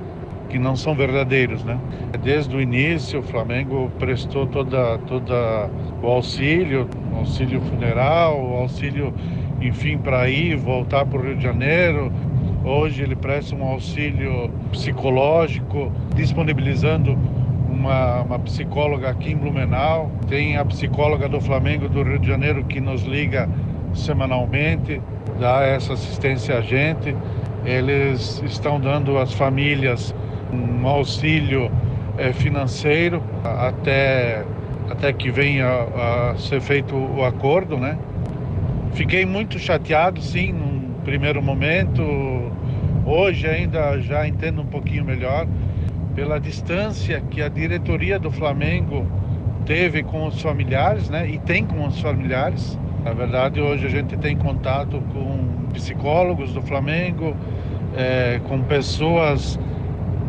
que 0.49 0.59
não 0.59 0.75
são 0.75 0.93
verdadeiros, 0.93 1.63
né? 1.63 1.79
Desde 2.21 2.53
o 2.55 2.61
início, 2.61 3.21
o 3.21 3.23
Flamengo 3.23 3.89
prestou 3.99 4.45
toda, 4.47 4.97
toda 4.99 5.69
o 6.01 6.07
auxílio, 6.07 6.89
auxílio 7.15 7.61
funeral, 7.61 8.37
auxílio, 8.57 9.13
enfim, 9.61 9.97
para 9.97 10.29
ir, 10.29 10.57
voltar 10.57 11.05
para 11.05 11.19
o 11.19 11.21
Rio 11.23 11.37
de 11.37 11.43
Janeiro, 11.43 12.11
Hoje 12.65 13.03
ele 13.03 13.15
presta 13.15 13.53
um 13.53 13.63
auxílio 13.63 14.49
psicológico, 14.71 15.91
disponibilizando 16.15 17.17
uma, 17.69 18.21
uma, 18.21 18.39
psicóloga 18.39 19.09
aqui 19.09 19.33
em 19.33 19.35
Blumenau. 19.35 20.09
Tem 20.29 20.55
a 20.55 20.63
psicóloga 20.63 21.27
do 21.27 21.41
Flamengo 21.41 21.89
do 21.89 22.03
Rio 22.03 22.19
de 22.19 22.27
Janeiro 22.27 22.63
que 22.63 22.79
nos 22.79 23.03
liga 23.03 23.49
semanalmente, 23.93 25.01
dá 25.37 25.61
essa 25.63 25.91
assistência 25.91 26.57
a 26.57 26.61
gente. 26.61 27.13
Eles 27.65 28.41
estão 28.45 28.79
dando 28.79 29.17
às 29.17 29.33
famílias 29.33 30.15
um 30.53 30.87
auxílio 30.87 31.69
é, 32.17 32.31
financeiro 32.31 33.21
até, 33.43 34.45
até 34.89 35.11
que 35.11 35.29
venha 35.29 35.67
a 35.67 36.35
ser 36.37 36.61
feito 36.61 36.95
o 36.95 37.25
acordo, 37.25 37.75
né? 37.75 37.97
Fiquei 38.93 39.25
muito 39.25 39.59
chateado, 39.59 40.21
sim, 40.21 40.53
num 40.53 40.93
primeiro 41.03 41.41
momento, 41.41 42.52
Hoje 43.05 43.47
ainda 43.47 43.99
já 43.99 44.27
entendo 44.27 44.61
um 44.61 44.65
pouquinho 44.65 45.03
melhor 45.03 45.45
pela 46.15 46.39
distância 46.39 47.21
que 47.29 47.41
a 47.41 47.49
diretoria 47.49 48.17
do 48.17 48.31
Flamengo 48.31 49.05
teve 49.65 50.03
com 50.03 50.27
os 50.27 50.41
familiares, 50.41 51.09
né? 51.09 51.27
E 51.29 51.37
tem 51.39 51.65
com 51.65 51.85
os 51.85 51.99
familiares. 51.99 52.77
Na 53.03 53.11
verdade, 53.11 53.59
hoje 53.59 53.85
a 53.85 53.89
gente 53.89 54.15
tem 54.17 54.37
contato 54.37 55.01
com 55.11 55.67
psicólogos 55.73 56.53
do 56.53 56.61
Flamengo, 56.61 57.35
é, 57.95 58.39
com 58.47 58.61
pessoas 58.63 59.59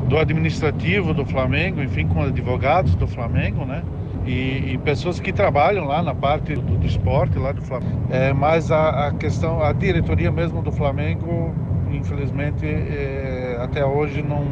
do 0.09 0.19
administrativo 0.19 1.15
do 1.15 1.25
Flamengo, 1.25 1.83
enfim, 1.83 2.07
com 2.09 2.23
advogados 2.23 2.95
do 2.97 3.07
Flamengo, 3.07 3.65
né? 3.65 3.83
E, 4.27 4.73
e 4.73 4.81
pessoas 4.85 5.21
que 5.21 5.33
trabalham 5.33 5.85
lá 5.85 6.03
na 6.03 6.15
parte 6.15 6.55
do, 6.55 6.79
do 6.79 6.87
esporte 6.87 7.39
lá 7.39 7.53
do 7.53 7.63
Flamengo. 7.63 8.01
É, 8.11 8.33
mas 8.33 8.73
a, 8.73 9.09
a 9.09 9.13
questão, 9.13 9.63
a 9.63 9.73
diretoria 9.73 10.33
mesmo 10.33 10.63
do 10.63 10.73
Flamengo 10.73 11.55
infelizmente 11.97 12.67
é, 12.67 13.59
até 13.61 13.85
hoje 13.85 14.23
não, 14.23 14.45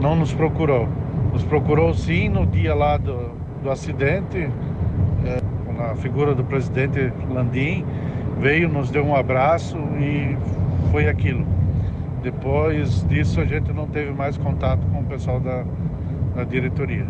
não 0.00 0.16
nos 0.16 0.32
procurou. 0.32 0.88
Nos 1.32 1.44
procurou 1.44 1.92
sim 1.94 2.28
no 2.28 2.46
dia 2.46 2.74
lá 2.74 2.96
do, 2.96 3.30
do 3.62 3.70
acidente, 3.70 4.48
é, 5.24 5.40
com 5.64 5.82
a 5.82 5.94
figura 5.96 6.34
do 6.34 6.44
presidente 6.44 7.12
Landim, 7.30 7.84
veio, 8.40 8.68
nos 8.68 8.90
deu 8.90 9.04
um 9.04 9.14
abraço 9.14 9.76
e 9.98 10.36
foi 10.90 11.08
aquilo. 11.08 11.46
Depois 12.22 13.06
disso, 13.08 13.40
a 13.40 13.44
gente 13.44 13.72
não 13.72 13.86
teve 13.86 14.12
mais 14.12 14.36
contato 14.36 14.84
com 14.88 15.00
o 15.00 15.04
pessoal 15.04 15.38
da, 15.38 15.64
da 16.34 16.44
diretoria. 16.44 17.06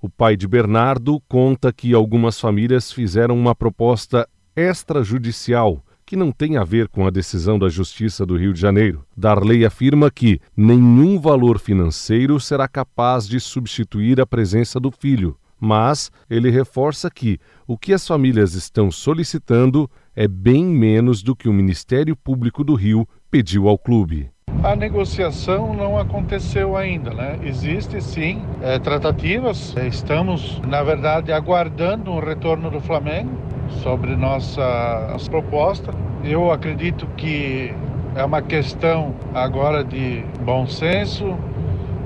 O 0.00 0.08
pai 0.08 0.36
de 0.36 0.46
Bernardo 0.46 1.20
conta 1.28 1.72
que 1.72 1.92
algumas 1.92 2.38
famílias 2.38 2.92
fizeram 2.92 3.36
uma 3.36 3.54
proposta 3.54 4.28
extrajudicial 4.54 5.82
que 6.08 6.16
não 6.16 6.32
tem 6.32 6.56
a 6.56 6.64
ver 6.64 6.88
com 6.88 7.06
a 7.06 7.10
decisão 7.10 7.58
da 7.58 7.68
Justiça 7.68 8.24
do 8.24 8.34
Rio 8.34 8.54
de 8.54 8.58
Janeiro. 8.58 9.04
Darley 9.14 9.66
afirma 9.66 10.10
que 10.10 10.40
nenhum 10.56 11.20
valor 11.20 11.58
financeiro 11.58 12.40
será 12.40 12.66
capaz 12.66 13.28
de 13.28 13.38
substituir 13.38 14.18
a 14.18 14.24
presença 14.24 14.80
do 14.80 14.90
filho, 14.90 15.36
mas 15.60 16.10
ele 16.30 16.48
reforça 16.48 17.10
que 17.10 17.38
o 17.66 17.76
que 17.76 17.92
as 17.92 18.08
famílias 18.08 18.54
estão 18.54 18.90
solicitando 18.90 19.86
é 20.16 20.26
bem 20.26 20.64
menos 20.64 21.22
do 21.22 21.36
que 21.36 21.46
o 21.46 21.52
Ministério 21.52 22.16
Público 22.16 22.64
do 22.64 22.74
Rio 22.74 23.06
pediu 23.30 23.68
ao 23.68 23.76
clube. 23.76 24.30
A 24.64 24.74
negociação 24.74 25.74
não 25.74 25.98
aconteceu 25.98 26.74
ainda, 26.74 27.12
né? 27.12 27.38
Existem 27.42 28.00
sim 28.00 28.42
é, 28.62 28.78
tratativas. 28.78 29.74
Estamos, 29.76 30.58
na 30.66 30.82
verdade, 30.82 31.32
aguardando 31.32 32.10
um 32.10 32.18
retorno 32.18 32.70
do 32.70 32.80
Flamengo 32.80 33.47
sobre 33.82 34.16
nossa 34.16 35.16
proposta. 35.28 35.92
Eu 36.24 36.50
acredito 36.50 37.06
que 37.16 37.72
é 38.14 38.24
uma 38.24 38.42
questão 38.42 39.14
agora 39.34 39.84
de 39.84 40.24
bom 40.40 40.66
senso, 40.66 41.36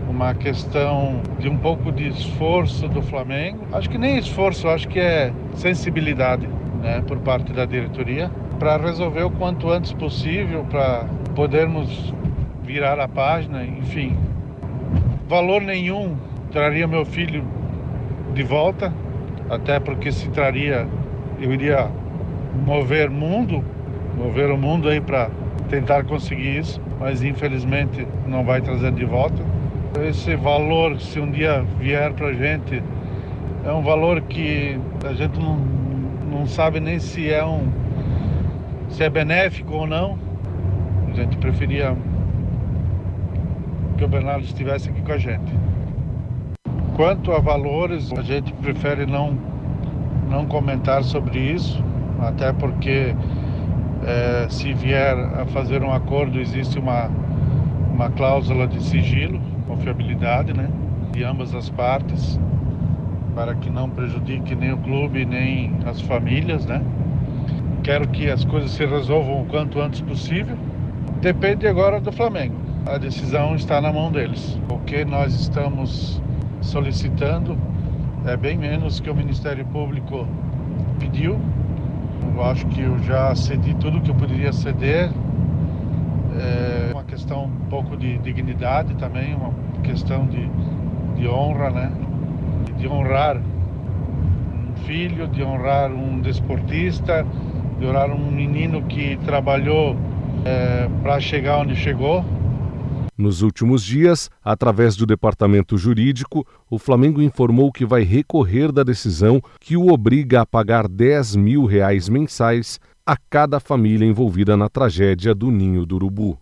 uma 0.09 0.35
questão 0.35 1.21
de 1.39 1.49
um 1.49 1.57
pouco 1.57 1.91
de 1.91 2.09
esforço 2.09 2.89
do 2.89 3.01
Flamengo. 3.03 3.65
Acho 3.73 3.89
que 3.89 3.99
nem 3.99 4.19
esforço, 4.19 4.69
acho 4.69 4.89
que 4.89 5.01
é 5.01 5.33
sensibilidade 5.55 6.47
né, 6.83 7.03
por 7.07 7.19
parte 7.19 7.53
da 7.53 7.65
diretoria 7.65 8.31
para 8.59 8.77
resolver 8.77 9.23
o 9.23 9.31
quanto 9.31 9.71
antes 9.71 9.93
possível, 9.93 10.65
para 10.71 11.07
podermos 11.35 12.13
virar 12.63 13.01
a 13.01 13.09
página, 13.09 13.65
enfim. 13.65 14.17
Valor 15.29 15.63
nenhum 15.63 16.17
traria 16.51 16.87
meu 16.87 17.05
filho 17.05 17.45
de 18.35 18.43
volta, 18.43 18.93
até 19.49 19.81
porque 19.81 20.13
se 20.13 20.29
traria 20.29 20.87
eu 21.43 21.53
iria 21.53 21.91
mover 22.65 23.11
mundo, 23.11 23.65
mover 24.17 24.51
o 24.51 24.57
mundo 24.57 24.89
aí 24.89 25.01
para 25.01 25.29
tentar 25.69 26.05
conseguir 26.05 26.59
isso, 26.59 26.81
mas 27.01 27.23
infelizmente 27.23 28.07
não 28.27 28.45
vai 28.45 28.61
trazer 28.61 28.93
de 28.93 29.05
volta. 29.05 29.43
Esse 30.07 30.37
valor, 30.37 31.01
se 31.01 31.19
um 31.19 31.31
dia 31.31 31.65
vier 31.79 32.13
para 32.13 32.29
a 32.29 32.33
gente, 32.33 32.83
é 33.65 33.73
um 33.73 33.83
valor 33.83 34.21
que 34.23 34.79
a 35.05 35.13
gente 35.13 35.39
não, 35.39 35.57
não 36.31 36.47
sabe 36.47 36.79
nem 36.79 36.99
se 36.99 37.31
é 37.31 37.45
um 37.45 37.69
se 38.89 39.03
é 39.03 39.11
benéfico 39.11 39.75
ou 39.75 39.87
não. 39.87 40.19
A 41.11 41.15
gente 41.15 41.37
preferia 41.39 41.97
que 43.97 44.05
o 44.05 44.09
Bernardo 44.09 44.45
estivesse 44.45 44.91
aqui 44.91 45.03
com 45.03 45.13
a 45.13 45.19
gente. 45.19 45.53
Quanto 46.95 47.33
a 47.33 47.41
valores, 47.41 48.13
a 48.13 48.23
gente 48.23 48.53
prefere 48.55 49.07
não 49.07 49.52
não 50.33 50.47
comentar 50.47 51.05
sobre 51.05 51.39
isso, 51.39 51.83
até 52.21 52.53
porque 52.53 53.15
é, 54.05 54.47
se 54.49 54.73
vier 54.73 55.15
a 55.39 55.45
fazer 55.47 55.83
um 55.83 55.93
acordo 55.93 56.41
existe 56.41 56.79
uma, 56.79 57.11
uma 57.93 58.11
cláusula 58.11 58.67
de 58.67 58.83
sigilo, 58.83 59.39
confiabilidade, 59.69 60.55
né, 60.55 60.69
de 61.13 61.23
ambas 61.23 61.55
as 61.55 61.69
partes, 61.69 62.41
para 63.35 63.55
que 63.55 63.71
não 63.71 63.89
prejudique 63.89 64.55
nem 64.55 64.73
o 64.73 64.79
clube 64.79 65.25
nem 65.25 65.73
as 65.87 66.01
famílias, 66.01 66.65
né. 66.65 66.83
Quero 67.83 68.09
que 68.09 68.31
as 68.31 68.45
coisas 68.45 68.71
se 68.71 68.87
resolvam 68.87 69.43
o 69.43 69.47
quanto 69.47 69.81
antes 69.81 70.01
possível. 70.01 70.57
Depende 71.21 71.67
agora 71.67 72.01
do 72.01 72.13
Flamengo. 72.13 72.55
A 72.87 72.97
decisão 72.97 73.57
está 73.57 73.81
na 73.81 73.93
mão 73.93 74.11
deles. 74.11 74.59
O 74.71 74.79
que 74.79 75.05
nós 75.05 75.35
estamos 75.35 76.23
solicitando 76.61 77.59
é 78.27 78.37
bem 78.37 78.57
menos 78.57 79.01
que 79.01 79.11
o 79.11 79.15
Ministério 79.15 79.65
Público 79.67 80.27
pediu. 80.99 81.41
Eu 82.35 82.45
acho 82.45 82.67
que 82.67 82.81
eu 82.81 82.99
já 83.01 83.35
cedi 83.35 83.75
tudo 83.75 84.01
que 84.01 84.11
eu 84.11 84.15
poderia 84.15 84.53
ceder. 84.53 85.11
É 86.39 86.93
uma 86.93 87.05
questão 87.05 87.45
um 87.45 87.69
pouco 87.69 87.97
de 87.97 88.19
dignidade 88.19 88.95
também, 88.95 89.35
uma 89.35 89.53
questão 89.83 90.27
de, 90.27 90.49
de 91.17 91.29
honra, 91.29 91.71
né? 91.71 91.93
De 92.79 92.89
honrar 92.89 93.37
um 93.37 94.77
filho, 94.85 95.27
de 95.27 95.43
honrar 95.43 95.91
um 95.91 96.21
desportista, 96.21 97.27
de 97.79 97.87
honrar 97.87 98.11
um 98.11 98.31
menino 98.31 98.83
que 98.83 99.17
trabalhou 99.25 99.97
é, 100.45 100.89
para 101.03 101.19
chegar 101.21 101.59
onde 101.59 101.75
chegou. 101.75 102.25
Nos 103.23 103.41
últimos 103.41 103.85
dias, 103.85 104.29
através 104.45 104.97
do 104.97 105.07
departamento 105.07 105.79
jurídico, 105.79 106.45
o 106.69 106.77
Flamengo 106.77 107.23
informou 107.23 107.71
que 107.71 107.87
vai 107.87 108.03
recorrer 108.03 108.73
da 108.73 108.83
decisão 108.83 109.41
que 109.61 109.77
o 109.77 109.93
obriga 109.93 110.41
a 110.41 110.47
pagar 110.47 110.89
10 110.89 111.37
mil 111.37 111.65
reais 111.65 112.09
mensais 112.09 112.81
a 113.07 113.17
cada 113.17 113.61
família 113.61 114.05
envolvida 114.05 114.57
na 114.57 114.69
tragédia 114.69 115.33
do 115.37 115.53
Ninho 115.53 115.87
do 115.87 115.95
Urubu. 115.95 116.37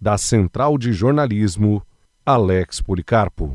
Da 0.00 0.16
Central 0.16 0.78
de 0.78 0.90
Jornalismo, 0.94 1.82
Alex 2.24 2.80
Policarpo. 2.80 3.54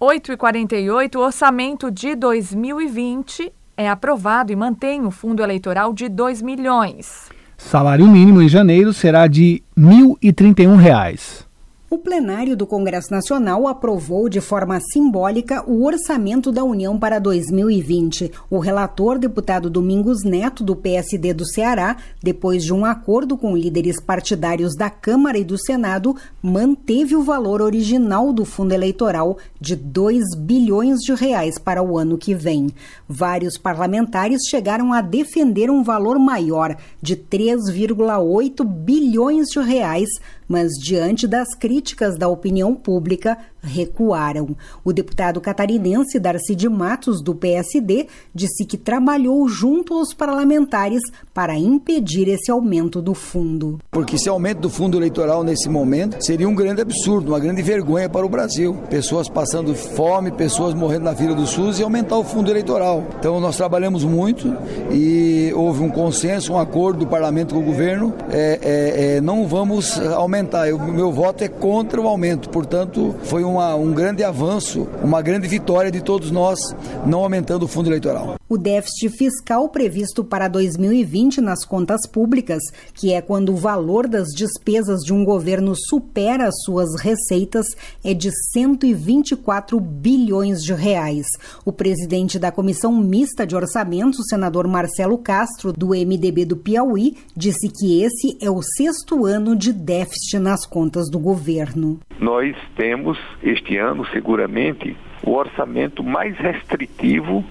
8h48, 0.00 1.16
o 1.16 1.20
orçamento 1.22 1.90
de 1.90 2.14
2020 2.14 3.52
é 3.76 3.90
aprovado 3.90 4.52
e 4.52 4.56
mantém 4.56 5.04
o 5.04 5.10
fundo 5.10 5.42
eleitoral 5.42 5.92
de 5.92 6.08
2 6.08 6.40
milhões. 6.40 7.36
Salário 7.58 8.06
mínimo 8.06 8.40
em 8.40 8.48
janeiro 8.48 8.92
será 8.94 9.26
de 9.26 9.62
R$ 9.76 9.82
1.031. 9.82 11.47
O 11.90 11.96
plenário 11.96 12.54
do 12.54 12.66
Congresso 12.66 13.10
Nacional 13.10 13.66
aprovou 13.66 14.28
de 14.28 14.42
forma 14.42 14.78
simbólica 14.78 15.64
o 15.66 15.86
orçamento 15.86 16.52
da 16.52 16.62
União 16.62 16.98
para 16.98 17.18
2020. 17.18 18.30
O 18.50 18.58
relator, 18.58 19.18
deputado 19.18 19.70
Domingos 19.70 20.22
Neto, 20.22 20.62
do 20.62 20.76
PSD 20.76 21.32
do 21.32 21.46
Ceará, 21.46 21.96
depois 22.22 22.62
de 22.62 22.74
um 22.74 22.84
acordo 22.84 23.38
com 23.38 23.56
líderes 23.56 23.98
partidários 24.02 24.76
da 24.76 24.90
Câmara 24.90 25.38
e 25.38 25.44
do 25.44 25.56
Senado, 25.56 26.14
manteve 26.42 27.16
o 27.16 27.22
valor 27.22 27.62
original 27.62 28.34
do 28.34 28.44
fundo 28.44 28.74
eleitoral 28.74 29.38
de 29.58 29.74
2 29.74 30.36
bilhões 30.36 30.98
de 30.98 31.14
reais 31.14 31.56
para 31.56 31.82
o 31.82 31.96
ano 31.96 32.18
que 32.18 32.34
vem. 32.34 32.68
Vários 33.08 33.56
parlamentares 33.56 34.42
chegaram 34.50 34.92
a 34.92 35.00
defender 35.00 35.70
um 35.70 35.82
valor 35.82 36.18
maior, 36.18 36.76
de 37.00 37.16
3,8 37.16 38.62
bilhões 38.62 39.46
de 39.46 39.60
reais 39.60 40.10
mas 40.48 40.72
diante 40.72 41.26
das 41.26 41.54
críticas 41.54 42.16
da 42.16 42.26
opinião 42.28 42.74
pública, 42.74 43.36
recuaram. 43.62 44.56
O 44.84 44.92
deputado 44.92 45.40
catarinense 45.40 46.18
Darcy 46.18 46.54
de 46.54 46.68
Matos, 46.68 47.22
do 47.22 47.34
PSD, 47.34 48.06
disse 48.34 48.64
que 48.64 48.76
trabalhou 48.76 49.48
junto 49.48 49.94
aos 49.94 50.12
parlamentares 50.14 51.02
para 51.34 51.56
impedir 51.56 52.28
esse 52.28 52.50
aumento 52.50 53.00
do 53.00 53.14
fundo. 53.14 53.78
Porque 53.90 54.16
esse 54.16 54.28
aumento 54.28 54.60
do 54.60 54.70
fundo 54.70 54.96
eleitoral 54.96 55.42
nesse 55.42 55.68
momento 55.68 56.16
seria 56.24 56.48
um 56.48 56.54
grande 56.54 56.80
absurdo, 56.80 57.32
uma 57.32 57.40
grande 57.40 57.62
vergonha 57.62 58.08
para 58.08 58.24
o 58.24 58.28
Brasil. 58.28 58.76
Pessoas 58.90 59.28
passando 59.28 59.74
fome, 59.74 60.30
pessoas 60.30 60.74
morrendo 60.74 61.04
na 61.04 61.14
fila 61.14 61.34
do 61.34 61.46
SUS 61.46 61.78
e 61.78 61.82
aumentar 61.82 62.16
o 62.16 62.24
fundo 62.24 62.50
eleitoral. 62.50 63.04
Então 63.18 63.40
nós 63.40 63.56
trabalhamos 63.56 64.04
muito 64.04 64.56
e 64.90 65.52
houve 65.54 65.82
um 65.82 65.90
consenso, 65.90 66.52
um 66.52 66.58
acordo 66.58 67.00
do 67.00 67.06
parlamento 67.06 67.54
com 67.54 67.60
o 67.60 67.64
governo. 67.64 68.14
É, 68.30 68.58
é, 68.62 69.16
é, 69.16 69.20
não 69.20 69.46
vamos 69.46 69.98
aumentar. 69.98 70.72
O 70.72 70.92
meu 70.92 71.12
voto 71.12 71.44
é 71.44 71.48
contra 71.48 72.00
o 72.00 72.06
aumento. 72.06 72.48
Portanto, 72.50 73.14
foi 73.24 73.44
uma, 73.48 73.74
um 73.74 73.92
grande 73.92 74.22
avanço, 74.22 74.88
uma 75.02 75.20
grande 75.20 75.48
vitória 75.48 75.90
de 75.90 76.02
todos 76.02 76.30
nós, 76.30 76.58
não 77.06 77.20
aumentando 77.20 77.64
o 77.64 77.68
fundo 77.68 77.88
eleitoral. 77.88 78.36
O 78.48 78.56
déficit 78.56 79.10
fiscal 79.10 79.68
previsto 79.68 80.24
para 80.24 80.48
2020 80.48 81.40
nas 81.40 81.66
contas 81.66 82.06
públicas, 82.06 82.62
que 82.94 83.12
é 83.12 83.20
quando 83.20 83.52
o 83.52 83.56
valor 83.56 84.08
das 84.08 84.28
despesas 84.28 85.00
de 85.00 85.12
um 85.12 85.24
governo 85.24 85.74
supera 85.76 86.48
as 86.48 86.62
suas 86.64 86.98
receitas, 87.00 87.66
é 88.02 88.14
de 88.14 88.30
124 88.52 89.78
bilhões 89.78 90.62
de 90.62 90.72
reais. 90.72 91.26
O 91.64 91.72
presidente 91.72 92.38
da 92.38 92.50
Comissão 92.50 92.92
Mista 92.92 93.46
de 93.46 93.54
Orçamento, 93.54 94.20
o 94.20 94.24
senador 94.24 94.66
Marcelo 94.66 95.18
Castro, 95.18 95.72
do 95.72 95.88
MDB 95.88 96.44
do 96.44 96.56
Piauí, 96.56 97.16
disse 97.36 97.68
que 97.68 98.02
esse 98.02 98.38
é 98.40 98.50
o 98.50 98.62
sexto 98.62 99.26
ano 99.26 99.54
de 99.54 99.72
déficit 99.72 100.38
nas 100.38 100.66
contas 100.66 101.10
do 101.10 101.18
governo. 101.18 102.00
Nós 102.20 102.56
temos 102.76 103.16
este 103.42 103.76
ano, 103.76 104.04
seguramente, 104.06 104.96
o 105.22 105.32
orçamento 105.32 106.02
mais 106.02 106.36
restritivo, 106.36 107.44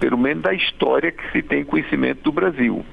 pelo 0.00 0.18
menos 0.18 0.42
da 0.42 0.52
história 0.52 1.12
que 1.12 1.30
se 1.32 1.42
tem 1.42 1.64
conhecimento 1.64 2.22
do 2.22 2.32
Brasil. 2.32 2.84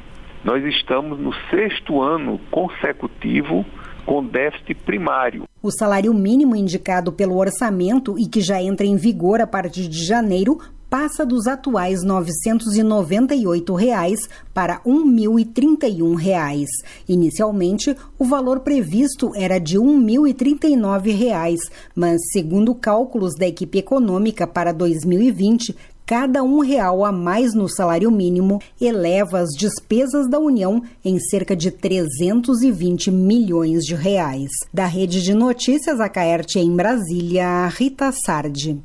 Nós 0.43 0.63
estamos 0.63 1.19
no 1.19 1.33
sexto 1.49 2.01
ano 2.01 2.39
consecutivo 2.51 3.65
com 4.05 4.23
déficit 4.23 4.75
primário. 4.75 5.43
O 5.61 5.71
salário 5.71 6.13
mínimo 6.13 6.55
indicado 6.55 7.11
pelo 7.11 7.37
orçamento 7.37 8.17
e 8.19 8.27
que 8.27 8.41
já 8.41 8.61
entra 8.61 8.85
em 8.85 8.95
vigor 8.95 9.41
a 9.41 9.47
partir 9.47 9.87
de 9.87 10.05
janeiro 10.05 10.59
passa 10.95 11.25
dos 11.25 11.45
atuais 11.45 12.03
998 12.03 13.75
reais 13.75 14.29
para 14.53 14.79
1.031 14.85 16.15
reais. 16.15 16.69
Inicialmente, 17.05 17.93
o 18.17 18.23
valor 18.23 18.61
previsto 18.61 19.33
era 19.35 19.59
de 19.59 19.77
1.039 19.77 21.13
reais, 21.13 21.59
mas, 21.93 22.21
segundo 22.31 22.73
cálculos 22.73 23.35
da 23.35 23.45
equipe 23.45 23.77
econômica 23.77 24.47
para 24.47 24.71
2020, 24.71 25.75
cada 26.05 26.41
um 26.41 26.59
real 26.59 27.03
a 27.03 27.11
mais 27.11 27.53
no 27.53 27.67
salário 27.67 28.09
mínimo 28.09 28.61
eleva 28.79 29.39
as 29.39 29.49
despesas 29.49 30.29
da 30.29 30.39
União 30.39 30.81
em 31.03 31.19
cerca 31.19 31.57
de 31.57 31.71
320 31.71 33.11
milhões 33.11 33.83
de 33.83 33.95
reais. 33.95 34.49
Da 34.73 34.85
rede 34.85 35.21
de 35.21 35.33
notícias 35.33 35.99
a 35.99 36.07
Caerte 36.07 36.57
em 36.57 36.73
Brasília, 36.73 37.67
Rita 37.67 38.13
Sardi. 38.13 38.81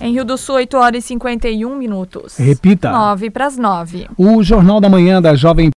Em 0.00 0.12
Rio 0.12 0.24
do 0.24 0.38
Sul, 0.38 0.56
8 0.56 0.76
horas 0.76 1.04
e 1.04 1.08
51 1.08 1.76
minutos. 1.76 2.36
Repita. 2.36 2.90
9 2.92 3.30
para 3.30 3.46
as 3.46 3.58
9. 3.58 4.08
O 4.16 4.42
Jornal 4.42 4.80
da 4.80 4.88
Manhã 4.88 5.20
da 5.20 5.34
Jovem 5.34 5.66